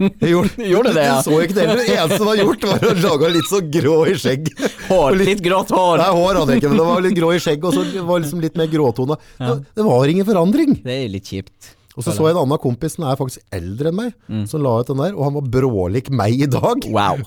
[0.00, 1.16] Jeg gjorde, Gjorde det, ja.
[1.20, 1.82] Du så ikke det heller.
[1.84, 4.46] Det eneste som var gjort, var å lage litt så grå i skjegg.
[4.88, 5.18] Hår.
[5.20, 6.00] Litt- Litt grått hår.
[6.00, 8.22] Nei, hår hadde jeg ikke, men det var litt grå i skjegg, og så var
[8.24, 9.18] liksom litt mer gråtone.
[9.38, 10.78] Det, det var ingen forandring.
[10.82, 11.74] Det er litt kjipt.
[12.00, 14.46] Og så så jeg en annen kompis som er faktisk eldre enn meg, Mm.
[14.48, 16.86] som la ut den der, og han var brålik meg i dag.
[16.88, 17.20] Wow.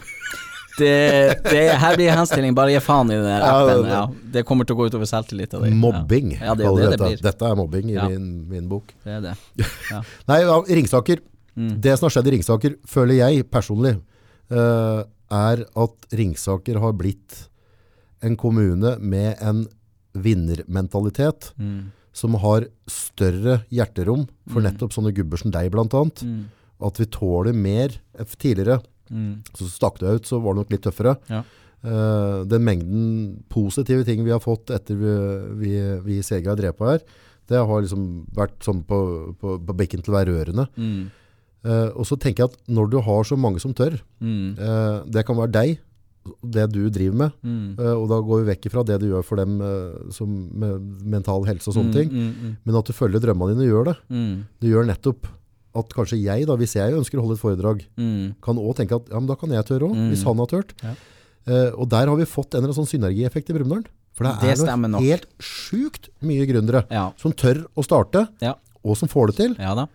[0.73, 0.89] Det,
[1.45, 2.55] det, her blir henstilling.
[2.57, 3.83] Bare gi faen i den der appen.
[3.83, 5.75] det- Ja, det kommer til å gå utover selvtilliten din.
[5.77, 7.21] Mobbing, Ja, det det det dette.
[7.21, 8.89] Dette er mobbing i min, min bok.
[9.05, 9.35] Det er det.
[9.91, 10.01] Ja.
[10.27, 11.19] Nei, ja, Ringsaker.
[11.55, 11.79] Mm.
[11.79, 14.01] Det som har skjedd i Ringsaker, føler jeg personlig,
[14.49, 17.43] uh, er at Ringsaker har blitt
[18.23, 19.67] en kommune med en
[20.15, 21.91] vinnermentalitet, Mm.
[22.13, 26.21] Som har større hjerterom for nettopp sånne gubber som deg, blant annet.
[26.23, 26.43] Mm.
[26.83, 27.95] At vi tåler mer.
[28.37, 29.43] Tidligere Mm.
[29.53, 31.17] så stakk det ut, så var det nok litt tøffere.
[31.29, 31.43] Ja.
[31.83, 35.11] Uh, den mengden positive ting vi har fått etter vi,
[35.59, 35.71] vi,
[36.05, 37.01] vi i har drevet her,
[37.51, 40.67] det har liksom vært sånn på, på, på bekken til å være rørende.
[40.79, 41.11] Mm.
[41.63, 44.55] Uh, og så tenker jeg at når du har så mange som tør, Mm.
[44.57, 45.79] uh, det kan være deg,
[46.43, 47.75] det du driver med, Mm.
[47.79, 50.81] Uh, og da går vi vekk ifra det du gjør for dem uh, som med
[51.03, 53.85] mental helse og sånne ting, Mm, mm, men at du følger drømmene dine og gjør
[53.91, 53.97] det.
[54.09, 55.27] mm, Det gjør nettopp
[55.75, 58.35] at kanskje jeg, da, hvis jeg ønsker å holde et foredrag, mm.
[58.41, 60.09] kan også tenke at ja, men da kan jeg tørre òg, Mm.
[60.13, 60.73] hvis han har tørt.
[60.83, 60.93] Ja.
[61.45, 63.83] Uh, og der har vi fått en eller annen sånn synergieffekt i Brumunddal.
[64.13, 67.11] For det, Det er noe helt sjukt mye gründere Ja.
[67.17, 68.53] som tør å starte, Ja.
[68.85, 69.55] og som får det til.
[69.59, 69.87] ja.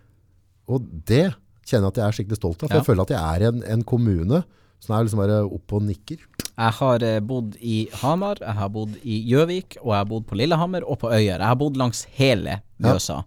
[0.68, 2.68] Og det kjenner jeg at jeg er skikkelig stolt av.
[2.68, 4.44] For jeg føler at jeg er en, en kommune
[4.80, 6.18] som er liksom bare oppe og nikker.
[6.58, 10.26] Jeg har eh, bodd i Hamar, jeg har bodd i Gjøvik, og jeg har bodd
[10.26, 11.36] på Lillehammer og på Øyer.
[11.38, 13.20] Jeg har bodd langs hele Mjøsa.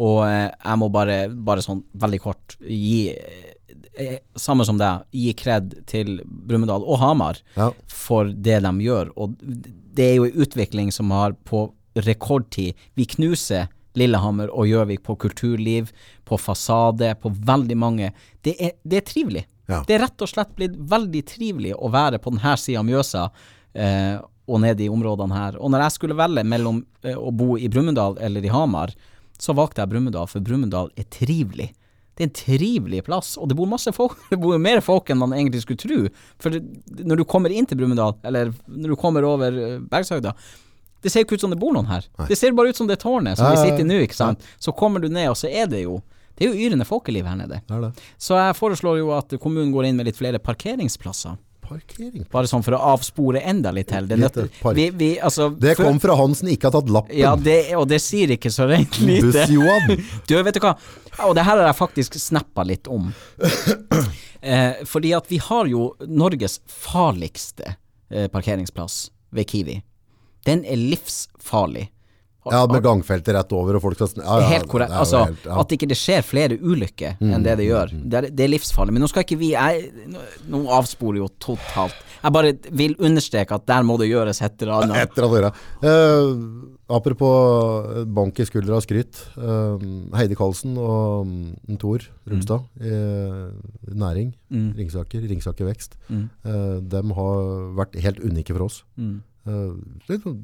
[0.00, 5.34] Og eh, jeg må bare, bare sånn veldig kort gi eh, Samme som deg, gi
[5.36, 7.68] kred til Brumunddal og Hamar Ja.
[7.90, 9.10] for det de gjør.
[9.20, 11.66] Og det er jo en utvikling som har på
[11.98, 15.90] rekordtid Vi knuser Lillehammer og Gjøvik på kulturliv,
[16.24, 18.12] på fasade, på veldig mange.
[18.46, 19.44] Det er, det er trivelig.
[19.70, 19.80] Ja.
[19.86, 23.24] Det er rett og slett blitt veldig trivelig å være på denne sida av Mjøsa.
[23.78, 24.18] Eh,
[24.50, 25.58] og nede i områdene her.
[25.62, 28.92] Og når jeg skulle velge mellom eh, å bo i Brumunddal eller i Hamar,
[29.40, 31.70] så valgte jeg Brumunddal, for Brumunddal er trivelig.
[32.18, 34.18] Det er en trivelig plass, og det bor masse folk.
[34.32, 36.00] Det bor jo mer folk enn man egentlig skulle tro.
[36.42, 40.34] For når du kommer inn til Brumunddal, eller når du kommer over eh, Bergshøgda,
[41.00, 42.04] det ser jo ikke ut som det bor noen her.
[42.28, 44.42] Det ser bare ut som det tårnet som vi sitter i nå, ikke sant.
[44.60, 45.94] Så kommer du ned, og så er det jo
[46.40, 47.60] Det er jo yrende folkeliv her nede.
[47.68, 47.92] Det det.
[48.16, 51.34] Så jeg foreslår jo at kommunen går inn med litt flere parkeringsplasser.
[51.60, 52.24] Parkering.
[52.32, 54.08] Bare sånn for å avspore enda litt til.
[54.08, 57.18] Det, vi, vi, altså, Det kom fra han som ikke har tatt lappen.
[57.20, 59.44] Ja, det, og det sier ikke så rent lite.
[60.30, 60.72] Du, vet du hva?
[61.28, 63.12] Og det her har jeg faktisk snappa litt om.
[64.40, 67.74] Eh, fordi at vi har jo Norges farligste
[68.08, 69.74] eh, parkeringsplass ved Kiwi.
[70.48, 71.90] Den er livsfarlig.
[72.48, 74.90] Ja, med gangfeltet rett over, og folk skal ja, ja, Helt korrekt.
[74.96, 75.52] Altså, helt- ja.
[75.54, 77.92] Mm, at ikke det skjer flere ulykker enn det det gjør.
[78.08, 78.92] Det er, det er livsfarlig.
[78.96, 79.90] Men nå skal ikke vi jeg,
[80.48, 81.94] nå, avsporer jo totalt.
[82.22, 84.96] Jeg bare vil understreke at der må det gjøres et eller annet.
[85.04, 85.60] Et eller annet.
[85.84, 89.20] Uh, apropos bank i skuldra og skryt.
[89.36, 89.76] Uh,
[90.16, 94.72] Heidi Karlsen og um, Tor Rugstad i eh, Næring, Mm.
[94.76, 96.24] Ringsaker, Ringsaker Vekst, Mm.
[96.44, 97.42] uh, de har
[97.78, 98.80] vært helt unike for oss.
[98.98, 99.20] Mm.
[99.48, 99.72] Eh,
[100.10, 100.42] litt sånn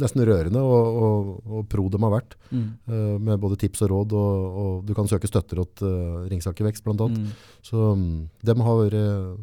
[0.00, 1.26] nesten rørende og, og,
[1.58, 2.68] og pro de har vært, Mm.
[2.88, 6.64] eh, med både tips og råd, og, og du kan søke støtter til uh, Ringsaker
[6.64, 7.18] Vekst annet.
[7.18, 7.32] Mm.
[7.66, 7.90] Så
[8.48, 8.78] de har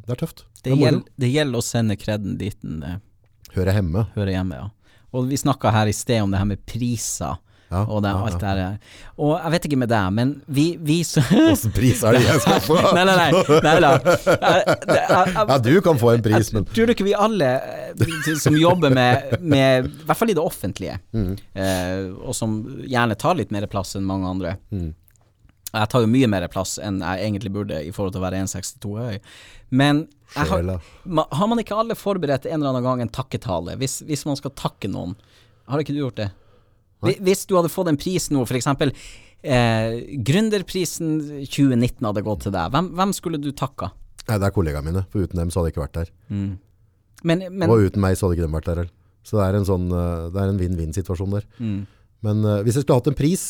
[0.07, 0.45] det er tøft.
[0.63, 2.97] Det, det, gjelder, det gjelder å sende kreden dit den eh,
[3.53, 4.07] Hører hjemme.
[4.15, 4.71] hører hjemme, ja.
[5.15, 7.37] Og vi snakka her i sted om det her med priser.
[7.75, 8.77] Ja, og det, alt det her.
[9.19, 12.43] Og jeg vet ikke med deg, men vi, vi så Hvilken pris er det jeg
[12.45, 12.77] skal få?
[12.95, 13.59] Nei, nei, nei.
[13.65, 13.91] nei da.
[13.99, 17.15] Jeg- det- jeg- jeg- Ja, du kan få en pris, men Tror du ikke vi
[17.27, 21.33] alle eh, som jobber med, med I hvert fall i det offentlige, Mm.
[21.55, 24.93] eh, og som gjerne tar litt mer plass enn mange andre Mm.
[25.75, 28.37] Jeg tar jo mye mer plass enn jeg egentlig burde i forhold til å være
[28.45, 29.17] 1,62 høy.
[29.75, 30.05] Men
[30.37, 30.61] har,
[31.35, 34.53] har man ikke alle forberedt en eller annen gang en takketale, hvis, hvis man skal
[34.55, 35.17] takke noen?
[35.67, 36.29] Har ikke du gjort det?
[37.03, 38.93] Hvi- Hvis du hadde fått en pris nå, eksempel
[39.43, 43.91] eh, Gründerprisen 2019 hadde gått til deg, hvem, hvem skulle du takka?
[44.27, 46.13] Nei, det er kollegaene mine, for uten dem så hadde jeg ikke vært der.
[47.25, 48.93] Men, men Og uten meg så hadde ikke dem vært der heller.
[49.25, 51.45] Så det er en sånn, eh, det en vinn-vinn-situasjon der.
[51.59, 51.79] mm,
[52.25, 53.43] Men uh, hvis jeg skulle hatt en pris,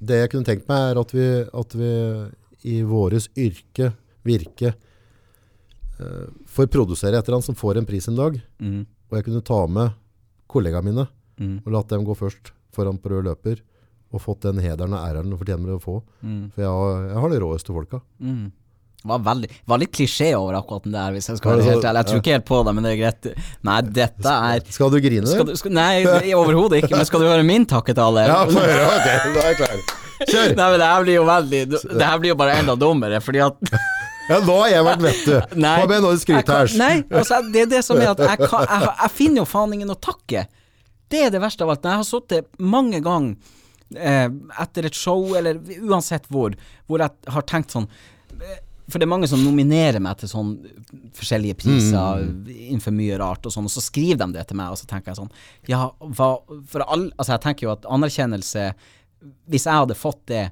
[0.00, 1.90] det jeg kunne tenkt meg er at vi, at vi
[2.70, 3.90] i våres yrke,
[4.24, 4.72] virke,
[6.00, 9.26] uh, får produsere et eller annet som får en pris en dag, mm, og jeg
[9.28, 9.92] kunne ta med
[10.50, 11.04] kollegaene mine
[11.40, 13.60] mm, og latt dem gå først foran på rød løper,
[14.10, 16.00] og fått den hederen og æren du fortjener å få.
[16.22, 18.00] mm, For jeg har, jeg har de råeste folka.
[18.20, 18.48] mm.
[19.00, 21.84] Det var, veldig, var litt klisjé over akkurat den der, hvis jeg skal være helt
[21.88, 22.00] ærlig.
[22.02, 23.28] Jeg tror ikke helt på det, men det er greit.
[23.64, 25.30] Nei, dette er Skal du grine?
[25.30, 26.02] skal du, skal, Nei,
[26.36, 26.98] overhodet ikke.
[26.98, 28.26] Men skal du høre min takketale?
[28.28, 28.82] Ja, få høre.
[28.90, 29.80] Ok, da er jeg klar.
[30.28, 30.52] Kjør!
[30.52, 33.40] Nei, men det her blir jo veldig Det her blir jo bare enda dummere, fordi
[33.46, 33.72] at
[34.30, 35.32] Ja, nå har jeg vært vettu.
[35.56, 36.74] Med når du jeg skryter her?
[36.84, 39.72] Nei, altså, det er det som er at jeg, kan, jeg, jeg finner jo faen
[39.78, 40.44] ingen å takke.
[41.10, 41.82] Det er det verste av alt.
[41.84, 43.36] Når jeg har sittet mange ganger
[43.96, 44.26] eh,
[44.62, 46.54] etter et show, eller uansett hvor,
[46.86, 47.88] hvor jeg har tenkt sånn
[48.38, 50.54] eh, For det er mange som nominerer meg til sånn
[51.18, 54.80] forskjellige priser innenfor mye rart og sånn, og så skriver de det til meg, og
[54.80, 55.34] så tenker jeg sånn
[55.70, 56.32] Ja, hva
[56.70, 58.70] For all Altså, jeg tenker jo at anerkjennelse
[59.50, 60.48] Hvis jeg hadde fått det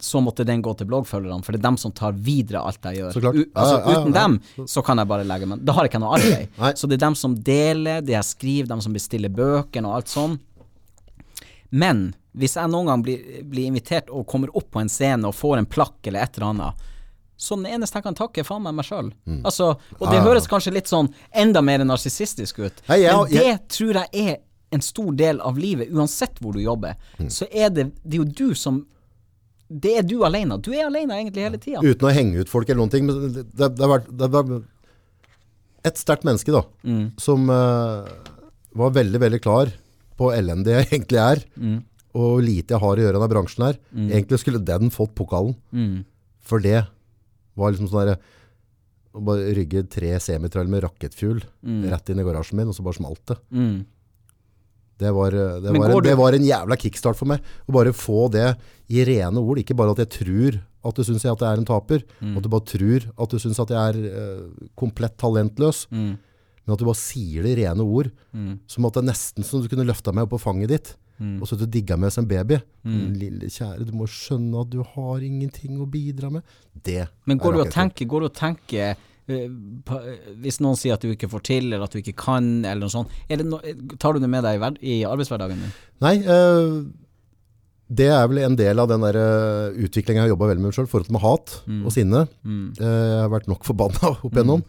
[0.00, 3.00] så måtte den gå til bloggfølgerne, for det er dem som tar videre alt jeg
[3.00, 3.16] gjør.
[3.16, 5.84] U altså, Ja, ja, ja, uten dem så kan jeg bare legge meg Da har
[5.84, 6.48] jeg ikke noe arbeid.
[6.62, 6.72] Nei.
[6.78, 10.08] så det er dem som deler, det jeg skriver, dem som bestiller bøkene og alt
[10.12, 10.38] sånn.
[11.70, 15.34] Men hvis jeg noen gang blir, blir invitert og kommer opp på en scene og
[15.36, 16.84] får en plakk eller et eller annet,
[17.38, 19.12] så den eneste jeg kan takke, er faen meg meg sjøl.
[19.46, 20.14] Altså, og det Mm.
[20.18, 20.24] Ja.
[20.26, 24.08] høres kanskje litt sånn enda mer narsissistisk ut, Nei, jeg- men det jeg- tror jeg
[24.28, 24.36] er
[24.72, 26.94] en stor del av livet, uansett hvor du jobber.
[27.18, 27.28] Mm.
[27.30, 28.86] Så er det, det er jo du som
[29.68, 30.56] Det er du alene.
[30.64, 31.82] Du er alene egentlig hele tida.
[31.84, 33.04] Uten å henge ut folk eller noen ting.
[33.08, 34.64] Men det, det, har vært, det har vært
[35.88, 37.04] et sterkt menneske da, Mm.
[37.20, 38.08] som uh,
[38.76, 39.70] var veldig, veldig klar
[40.18, 41.82] på elendig jeg egentlig er, Mm.
[42.18, 43.78] og lite jeg har å gjøre i denne bransjen her.
[43.94, 45.54] Egentlig skulle den fått pokalen.
[45.72, 46.04] Mm.
[46.40, 46.86] For det
[47.58, 48.18] var liksom sånn der,
[49.14, 51.40] å bare rygge tre semitrailer med rakettfuel
[51.92, 53.36] rett inn i garasjen min, og så bare smalt det.
[54.98, 55.04] Mm.
[55.06, 57.40] Det var, det, var du- det var en jævla kickstart for meg.
[57.68, 58.56] Å bare få det
[58.90, 59.58] i rene ord.
[59.62, 62.36] Ikke bare at jeg tror at du syns jeg at jeg er en taper, Mm.
[62.36, 66.16] at du bare tror at du syns at jeg er uh, komplett talentløs, Mm.
[66.66, 68.10] men at du bare sier det i rene ord.
[68.34, 68.58] Mm.
[68.66, 71.42] Som at det er nesten som du kunne løfta meg opp på fanget ditt, Mm.
[71.42, 72.60] og så at du digga meg som baby.
[72.84, 76.42] Lille kjære, du må skjønne at du har ingenting å bidra med.
[76.80, 78.96] Det Men går er du og tenker, går du og tenker eh, eh,
[79.28, 82.94] Hvis noen sier at du ikke får til, eller at du ikke kan, eller noe
[82.94, 83.12] sånt,
[83.44, 83.60] no,
[84.00, 85.76] tar du det med deg i, i arbeidshverdagen din?
[86.04, 86.78] Nei, eh,
[87.88, 89.18] det er vel en del av den der
[89.76, 92.26] utviklinga jeg har jobba veldig med selv, forhold med hat og sinne.
[92.44, 92.66] Mm.
[92.76, 94.64] Eh, jeg har vært nok forbanna opp igjennom.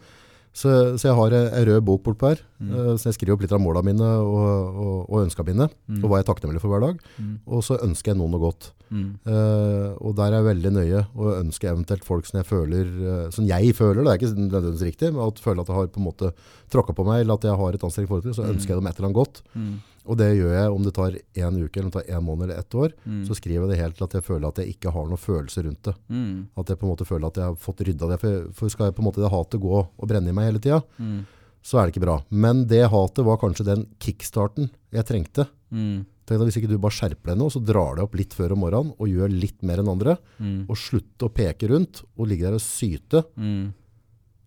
[0.52, 2.70] Så, så jeg har ei rød bok bortpå her, Mm.
[2.76, 6.04] eh, så jeg skriver opp litt av måla mine og, og, og ønska mine, Mm.
[6.04, 6.98] og hva jeg er takknemlig for hver dag.
[7.46, 8.70] Og så ønsker jeg noen noe godt.
[8.90, 9.18] Mm.
[9.24, 13.30] Eh, og der er jeg veldig nøye, og ønsker eventuelt folk som jeg føler, eh,
[13.30, 16.00] som jeg føler, det er ikke nødvendigvis riktig, men at føler at jeg har på
[16.02, 16.32] en måte
[16.70, 18.86] tråkka på meg, eller at jeg har et anstrengt forhold til, så ønsker jeg dem
[18.90, 19.42] et eller annet godt.
[19.54, 19.80] Mm.
[20.10, 21.12] Og det gjør jeg om det tar
[21.44, 23.24] en uke, eller om det tar en måned eller ett år, Mm.
[23.28, 25.62] så skriver jeg det helt til at jeg føler at jeg ikke har noen følelse
[25.64, 25.94] rundt det.
[26.08, 26.48] Mm.
[26.56, 28.18] At jeg på en måte føler at jeg har fått rydda det.
[28.20, 30.58] For, for skal jeg på en måte det hatet gå og brenne i meg hele
[30.58, 31.20] tida, Mm.
[31.62, 32.18] Så er det ikke bra.
[32.30, 35.48] Men det hatet var kanskje den kickstarten jeg trengte.
[35.72, 36.06] Mm.
[36.26, 38.52] Tenk deg Hvis ikke du bare skjerper deg nå, så drar det opp litt før
[38.54, 40.66] om morgenen og gjør litt mer enn andre, Mm.
[40.70, 43.72] og slutter å peke rundt og ligge der og syte, Mm.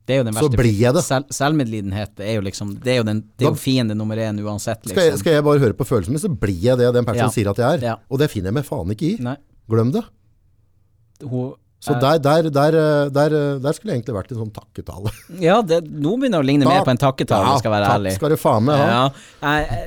[0.05, 1.01] Det er jo den så blir jeg det.
[1.03, 4.35] Selv, selvmedlidenhet er jo liksom Det er jo, den, det er jo fiende nummer én
[4.43, 5.19] uansett, Skal jeg, liksom.
[5.19, 7.29] skal jeg bare høre på følelsen min, så blir jeg det den personen Ja.
[7.31, 7.85] sier at jeg er.
[7.85, 7.95] Ja.
[8.11, 9.17] Og det finner jeg meg faen ikke i.
[9.23, 9.37] Nei.
[9.69, 10.03] Glem det.
[11.23, 11.53] Hun,
[11.83, 15.11] Så eh, der, der, der, eh, der, eh, skulle jeg egentlig vært en sånn takketale.
[15.43, 17.97] Ja, det, nå begynner det å ligne mer på en takketale, skal jeg være takk
[17.97, 18.13] ærlig.
[18.15, 18.85] skal du faen meg ha.
[18.87, 19.01] Ja,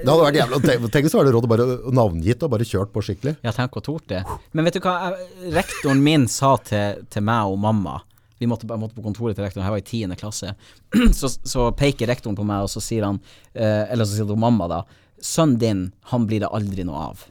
[0.03, 2.67] Det hadde vært jævla Tenk tenk hvis du hadde råd å bare navngitt og bare
[2.69, 3.37] kjørt på skikkelig.
[3.47, 4.21] Ja, tenk å tort det.
[4.53, 5.15] Men vet du hva,
[5.57, 7.97] rektoren min sa til, til meg og mamma
[8.43, 10.53] Vi måtte, måtte på kontoret til rektoren, jeg var i tiende klasse.
[11.17, 13.23] Så, så peker rektoren på meg, og så sier han
[13.55, 14.83] eh, Eller så sier hun mamma, da.
[15.25, 17.25] Sønnen din, han blir det aldri noe av.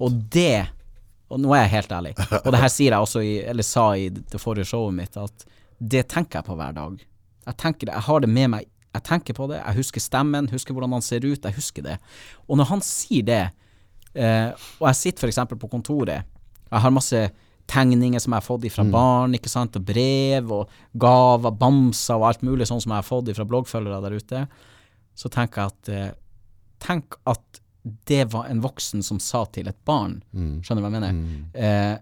[0.00, 0.70] Og det
[1.30, 2.12] Og nå er jeg helt ærlig,
[2.42, 5.44] og det her sier jeg også i, eller sa i det forrige showet mitt, at
[5.78, 6.96] det tenker jeg på hver dag.
[7.46, 10.50] Jeg tenker det, jeg har det med meg, jeg tenker på det, jeg husker stemmen,
[10.50, 11.96] husker hvordan han ser ut, jeg husker det.
[12.50, 13.44] Og når han sier det,
[14.18, 14.50] eh,
[14.80, 16.26] og jeg sitter eksempel på kontoret,
[16.66, 17.22] jeg har masse
[17.70, 22.26] tegninger som jeg har fått fra barn, ikke sant, og brev og gaver, bamser og
[22.32, 24.42] alt mulig sånn som jeg har fått fra bloggfølgere der ute,
[25.14, 26.10] så tenker jeg at eh,
[26.80, 30.20] Tenk at det var en voksen som sa til et barn.
[30.34, 31.18] Skjønner du hva jeg mener?
[31.54, 31.96] Eh,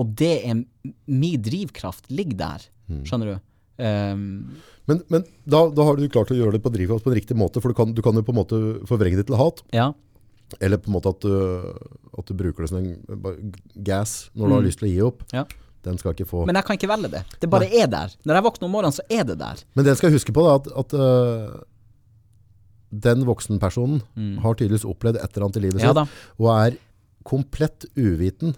[0.00, 0.62] og det er
[1.06, 2.68] Min drivkraft ligger der.
[3.06, 3.40] Skjønner du?
[3.82, 4.22] Um,
[4.86, 7.36] Men, men da, da har du klart å gjøre det på drivkraft på en riktig
[7.38, 9.88] måte, for du kan, du kan jo på en måte forvrenge det til hat, ja.
[10.60, 11.32] eller på en måte at du,
[12.18, 13.52] at du bruker det som en
[13.86, 15.26] gas når du har lyst til å gi opp.
[15.34, 15.46] ja.
[15.82, 16.44] Den skal ikke få...
[16.46, 17.20] Men jeg kan ikke velge det.
[17.42, 18.12] Det bare er der.
[18.22, 19.62] Når jeg våkner om morgenen, så er det der.
[19.74, 21.56] Men det jeg skal huske på da, at, at øh,
[22.92, 24.02] den voksenpersonen
[24.42, 25.86] har tydeligvis opplevd et eller annet i livet Mm.
[25.86, 26.76] Ja sitt, og er
[27.24, 28.54] komplett uviten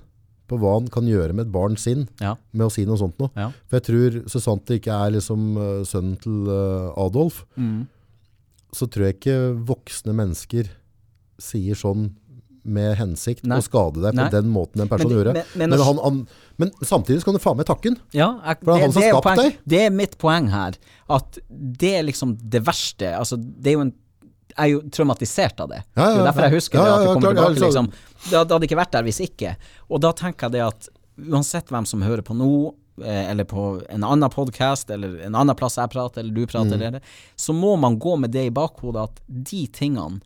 [0.48, 2.35] på hva han kan gjøre med et barn sin Ja.
[2.52, 3.31] med å si noe sånt noe.
[3.36, 3.51] Ja.
[3.66, 7.86] For jeg tror, så sant det ikke er liksom uh, sønnen til uh, Adolf, Mm.
[8.74, 10.69] så tror jeg ikke voksne mennesker
[11.39, 12.11] sier sånn
[12.65, 13.59] med hensikt Nei.
[13.59, 14.31] å skade deg på Nei.
[14.32, 15.32] den måten en person Men- gjør.
[15.35, 16.28] men- Men, men han, han,
[16.59, 17.94] men samtidig så kan du faen meg takke.
[18.15, 19.59] Ja, jeg, For det er han som er har skapt deg.
[19.66, 20.73] Det er mitt poeng her.
[21.11, 23.12] At det er liksom det verste.
[23.19, 23.93] Altså, det er jo en
[24.56, 25.81] jeg er jo traumatisert av det.
[25.94, 26.90] Ja, ja, det er derfor jeg husker det.
[26.94, 27.90] At det kommer tilbake, liksom.
[28.31, 29.56] Det, hadde ikke vært der hvis ikke.
[29.90, 30.89] Og da tenker jeg det at
[31.31, 32.51] uansett hvem som hører på nå,
[33.05, 36.76] eh, eller på en annen podkast, eller en annen plass jeg prater, eller du prater,
[36.78, 36.86] Mm.
[36.86, 37.01] eller
[37.36, 40.20] så må man gå med det i bakhodet at de tingene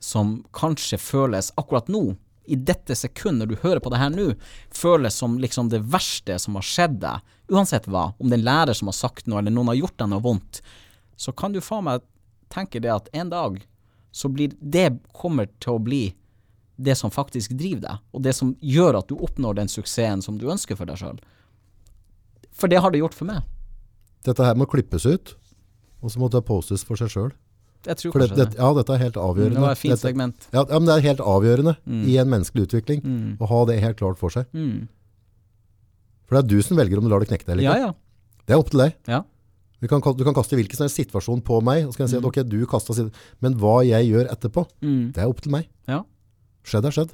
[0.00, 4.34] som kanskje føles akkurat nå, i dette sekund når du hører på det her nå,
[4.70, 8.44] føles som liksom det verste som har skjedd deg, uansett hva, om det er en
[8.50, 10.60] lærer som har sagt noe, eller noen har gjort deg noe vondt,
[11.16, 12.02] så kan du faen meg
[12.54, 13.60] tenke det at en dag
[14.14, 16.02] så blir det kommer til å bli
[16.76, 20.38] det som faktisk driver deg, og det som gjør at du oppnår den suksessen som
[20.40, 21.18] du ønsker for deg sjøl.
[22.54, 23.42] For det har det gjort for meg.
[24.26, 25.34] Dette her må klippes ut,
[26.02, 27.32] og så må det postes for seg sjøl.
[27.84, 29.58] Jeg tror For det, det, ja, dette er helt avgjørende.
[29.58, 30.46] Det var et fint Dette- segment.
[30.54, 31.74] Ja, ja, men det er helt avgjørende
[32.08, 33.02] i en menneskelig utvikling
[33.38, 34.46] å ha det helt klart for seg.
[34.56, 34.86] Mm.
[36.24, 37.92] For det er du som velger om du lar det knekke deg eller Ja, ja.
[38.48, 38.96] Det er opp til deg.
[39.08, 39.20] Ja.
[39.84, 42.14] Du kan, du kan kaste hvilken som helst situasjon på meg, og så kan jeg
[42.14, 42.94] si at ok, du kasta
[43.44, 45.12] men hva jeg gjør etterpå, Mm.
[45.12, 45.66] det er opp til meg.
[45.90, 45.98] Ja.
[46.64, 47.10] Skjedd er skjedd.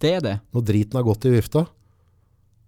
[0.00, 0.34] Det er det.
[0.52, 1.62] Når driten har gått i vifta,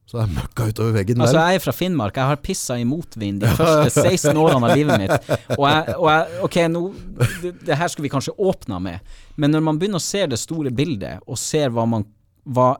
[0.09, 1.53] så er møkka utover veggen Altså, der.
[1.53, 2.16] jeg er fra Finnmark.
[2.16, 5.29] Jeg har pissa i motvind de første 16 årene av livet mitt.
[5.59, 6.83] Og jeg, og jeg Ok, nå
[7.45, 9.01] det, det her skulle vi kanskje åpna med,
[9.37, 12.05] men når man begynner å se det store bildet, og ser hva man
[12.49, 12.73] hva,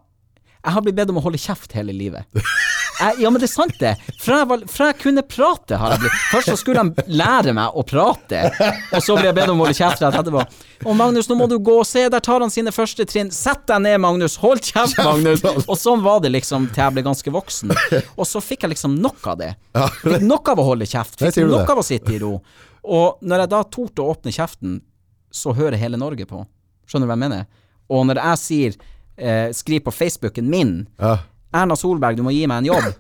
[0.65, 2.25] Jeg har blitt bedt om å holde kjeft hele livet.
[3.03, 3.93] Jeg, ja, men det er sant, det.
[4.23, 7.55] Fra jeg, var, fra jeg kunne prate, har jeg blitt Først så skulle de lære
[7.57, 8.43] meg å prate,
[8.95, 10.45] og så ble jeg bedt om å holde kjeft rett etterpå.
[10.87, 13.31] Å, Magnus, nå må du gå og se, der tar han sine første trinn.
[13.35, 14.37] Sett deg ned, Magnus.
[14.43, 15.43] Hold kjeft, Magnus.
[15.67, 17.75] Og sånn var det liksom til jeg ble ganske voksen.
[18.17, 19.53] Og så fikk jeg liksom nok av det.
[20.03, 21.19] Fikk nok av å holde kjeft.
[21.23, 22.37] Fikk nok av å sitte i ro.
[22.83, 24.81] Og når jeg da torde å åpne kjeften,
[25.33, 26.43] så hører hele Norge på.
[26.91, 27.47] Skjønner du hva jeg mener?
[27.93, 28.75] Og når jeg sier,
[29.17, 31.19] eh, skriv på Facebooken min, Ja.
[31.53, 32.93] Erna Solberg, du må gi meg en jobb.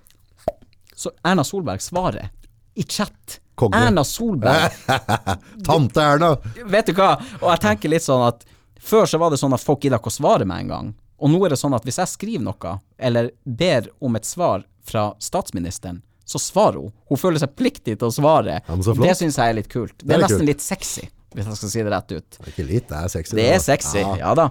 [0.94, 2.30] Så Erna Solberg svarer
[2.74, 3.40] i chat.
[3.54, 3.76] Konge.
[3.76, 4.72] Erna Solberg.
[5.66, 6.36] Tante Erna!
[6.64, 7.14] Vet du hva?
[7.40, 8.44] Og jeg tenker litt sånn at
[8.82, 10.92] før så var det sånn at folk gidda ikke å svare meg engang.
[11.22, 14.64] Og nå er det sånn at hvis jeg skriver noe, eller ber om et svar
[14.88, 16.92] fra statsministeren, så svarer hun.
[17.10, 18.60] Hun føler seg pliktig til å svare.
[18.66, 19.94] Ja, det syns jeg er litt kult.
[20.00, 20.50] Det er er, litt nesten kult.
[20.50, 22.38] litt sexy, hvis jeg skal si det rett ut.
[22.38, 23.36] Det er ikke litt, det er sexy.
[23.38, 23.54] Det da.
[23.54, 24.48] er sexy, Ja, ja da.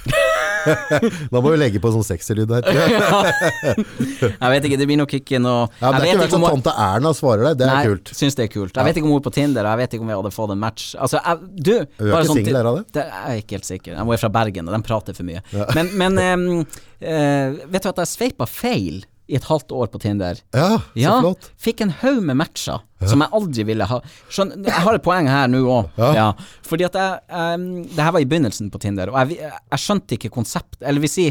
[1.32, 2.66] da må vi legge på sånn sexy lyd her.
[2.70, 4.34] jeg.
[4.40, 6.74] Vet ikke, det blir nok ikke noe Ja, det er ikke verst om at tante
[6.86, 8.12] Erna svarer deg, det er Nei, kult.
[8.16, 8.74] syns det er kult.
[8.76, 10.54] Jeg vet ikke om hun er på Tinder, jeg vet ikke om vi hadde fått
[10.56, 10.88] en match.
[11.00, 13.04] Altså, jeg, du Er ikke sånn single til- her det?
[13.04, 14.00] Jeg er ikke helt sikker.
[14.00, 15.44] Hun er fra Bergen, og de prater for mye.
[15.76, 20.00] Men, men um, uh, vet du at jeg sveipa feil i et halvt år på
[20.02, 20.40] Tinder?
[20.56, 21.50] Ja, så Ja, flott.
[21.60, 24.00] fikk en haug med matcher som jeg aldri ville ha.
[24.28, 25.94] Skjøn, jeg har et poeng her nå òg.
[25.96, 26.10] Ja.
[26.18, 26.26] Ja.
[26.66, 30.18] Fordi at jeg um, Det her var i begynnelsen på Tinder, og jeg, jeg skjønte
[30.18, 31.30] ikke konsept Eller vil si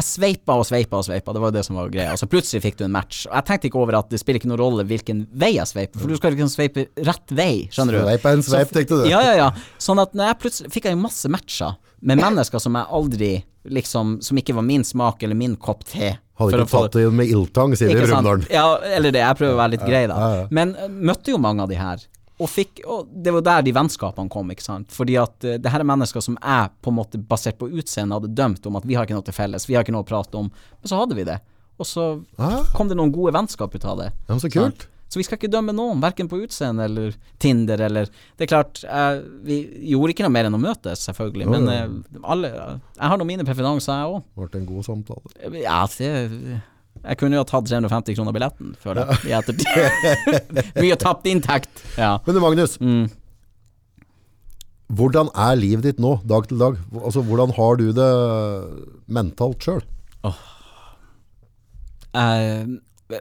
[0.00, 2.14] jeg sveipa og sveipa og sveipa, det var jo det som var greia.
[2.16, 3.24] Så plutselig fikk du en match.
[3.26, 5.98] Og jeg tenkte ikke over at det spiller ikke noen rolle hvilken vei jeg sveiper,
[6.00, 8.00] for du skal ikke sveipe rett vei, skjønner du.
[8.06, 9.08] Sveip er en sveip, tenkte du.
[9.10, 9.48] Ja, ja, ja.
[9.82, 11.74] Sånn at når jeg plutselig fikk jeg masse matcher
[12.06, 13.32] med mennesker som jeg aldri
[13.68, 16.14] liksom Som ikke var min smak eller min kopp te.
[16.40, 18.06] Hadde ikke tatt det med ildtang, sier vi i?
[18.06, 18.46] Brumunddal.
[18.50, 19.20] Ja, eller det.
[19.20, 20.16] Jeg prøver å være litt grei, da.
[20.16, 20.46] ja, ja.
[20.50, 22.06] Men uh, møtte jo mange av de her.
[22.40, 24.88] Og fikk, og det var der de vennskapene kom, ikke sant.
[24.96, 28.16] Fordi at uh, det her er mennesker som jeg, på en måte basert på utseende,
[28.16, 30.08] hadde dømt om at vi har ikke noe til felles, vi har ikke noe å
[30.08, 30.48] prate om.
[30.80, 31.36] Men så hadde vi det.
[31.80, 32.06] Og så
[32.40, 32.62] Ah.
[32.76, 34.08] kom det noen gode vennskap ut av det.
[34.24, 34.80] Ja, men så kult.
[34.80, 34.88] Sant?
[35.10, 38.06] Så vi skal ikke dømme noen, verken på utseende eller Tinder eller
[38.38, 39.56] Det er klart, jeg, vi
[39.90, 41.80] gjorde ikke noe mer enn å møtes, selvfølgelig, men ja.
[41.88, 44.20] eh, alle Jeg har nå mine preferanser, jeg òg.
[44.38, 45.32] Ble en god samtale.
[45.64, 46.12] Ja, det
[47.00, 50.70] Jeg kunne jo ha tatt 350 kroner billetten, føler jeg, i ettertid.
[50.84, 51.82] Mye tapt inntekt.
[51.98, 52.12] Ja.
[52.26, 53.08] Men du Magnus, Mm.
[54.94, 56.78] hvordan er livet ditt nå, dag til dag?
[57.02, 58.08] Altså, hvordan har du det
[59.10, 59.82] mentalt sjøl?
[62.14, 62.64] Eh,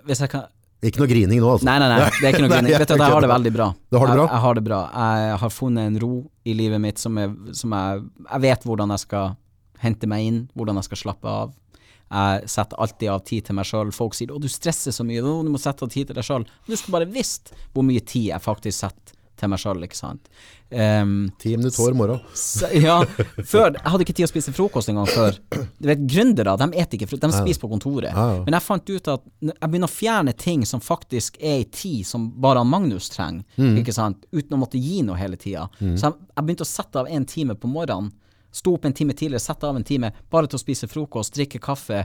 [0.08, 0.48] hvis jeg kan
[0.80, 1.68] Ikke noe grining nå, altså.
[1.68, 2.76] Nei, nei, nei, det er ikke noe grining.
[2.80, 3.68] Vet du jeg har det veldig bra.
[3.92, 4.24] Du har det bra?
[4.26, 4.80] Jeg, jeg har det bra.
[4.96, 6.12] Jeg har funnet en ro
[6.48, 9.34] i livet mitt som, jeg, som jeg Jeg vet hvordan jeg skal
[9.84, 11.52] hente meg inn, hvordan jeg skal slappe av.
[12.10, 13.92] Jeg setter alltid av tid til meg sjøl.
[13.94, 16.48] Folk sier 'Å, du stresser så mye', du må sette av tid til deg sjøl.
[16.66, 20.28] Du skulle bare visst hvor mye tid jeg faktisk setter til meg sjøl, ikke sant.
[20.70, 22.20] Um, Ti minutter hver morgen.
[22.78, 23.00] ja,
[23.50, 25.40] før Jeg hadde ikke tid å spise frokost engang før.
[25.80, 28.12] Du vet, Gründere de et ikke frokost, de spiser på kontoret.
[28.12, 28.44] Ja, ja.
[28.46, 32.06] Men jeg fant ut at jeg begynner å fjerne ting som faktisk er i tid
[32.06, 33.76] som bare Magnus trenger, Mm.
[33.82, 34.26] ikke sant?
[34.32, 35.68] uten å måtte gi noe hele tida.
[35.80, 38.12] Så jeg, jeg begynte å sette av en time på morgenen.
[38.52, 41.60] Sto opp en time tidligere, sette av en time bare til å spise frokost, drikke
[41.62, 42.00] kaffe,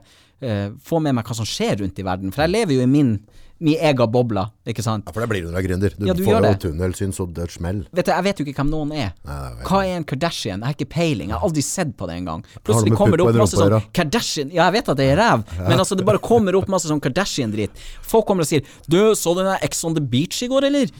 [0.44, 2.32] eh, få med meg hva som skjer rundt i verden.
[2.34, 3.14] For jeg lever jo i min,
[3.60, 5.04] min egen boble, ikke sant.
[5.06, 5.94] Ja, for det blir du når du er gründer.
[5.96, 7.84] Du, Ja, du får jo tunnelsyn så det smell.
[7.94, 9.12] Vet du, Jeg vet jo ikke hvem noen er.
[9.24, 10.60] Nei, Hva er en Kardashian?
[10.60, 11.30] Jeg har ikke peiling.
[11.30, 12.44] Jeg har aldri sett på det engang.
[12.64, 15.46] Plutselig det kommer det opp masse sånn Kardashian Ja, jeg vet at det er ræv,
[15.68, 17.70] men altså det bare kommer opp masse sånn Kardashian-dritt.
[18.02, 20.64] Folk kommer og sier 'Du, så du den der Ex on the Beach i går,
[20.64, 20.90] eller?'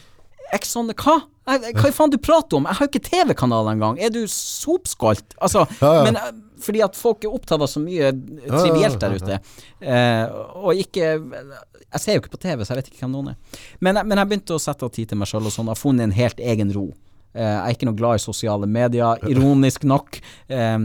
[0.54, 1.18] Ex on the Hva?
[1.44, 2.64] Hva faen du prater om?
[2.70, 3.98] Jeg har jo ikke TV-kanal engang.
[4.00, 5.34] Er du sopskolt?
[5.44, 6.04] Altså, Ja, ja.
[6.06, 6.30] men eh,
[6.64, 8.12] fordi at folk er opptatt av så mye
[8.48, 9.38] trivielt der ute.
[9.84, 10.22] Eh,
[10.56, 13.58] og ikke Jeg ser jo ikke på TV, så jeg vet ikke hvem noen er.
[13.84, 15.68] Men, men jeg begynte å sette av tid til meg sjøl og sånn.
[15.70, 16.86] Har funnet en helt egen ro.
[17.34, 20.16] Eh, jeg er ikke noe glad i sosiale medier, ironisk nok.
[20.48, 20.78] Eh,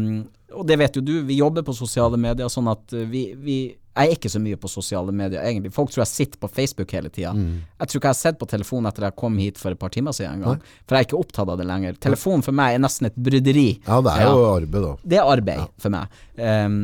[0.49, 3.57] og det vet jo du, vi jobber på sosiale medier, sånn at eh, vi, vi
[3.99, 5.73] Jeg er ikke så mye på sosiale medier, egentlig.
[5.75, 7.33] Folk tror jeg sitter på Facebook hele tida.
[7.35, 7.65] Mm.
[7.81, 9.91] Jeg tror ikke jeg har sett på telefonen etter jeg kom hit for et par
[9.91, 10.63] timer siden engang.
[10.85, 11.99] For jeg er ikke opptatt av det lenger.
[12.07, 13.67] Telefonen for meg er nesten et bryderi.
[13.83, 14.93] Ja, det er jo arbeid, da.
[15.03, 16.21] Det er arbeid for meg.
[16.39, 16.79] Um,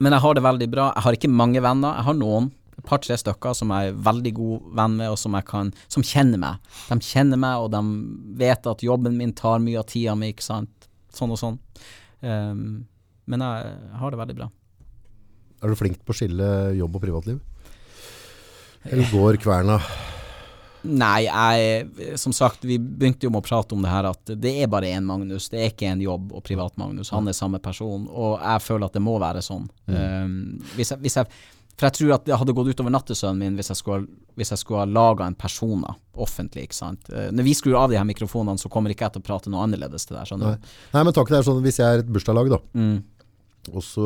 [0.00, 0.90] men jeg har det veldig bra.
[0.92, 1.96] Jeg har ikke mange venner.
[2.02, 5.40] Jeg har noen, et par-tre stykker som jeg er veldig god venn med, og som
[5.48, 6.70] kan Som kjenner meg.
[6.90, 7.82] De kjenner meg, og de
[8.44, 10.88] vet at jobben min tar mye av tida mi, ikke sant.
[11.16, 11.60] Sånn og sånn.
[12.20, 12.84] Um,
[13.30, 14.52] men jeg har det veldig bra.
[15.60, 17.40] Er du flink på å skille jobb og privatliv?
[18.88, 19.76] Eller går kverna?
[20.88, 24.54] Nei, jeg Som sagt, vi begynte jo med å prate om det her at det
[24.62, 25.50] er bare én Magnus.
[25.52, 27.12] Det er ikke en jobb og privat-Magnus.
[27.12, 29.66] Han er samme person, og jeg føler at det må være sånn.
[29.90, 30.38] Um,
[30.78, 31.28] hvis jeg, hvis jeg,
[31.76, 34.08] for jeg tror at det hadde gått utover nattesøvnen min hvis jeg skulle,
[34.40, 37.12] hvis jeg skulle ha laga en persona offentlig, ikke sant.
[37.12, 39.52] Uh, når vi skrur av de her mikrofonene, så kommer ikke jeg til å prate
[39.52, 40.72] noe annerledes til deg, du.
[40.96, 42.62] Nei, men takken er sånn hvis jeg er et bursdagslag, da.
[42.72, 43.00] Mm.
[43.68, 44.00] Og så,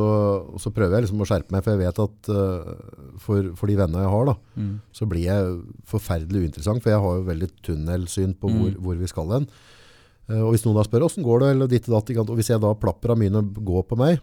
[0.51, 2.74] og så prøver jeg liksom å skjerpe meg, for jeg vet at uh,
[3.22, 4.81] for, for de vennene jeg har, da, Mm.
[4.93, 8.82] så blir jeg forferdelig uinteressant, for jeg har jo veldig tunnelsyn på hvor, Mm.
[8.82, 9.47] hvor vi skal hen.
[10.28, 12.51] Uh, og hvis noen da spør, hvordan går det, eller ditt og datt, og hvis
[12.51, 14.18] jeg da plapper av mine går på meg,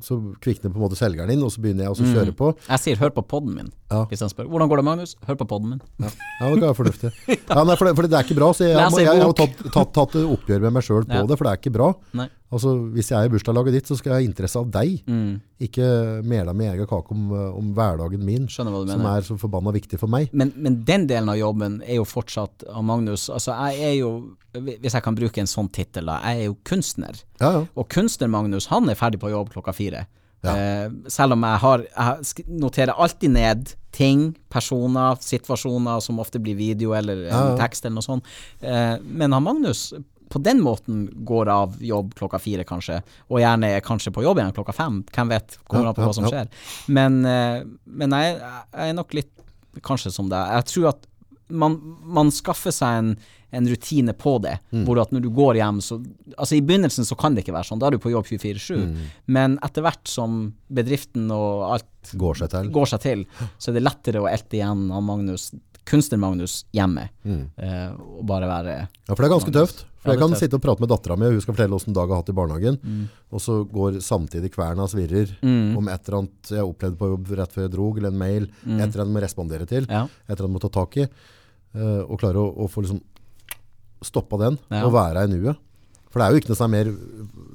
[0.00, 2.46] så kvikner på en måte selgeren inn, og så begynner jeg å kjøre på.
[2.70, 4.06] Jeg sier 'hør på podden min', Ja.
[4.06, 5.14] hvis han spør 'hvordan går det, Magnus'?
[5.28, 5.80] Hør på podden min.
[6.00, 7.12] Ja, det er fornuftig.
[7.50, 9.32] Ja, nei, for, det, for det er ikke bra, så jeg, jeg, jeg, jeg har
[9.34, 11.26] tatt, tatt, tatt oppgjør med meg selv på Ja.
[11.26, 11.92] det, for det er ikke bra.
[12.14, 12.28] Nei.
[12.52, 15.40] Altså, hvis jeg er i bursdagslaget ditt, så skal jeg ha interesse av deg, Mm.
[15.60, 19.98] ikke mela mi egen kake om, eh, om hverdagen min, som er så forbanna viktig
[20.00, 20.30] for meg.
[20.32, 23.28] Men, men den delen av jobben er jo fortsatt av Magnus.
[23.30, 26.56] Altså, jeg er jo, hvis jeg kan bruke en sånn tittel, da, jeg er jo
[26.64, 27.22] kunstner.
[27.40, 27.66] Ja, ja.
[27.76, 30.06] Og kunstner Magnus, han er ferdig på jobb klokka fire.
[30.42, 30.54] Ja.
[30.56, 36.56] Eh, selv om jeg har Jeg noterer alltid ned ting, personer, situasjoner som ofte blir
[36.56, 37.56] video eller Ja, ja.
[37.60, 38.24] tekst eller noe sånt.
[38.62, 39.92] Eh, men han Magnus
[40.30, 44.38] på den måten går av jobb klokka fire, kanskje, og gjerne er kanskje på jobb
[44.38, 45.02] igjen klokka fem.
[45.10, 45.58] Hvem vet?
[45.68, 46.48] Kommer an på hva som skjer.
[46.88, 49.32] Men, eh, men jeg, jeg er nok litt
[49.86, 50.54] kanskje som deg.
[50.60, 51.06] Jeg tror at
[51.50, 51.76] man,
[52.06, 53.08] man skaffer seg en,
[53.50, 54.84] en rutine på det, Mm.
[54.86, 55.96] hvor at når du går hjem så
[56.38, 58.76] Altså I begynnelsen så kan det ikke være sånn, da er du på jobb 24-7,
[58.78, 59.00] Mm.
[59.26, 62.70] men etter hvert som bedriften og alt Går seg til.
[62.70, 63.24] går seg til,
[63.58, 65.50] så er det lettere å elte igjen han Magnus,
[65.90, 68.74] kunstner-Magnus hjemme, eh, og bare være
[69.08, 69.84] Ja, for det er ganske tøft.
[70.00, 70.40] For Ja, jeg kan tøft.
[70.40, 72.30] sitte og prate med dattera mi, og hun skal fortelle åssen dag jeg har hatt
[72.32, 73.08] i barnehagen.
[73.34, 75.34] Og så går samtidig kverna svirrer
[75.76, 78.44] om et eller annet jeg opplevde på jobb rett før jeg drog, eller en mail,
[78.64, 80.04] et eller annet må respondere til, Ja.
[80.28, 81.02] et eller annet må ta tak i.
[81.74, 83.00] eh, og klare å, å få liksom
[84.02, 84.84] stoppa den, Ja.
[84.86, 85.56] og være i nuet.
[86.10, 86.92] For det er jo ikke noe som er mer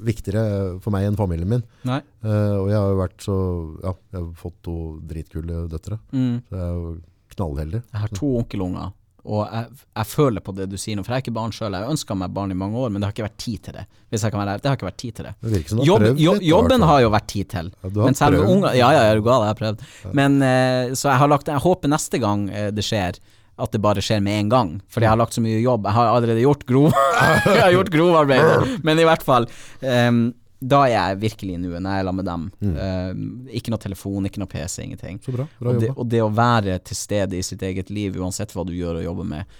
[0.05, 1.63] viktigere for meg enn familien min.
[1.83, 1.97] Nei.
[2.23, 3.35] Eh, og jeg har jo vært så
[3.83, 4.75] Ja, jeg har fått to
[5.05, 5.99] dritkule døtre.
[6.13, 6.41] Mm.
[6.47, 7.01] Så jeg er jo
[7.35, 7.81] knallheldig.
[7.91, 8.93] Jeg har to onkelunger,
[9.25, 11.73] og jeg, jeg føler på det du sier nå, for jeg er ikke barn sjøl.
[11.73, 13.85] Jeg ønska meg barn i mange år, men det har ikke vært tid til det.
[14.13, 15.33] Hvis jeg kan være ærlig, det har ikke vært tid til det.
[15.55, 17.71] Det som du Jobb, litt, jobben har jo vært tid til.
[17.81, 18.51] Ja, du har men selv prøvd.
[18.53, 19.87] unger Ja, ja, er gal, jeg har prøvd.
[20.21, 23.17] Men eh, så jeg har lagt Jeg håper neste gang eh, det skjer,
[23.65, 24.71] at det bare skjer med en gang.
[24.93, 25.89] Fordi jeg har lagt så mye jobb.
[25.89, 26.91] Jeg har allerede gjort grov
[27.49, 28.73] Jeg har gjort grovarbeidet.
[28.87, 29.49] Men i hvert fall
[29.81, 30.27] ehm,
[30.59, 32.43] da er jeg virkelig i nuet når jeg er sammen med dem.
[32.81, 33.23] Ehm,
[33.59, 35.19] ikke noe telefon, ikke noe PC, ingenting.
[35.25, 35.47] Så bra.
[35.59, 38.63] Bra Og det, og det å være til stede i sitt eget liv, uansett hva
[38.67, 39.57] du gjør og jobber med,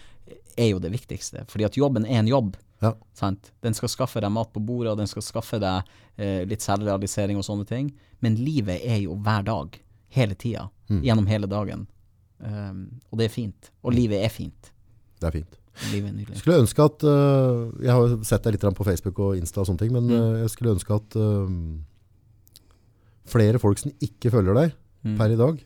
[0.55, 1.43] er jo det viktigste.
[1.51, 2.55] Fordi at jobben er en jobb.
[2.83, 2.93] Ja.
[3.17, 3.51] Sant?
[3.63, 7.39] Den skal skaffe deg mat på bordet, og den skal skaffe deg uh, litt selvrealisering
[7.39, 7.91] og sånne ting.
[8.23, 9.75] Men livet er jo hver dag.
[10.15, 10.69] Hele tida.
[10.87, 11.03] Mm.
[11.03, 11.85] Gjennom hele dagen.
[12.39, 13.71] Um, og det er fint.
[13.83, 14.71] Og livet er fint.
[15.19, 15.59] Det er fint.
[16.39, 19.81] Skulle ønske at uh, Jeg har sett deg litt på Facebook og Insta og sånne
[19.81, 20.15] ting, men Mm.
[20.15, 21.49] uh, jeg skulle ønske at uh,
[23.29, 24.73] flere folk som ikke følger deg
[25.05, 25.17] Mm.
[25.19, 25.59] per i dag,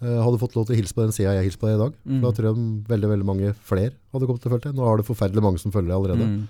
[0.00, 1.92] hadde fått lov til å hilse på den sida jeg hilser på deg i dag.
[2.08, 2.20] Mm.
[2.20, 4.74] For da tror jeg veldig veldig mange flere hadde kommet til å følge deg.
[4.78, 6.48] Nå har det forferdelig mange som følger deg allerede, Mm.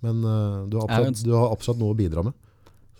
[0.00, 0.22] men
[0.70, 2.32] du, har absolutt, du har absolutt noe å bidra med.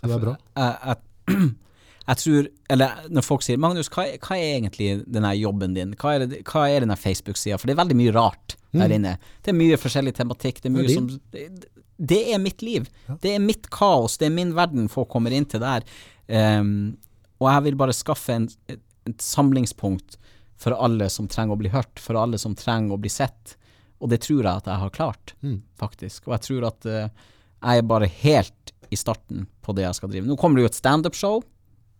[0.01, 0.37] Så det er bra.
[0.57, 1.57] Jeg, jeg,
[2.11, 5.93] jeg tror Eller når folk sier Magnus, hva, er- hva er egentlig denne jobben din?
[6.01, 7.59] Hva er, det, hva er denne Facebook-sida?
[7.61, 9.13] For det er veldig mye rart der inne.
[9.43, 10.61] Det er mye forskjellig tematikk.
[10.63, 11.45] Det er mye Det er som det,
[12.11, 12.87] det er mitt liv.
[13.23, 14.17] Det er mitt kaos.
[14.19, 15.83] Det er min verden folk kommer inn til der.
[16.31, 16.97] Um,
[17.41, 18.81] og jeg vil bare skaffe en, et,
[19.11, 20.17] et samlingspunkt
[20.61, 23.57] for alle som trenger å bli hørt, for alle som trenger å bli sett.
[24.01, 25.63] Og det tror jeg at jeg har klart, Mm.
[25.81, 26.27] faktisk.
[26.29, 27.09] Og jeg tror at uh,
[27.61, 30.27] jeg er bare helt i starten på det jeg skal drive.
[30.29, 31.43] Nå kommer det jo et standup-show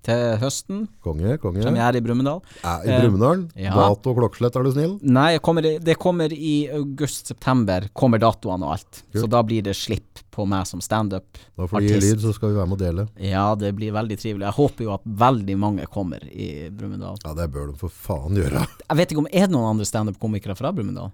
[0.07, 0.87] til høsten.
[1.05, 1.61] Konge, konge.
[1.61, 2.41] I Brumunddal.
[2.65, 3.43] Er, I Eh, Brumunddal?
[3.57, 3.75] ja.
[3.77, 4.95] Dato og klokkeslett, er du snill?
[5.03, 9.03] Nei, kommer, det kommer i august-september, kommer datoene og alt.
[9.15, 11.27] Så da blir det slipp på meg som standup.
[11.59, 13.09] Da får du gi lyd, så skal vi være med og dele.
[13.21, 14.47] Ja, det blir veldig trivelig.
[14.49, 17.19] Jeg håper jo at veldig mange kommer i Brumunddal.
[17.25, 18.65] Ja, det bør de for faen gjøre.
[18.91, 21.11] Jeg vet ikke om er det noen andre standup-komikere fra Brumunddal?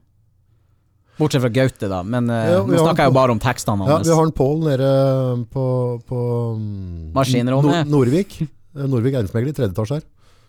[1.16, 2.02] Bortsett fra Gaute, da.
[2.04, 4.58] Men eh, Ja, nå snakker jeg jo bare om tekstene Ja, vi har en Pål
[4.66, 4.90] nede
[5.48, 5.62] på,
[6.04, 6.18] på
[6.60, 7.88] mm, Maskinrommet.
[7.88, 8.12] Nor-
[8.76, 9.16] Norvik.
[9.16, 10.04] Eiendomsmegler i tredje etasje her.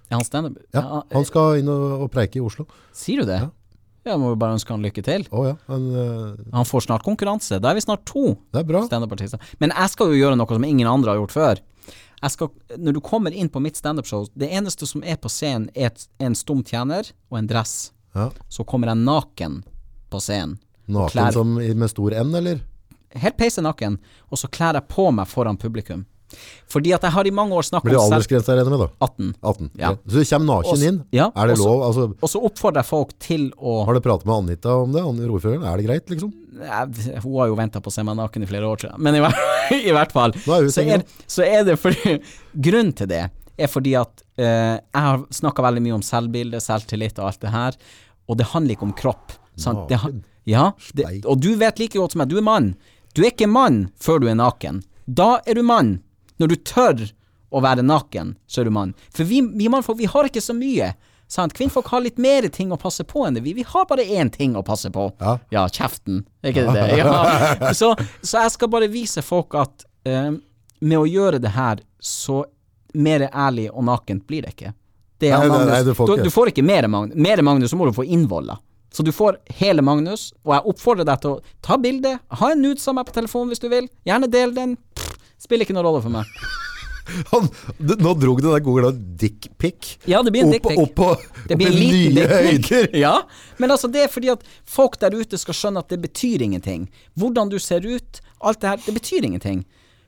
[0.08, 0.60] Er han standup?
[0.76, 2.68] Ja, han skal inn og, og preike i Oslo.
[2.96, 3.42] Sier du det?
[3.44, 3.50] Ja.
[4.08, 5.26] Jeg må vi bare ønske han lykke til.
[5.36, 6.38] Oh, ja, han, uh...
[6.54, 7.60] Han får snart konkurranse.
[7.60, 9.42] Da er vi snart to er standup-artister.
[9.60, 11.60] Men jeg skal jo gjøre noe som ingen andre har gjort før.
[12.18, 12.50] Jeg skal,
[12.80, 15.92] når du kommer inn på mitt standup-show, det eneste som er på scenen, er
[16.24, 17.76] en stum tjener og en dress.
[18.16, 18.32] Ja.
[18.50, 19.60] Så kommer jeg naken
[20.10, 20.56] på scenen.
[20.88, 22.64] Naken klær- som med stor N, eller?
[23.18, 24.00] Helt peise naken,
[24.32, 26.06] og så kler jeg på meg foran publikum.
[26.68, 28.18] Fordi at jeg har i mange år snakket Blir det om selv...
[28.18, 29.08] aldersgrense jeg regner med, da?
[29.08, 29.30] 18.
[29.52, 29.70] 18.
[29.80, 29.92] Ja.
[30.08, 30.98] Så du kommer naken inn?
[31.16, 31.84] ja, er det også- lov?
[31.88, 35.04] Altså, Og så oppfordrer jeg folk til å har du pratet med Anita om det?
[35.08, 35.64] Ordføreren?
[35.64, 36.34] Er det greit, liksom?
[36.58, 39.00] Jeg- Hun har jo venta på å se meg naken i flere år siden.
[39.00, 39.24] Men i,
[39.88, 42.20] i hvert fall er så, er, så er det fordi
[42.54, 43.24] Grunnen til det
[43.58, 47.50] er fordi at uh, jeg har snakka veldig mye om selvbilde, selvtillit og alt det
[47.56, 47.78] her,
[48.30, 49.34] og det handler ikke om kropp.
[49.58, 49.88] Sant?
[49.90, 49.98] Det,
[50.46, 52.76] ja, det, og du vet like godt som meg, du er mann.
[53.18, 54.84] Du er ikke mann før du er naken.
[55.08, 55.96] Da er du mann.
[56.42, 57.06] Når du tør
[57.50, 58.96] å være naken, så er du mann.
[59.14, 60.92] For vi, vi mannfolk, vi har ikke så mye.
[61.32, 61.56] Sant?
[61.58, 63.44] Kvinnfolk har litt mer ting å passe på enn det.
[63.44, 65.10] Vi, vi har bare én ting å passe på.
[65.20, 65.68] Ja.
[65.68, 66.24] kjeften.
[66.44, 66.98] Er ikke det det?
[67.02, 67.74] Ja.
[67.76, 70.32] Så, så jeg skal bare vise folk at eh,
[70.80, 72.46] med å gjøre det her, så
[72.98, 74.74] mer ærlig og nakent blir det ikke.
[75.18, 76.24] Det Nei, nei, nei, du får ikke.
[76.24, 77.18] Du, du får ikke mer Magnus.
[77.18, 78.60] Mer Magnus, så må du få innvoller.
[78.94, 82.62] Så du får hele Magnus, og jeg oppfordrer deg til å ta bilde, ha en
[82.64, 84.78] nudes av meg på telefonen hvis du vil, gjerne del den.
[84.96, 85.07] Pff,
[85.42, 86.32] spiller ikke noen rolle for meg.
[87.32, 87.48] Han,
[87.78, 88.90] du, nå dro du den gode
[89.20, 91.10] dickpic Ja, det blir en opp, opp, på,
[91.48, 92.90] Det opp blir i en nye høyder.
[93.06, 93.14] Ja,
[93.62, 96.90] men altså det er fordi at folk der ute skal skjønne at det betyr ingenting.
[97.16, 99.64] Hvordan du ser ut, alt det her, det betyr ingenting.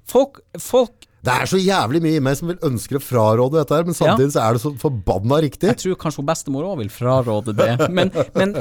[0.10, 3.76] Folk, folk Det er så jævlig mye i meg som vil ønske å fraråde dette
[3.80, 5.72] her, men samtidig så er det så forbanna riktig.
[5.72, 8.56] Jeg tror kanskje hun bestemor òg vil fraråde det, men, men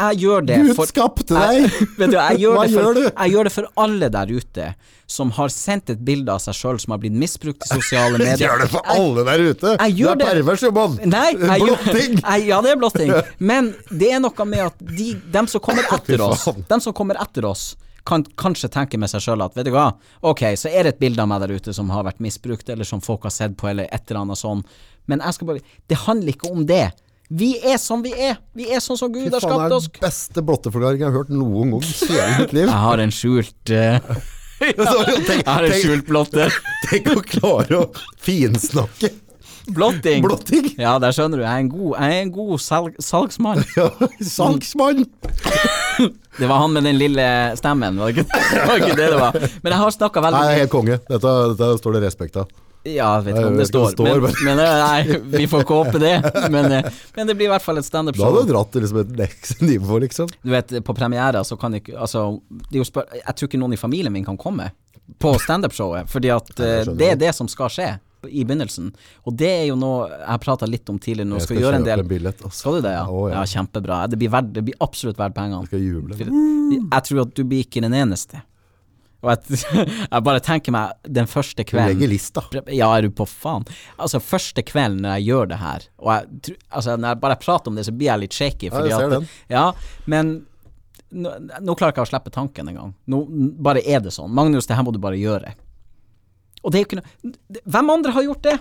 [0.00, 1.66] jeg gjør det Gud for skapte deg!
[2.00, 3.02] Vet du, jeg, gjør Hva det for, gjør du?
[3.10, 4.68] jeg gjør det for alle der ute
[5.10, 8.44] som har sendt et bilde av seg sjøl som har blitt misbrukt i sosiale medier.
[8.46, 9.72] Gjør det for Jeg- alle der ute!
[9.80, 10.96] jeg du er pervers, jo, mann!
[11.10, 12.16] Nei, jeg, Blotting!
[12.22, 13.12] Jeg, ja, det er blotting.
[13.52, 17.18] Men det er noe med at de, dem som kommer etter oss, dem som kommer
[17.20, 17.72] etter oss,
[18.06, 19.90] kan kanskje tenke med seg sjøl at vet du hva,
[20.24, 22.86] ok, så er det et bilde av meg der ute som har vært misbrukt, eller
[22.88, 24.62] som folk har sett på, eller et eller annet sånn,
[25.10, 26.84] men jeg skal bare Det handler ikke om det.
[27.30, 28.40] Vi er som vi er.
[28.58, 31.12] Vi er sånn som Gud Fy har faen, skapt det er den beste blotteforklaringen jeg
[31.12, 32.66] har hørt noen gang i hele mitt liv.
[32.72, 34.14] Jeg har en skjult eh,
[34.66, 36.48] Jeg har en skjult blotte.
[36.90, 37.84] Tenk å klare å
[38.20, 39.12] finsnakke
[39.70, 40.24] Blotting.
[40.24, 40.64] blotting!
[40.80, 41.44] Ja, der skjønner du.
[41.44, 43.60] Jeg er en god, jeg er en god salg, salgsmann.
[43.76, 43.86] Ja,
[44.26, 45.04] salgsmann!
[46.40, 47.26] Det var han med den lille
[47.60, 48.40] stemmen, var det ikke
[48.80, 49.38] det det, det var?
[49.62, 50.98] Men jeg har snakka veldig Nei, jeg er helt konge.
[51.12, 52.50] Dette, dette står det respekt av.
[52.88, 55.64] Ja, jeg vet ikke om det står, det står, men, men- eh, nei, vi får
[55.66, 56.14] ikke håpe det.
[56.54, 56.86] Men, eh,
[57.16, 58.24] men det blir i hvert fall et standup-show.
[58.24, 60.30] Da hadde du dratt til liksom et next nivå, liksom.
[60.40, 62.40] Du vet, på premiere så kan ikke Altså,
[62.70, 64.70] det jeg tror ikke noen i familien min kan komme
[65.20, 67.10] på standup-showet, fordi at jeg eh, det det.
[67.12, 67.90] er det som skal skje
[68.28, 68.90] i begynnelsen.
[69.28, 71.64] Og det er jo noe jeg har prata litt om tidligere Jeg jeg skal, skal
[71.64, 72.58] gjøre en del billett, altså.
[72.64, 73.04] Skal du det, ja?
[73.08, 73.40] Oh, ja.
[73.40, 73.46] ja.
[73.48, 74.02] kjempebra.
[74.12, 75.68] Det blir, verd, det blir absolutt verdt pengene.
[75.72, 76.16] Juble.
[76.20, 78.42] Jeg tror at du blir ikke den eneste.
[79.20, 79.60] Og jeg,
[80.12, 82.44] jeg bare tenker meg den første kvelden Du legger lista.
[82.72, 83.66] Ja, er du på faen?
[84.00, 87.72] Altså, første kvelden når jeg gjør det her, og jeg, altså, når jeg bare prater
[87.72, 88.70] om det, så blir jeg litt shaky.
[88.72, 89.30] Fordi jeg ser at, den.
[89.52, 89.66] Ja,
[90.10, 90.34] men
[91.10, 92.94] nå, nå klarer jeg ikke å slippe tanken engang.
[93.10, 93.24] Nå
[93.60, 94.30] bare er det sånn.
[94.34, 95.54] Magnus, det her må du bare gjøre.
[96.60, 98.58] Og det er jo ikke noe Hvem andre har gjort det?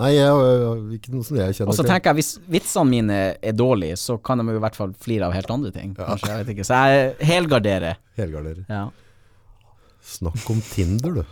[0.00, 3.18] Nei, jeg, jeg, ikke noe som jeg kjenner Og så tenker jeg, hvis vitsene mine
[3.36, 5.92] er dårlige, så kan de i hvert fall flire av helt andre ting.
[5.94, 6.66] Kanskje, jeg vet ikke.
[6.66, 8.00] Så jeg helgarderer.
[8.18, 8.64] Helgarderer.
[8.66, 8.88] Ja.
[10.04, 11.24] Snakk om Tinder, du.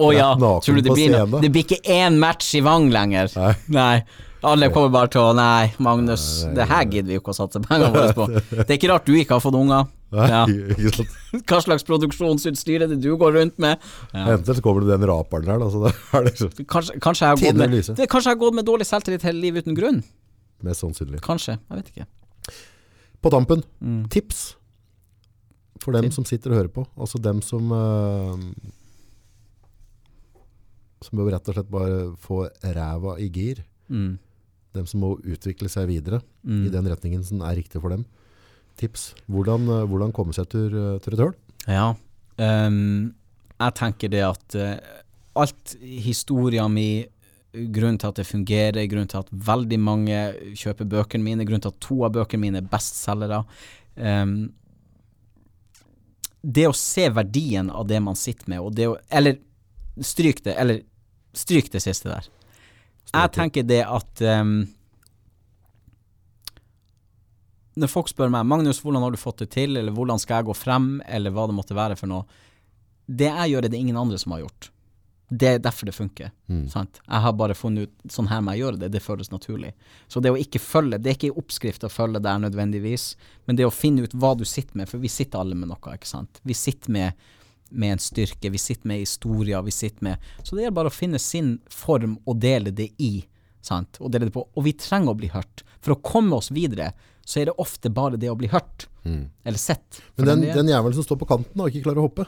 [0.00, 1.40] Å ja, tror du det blir noe.
[1.42, 3.28] Det blir ikke én match i Vang lenger.
[3.74, 4.02] Nei.
[4.42, 6.22] Alle kommer bare til å Nei, Magnus,
[6.56, 8.24] det her gidder vi ikke å satse pengene våre på.
[8.56, 9.84] Det er ikke rart du ikke har fått unger.
[10.12, 10.40] Nei, Ja.
[11.48, 13.78] Hva slags produksjonsutstyr er det du går rundt med?
[14.12, 14.24] Ja.
[14.34, 15.92] Enten så kommer det den raperen der, da.
[16.26, 19.24] Det Kanskje, kanskje, jeg har gått med, det, kanskje jeg har gått med dårlig selvtillit
[19.28, 20.02] hele livet uten grunn?
[20.62, 21.18] mest sannsynlig.
[21.24, 21.56] Kanskje.
[21.58, 22.08] Jeg vet ikke.
[23.22, 24.02] På tampen, Mm.
[24.10, 24.54] tips
[25.82, 26.86] for dem som sitter og hører på.
[26.96, 28.38] Altså dem som uh,
[31.02, 33.64] Som bør rett og slett bare få ræva i gir.
[33.90, 34.18] Mm.
[34.76, 36.64] Dem som må utvikle seg videre Mm.
[36.66, 38.04] i den retningen som er riktig for dem.
[38.76, 39.14] Tips.
[39.30, 41.34] Hvordan, øh, hvordan komme seg til, øh, til et høl?
[41.68, 41.92] Ja.
[42.66, 43.14] Um,
[43.60, 44.80] jeg tenker det at uh,
[45.36, 47.04] alt historia mi,
[47.52, 50.18] grunnen til at det fungerer, grunnen til at veldig mange
[50.56, 53.44] kjøper bøkene mine, grunnen til at to av bøkene mine er bestselgere
[53.96, 54.52] ehm,
[56.42, 59.38] Det å se verdien av det man sitter med, og det å Eller
[60.02, 60.82] stryk det, eller
[61.32, 62.28] stryk det siste der.
[63.12, 64.64] Jeg tenker det at um,
[67.76, 70.48] når folk spør meg Magnus, hvordan har du fått det til, eller hvordan skal jeg
[70.48, 72.24] gå frem, eller hva det måtte være for noe,
[73.06, 74.71] det jeg gjør, er det ingen andre som har gjort.
[75.32, 76.30] Det er derfor det funker.
[76.68, 76.98] Sant?
[77.08, 79.70] Jeg har bare funnet ut sånn her må jeg gjøre det, det føles naturlig.
[80.12, 83.06] Så det å ikke følge, det er ikke en oppskrift å følge der nødvendigvis,
[83.48, 85.94] men det å finne ut hva du sitter med, for vi sitter alle med noe,
[85.96, 86.42] ikke sant.
[86.44, 87.22] Vi sitter med,
[87.70, 90.94] med en styrke, vi sitter med historier, vi sitter med Så det er bare å
[90.98, 93.24] finne sin form og dele det i,
[93.64, 94.44] sant, og dele det på.
[94.52, 95.64] Og vi trenger å bli hørt.
[95.80, 96.90] For å komme oss videre,
[97.24, 100.02] så er det ofte bare det å bli hørt, eller sett.
[100.18, 102.26] Men den, er- den jævelen som står på kanten og ikke klarer å hoppe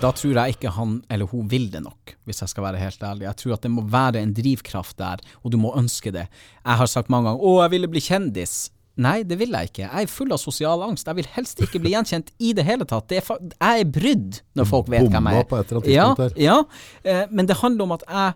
[0.00, 3.02] da tror jeg ikke han eller hun vil det nok, hvis jeg skal være helt
[3.02, 3.26] ærlig.
[3.28, 6.28] Jeg tror at det må være en drivkraft der, og du må ønske det.
[6.64, 8.70] Jeg har sagt mange ganger 'Å, jeg ville bli kjendis'.
[8.94, 9.88] Nei, det vil jeg ikke.
[9.88, 11.08] Jeg er full av sosial angst.
[11.10, 13.08] Jeg vil helst ikke bli gjenkjent i det hele tatt.
[13.10, 15.48] Det er jeg er brydd når folk vet hvem jeg er.
[15.50, 16.58] på et eller annet ja, ja,
[17.02, 18.34] eh, men det handler om at jeg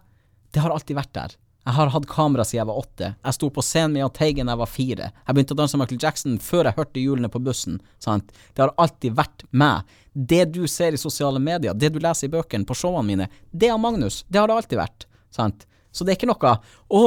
[0.48, 1.34] Det har alltid vært der.
[1.66, 3.08] Jeg har hatt kamera siden jeg var åtte.
[3.24, 5.08] Jeg sto på scenen med Jahn Teigen da jeg var fire.
[5.26, 7.80] Jeg begynte å danse Michael Jackson før jeg hørte hjulene på bussen.
[8.00, 8.32] Sant?
[8.54, 9.90] Det har alltid vært meg.
[10.12, 13.68] Det du ser i sosiale medier, det du leser i bøkene, på showene mine, det
[13.68, 14.22] er Magnus.
[14.28, 15.06] Det har det alltid vært.
[15.34, 15.66] Sant?
[15.92, 16.56] Så det er ikke noe
[16.88, 17.04] 'Å,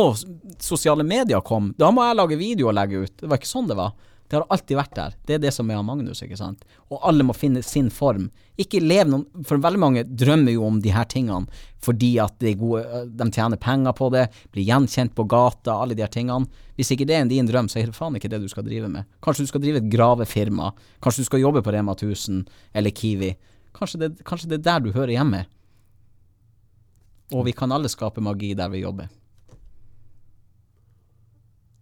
[0.59, 3.17] sosiale medier kom, da må jeg lage video og legge ut'.
[3.21, 3.93] Det var ikke sånn det var.
[4.31, 5.15] Det har alltid vært der.
[5.27, 6.61] Det er det som er av Magnus, ikke sant.
[6.87, 8.29] Og alle må finne sin form.
[8.55, 11.49] Ikke lev noen For veldig mange drømmer jo om de her tingene
[11.81, 12.85] fordi at de, gode,
[13.17, 16.45] de tjener penger på det, blir gjenkjent på gata, alle de her tingene.
[16.77, 18.87] Hvis ikke det er din drøm, så er det faen ikke det du skal drive
[18.87, 19.09] med.
[19.25, 20.69] Kanskje du skal drive et gravefirma.
[21.01, 22.43] Kanskje du skal jobbe på Rema 1000
[22.77, 23.31] eller Kiwi.
[23.75, 25.41] Kanskje det, kanskje det er der du hører hjemme.
[27.33, 29.09] Og vi kan alle skape magi der vi jobber.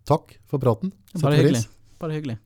[0.10, 0.96] Takk for praten.
[1.20, 1.68] Bare hyggelig.
[2.00, 2.38] Bare hyggelig.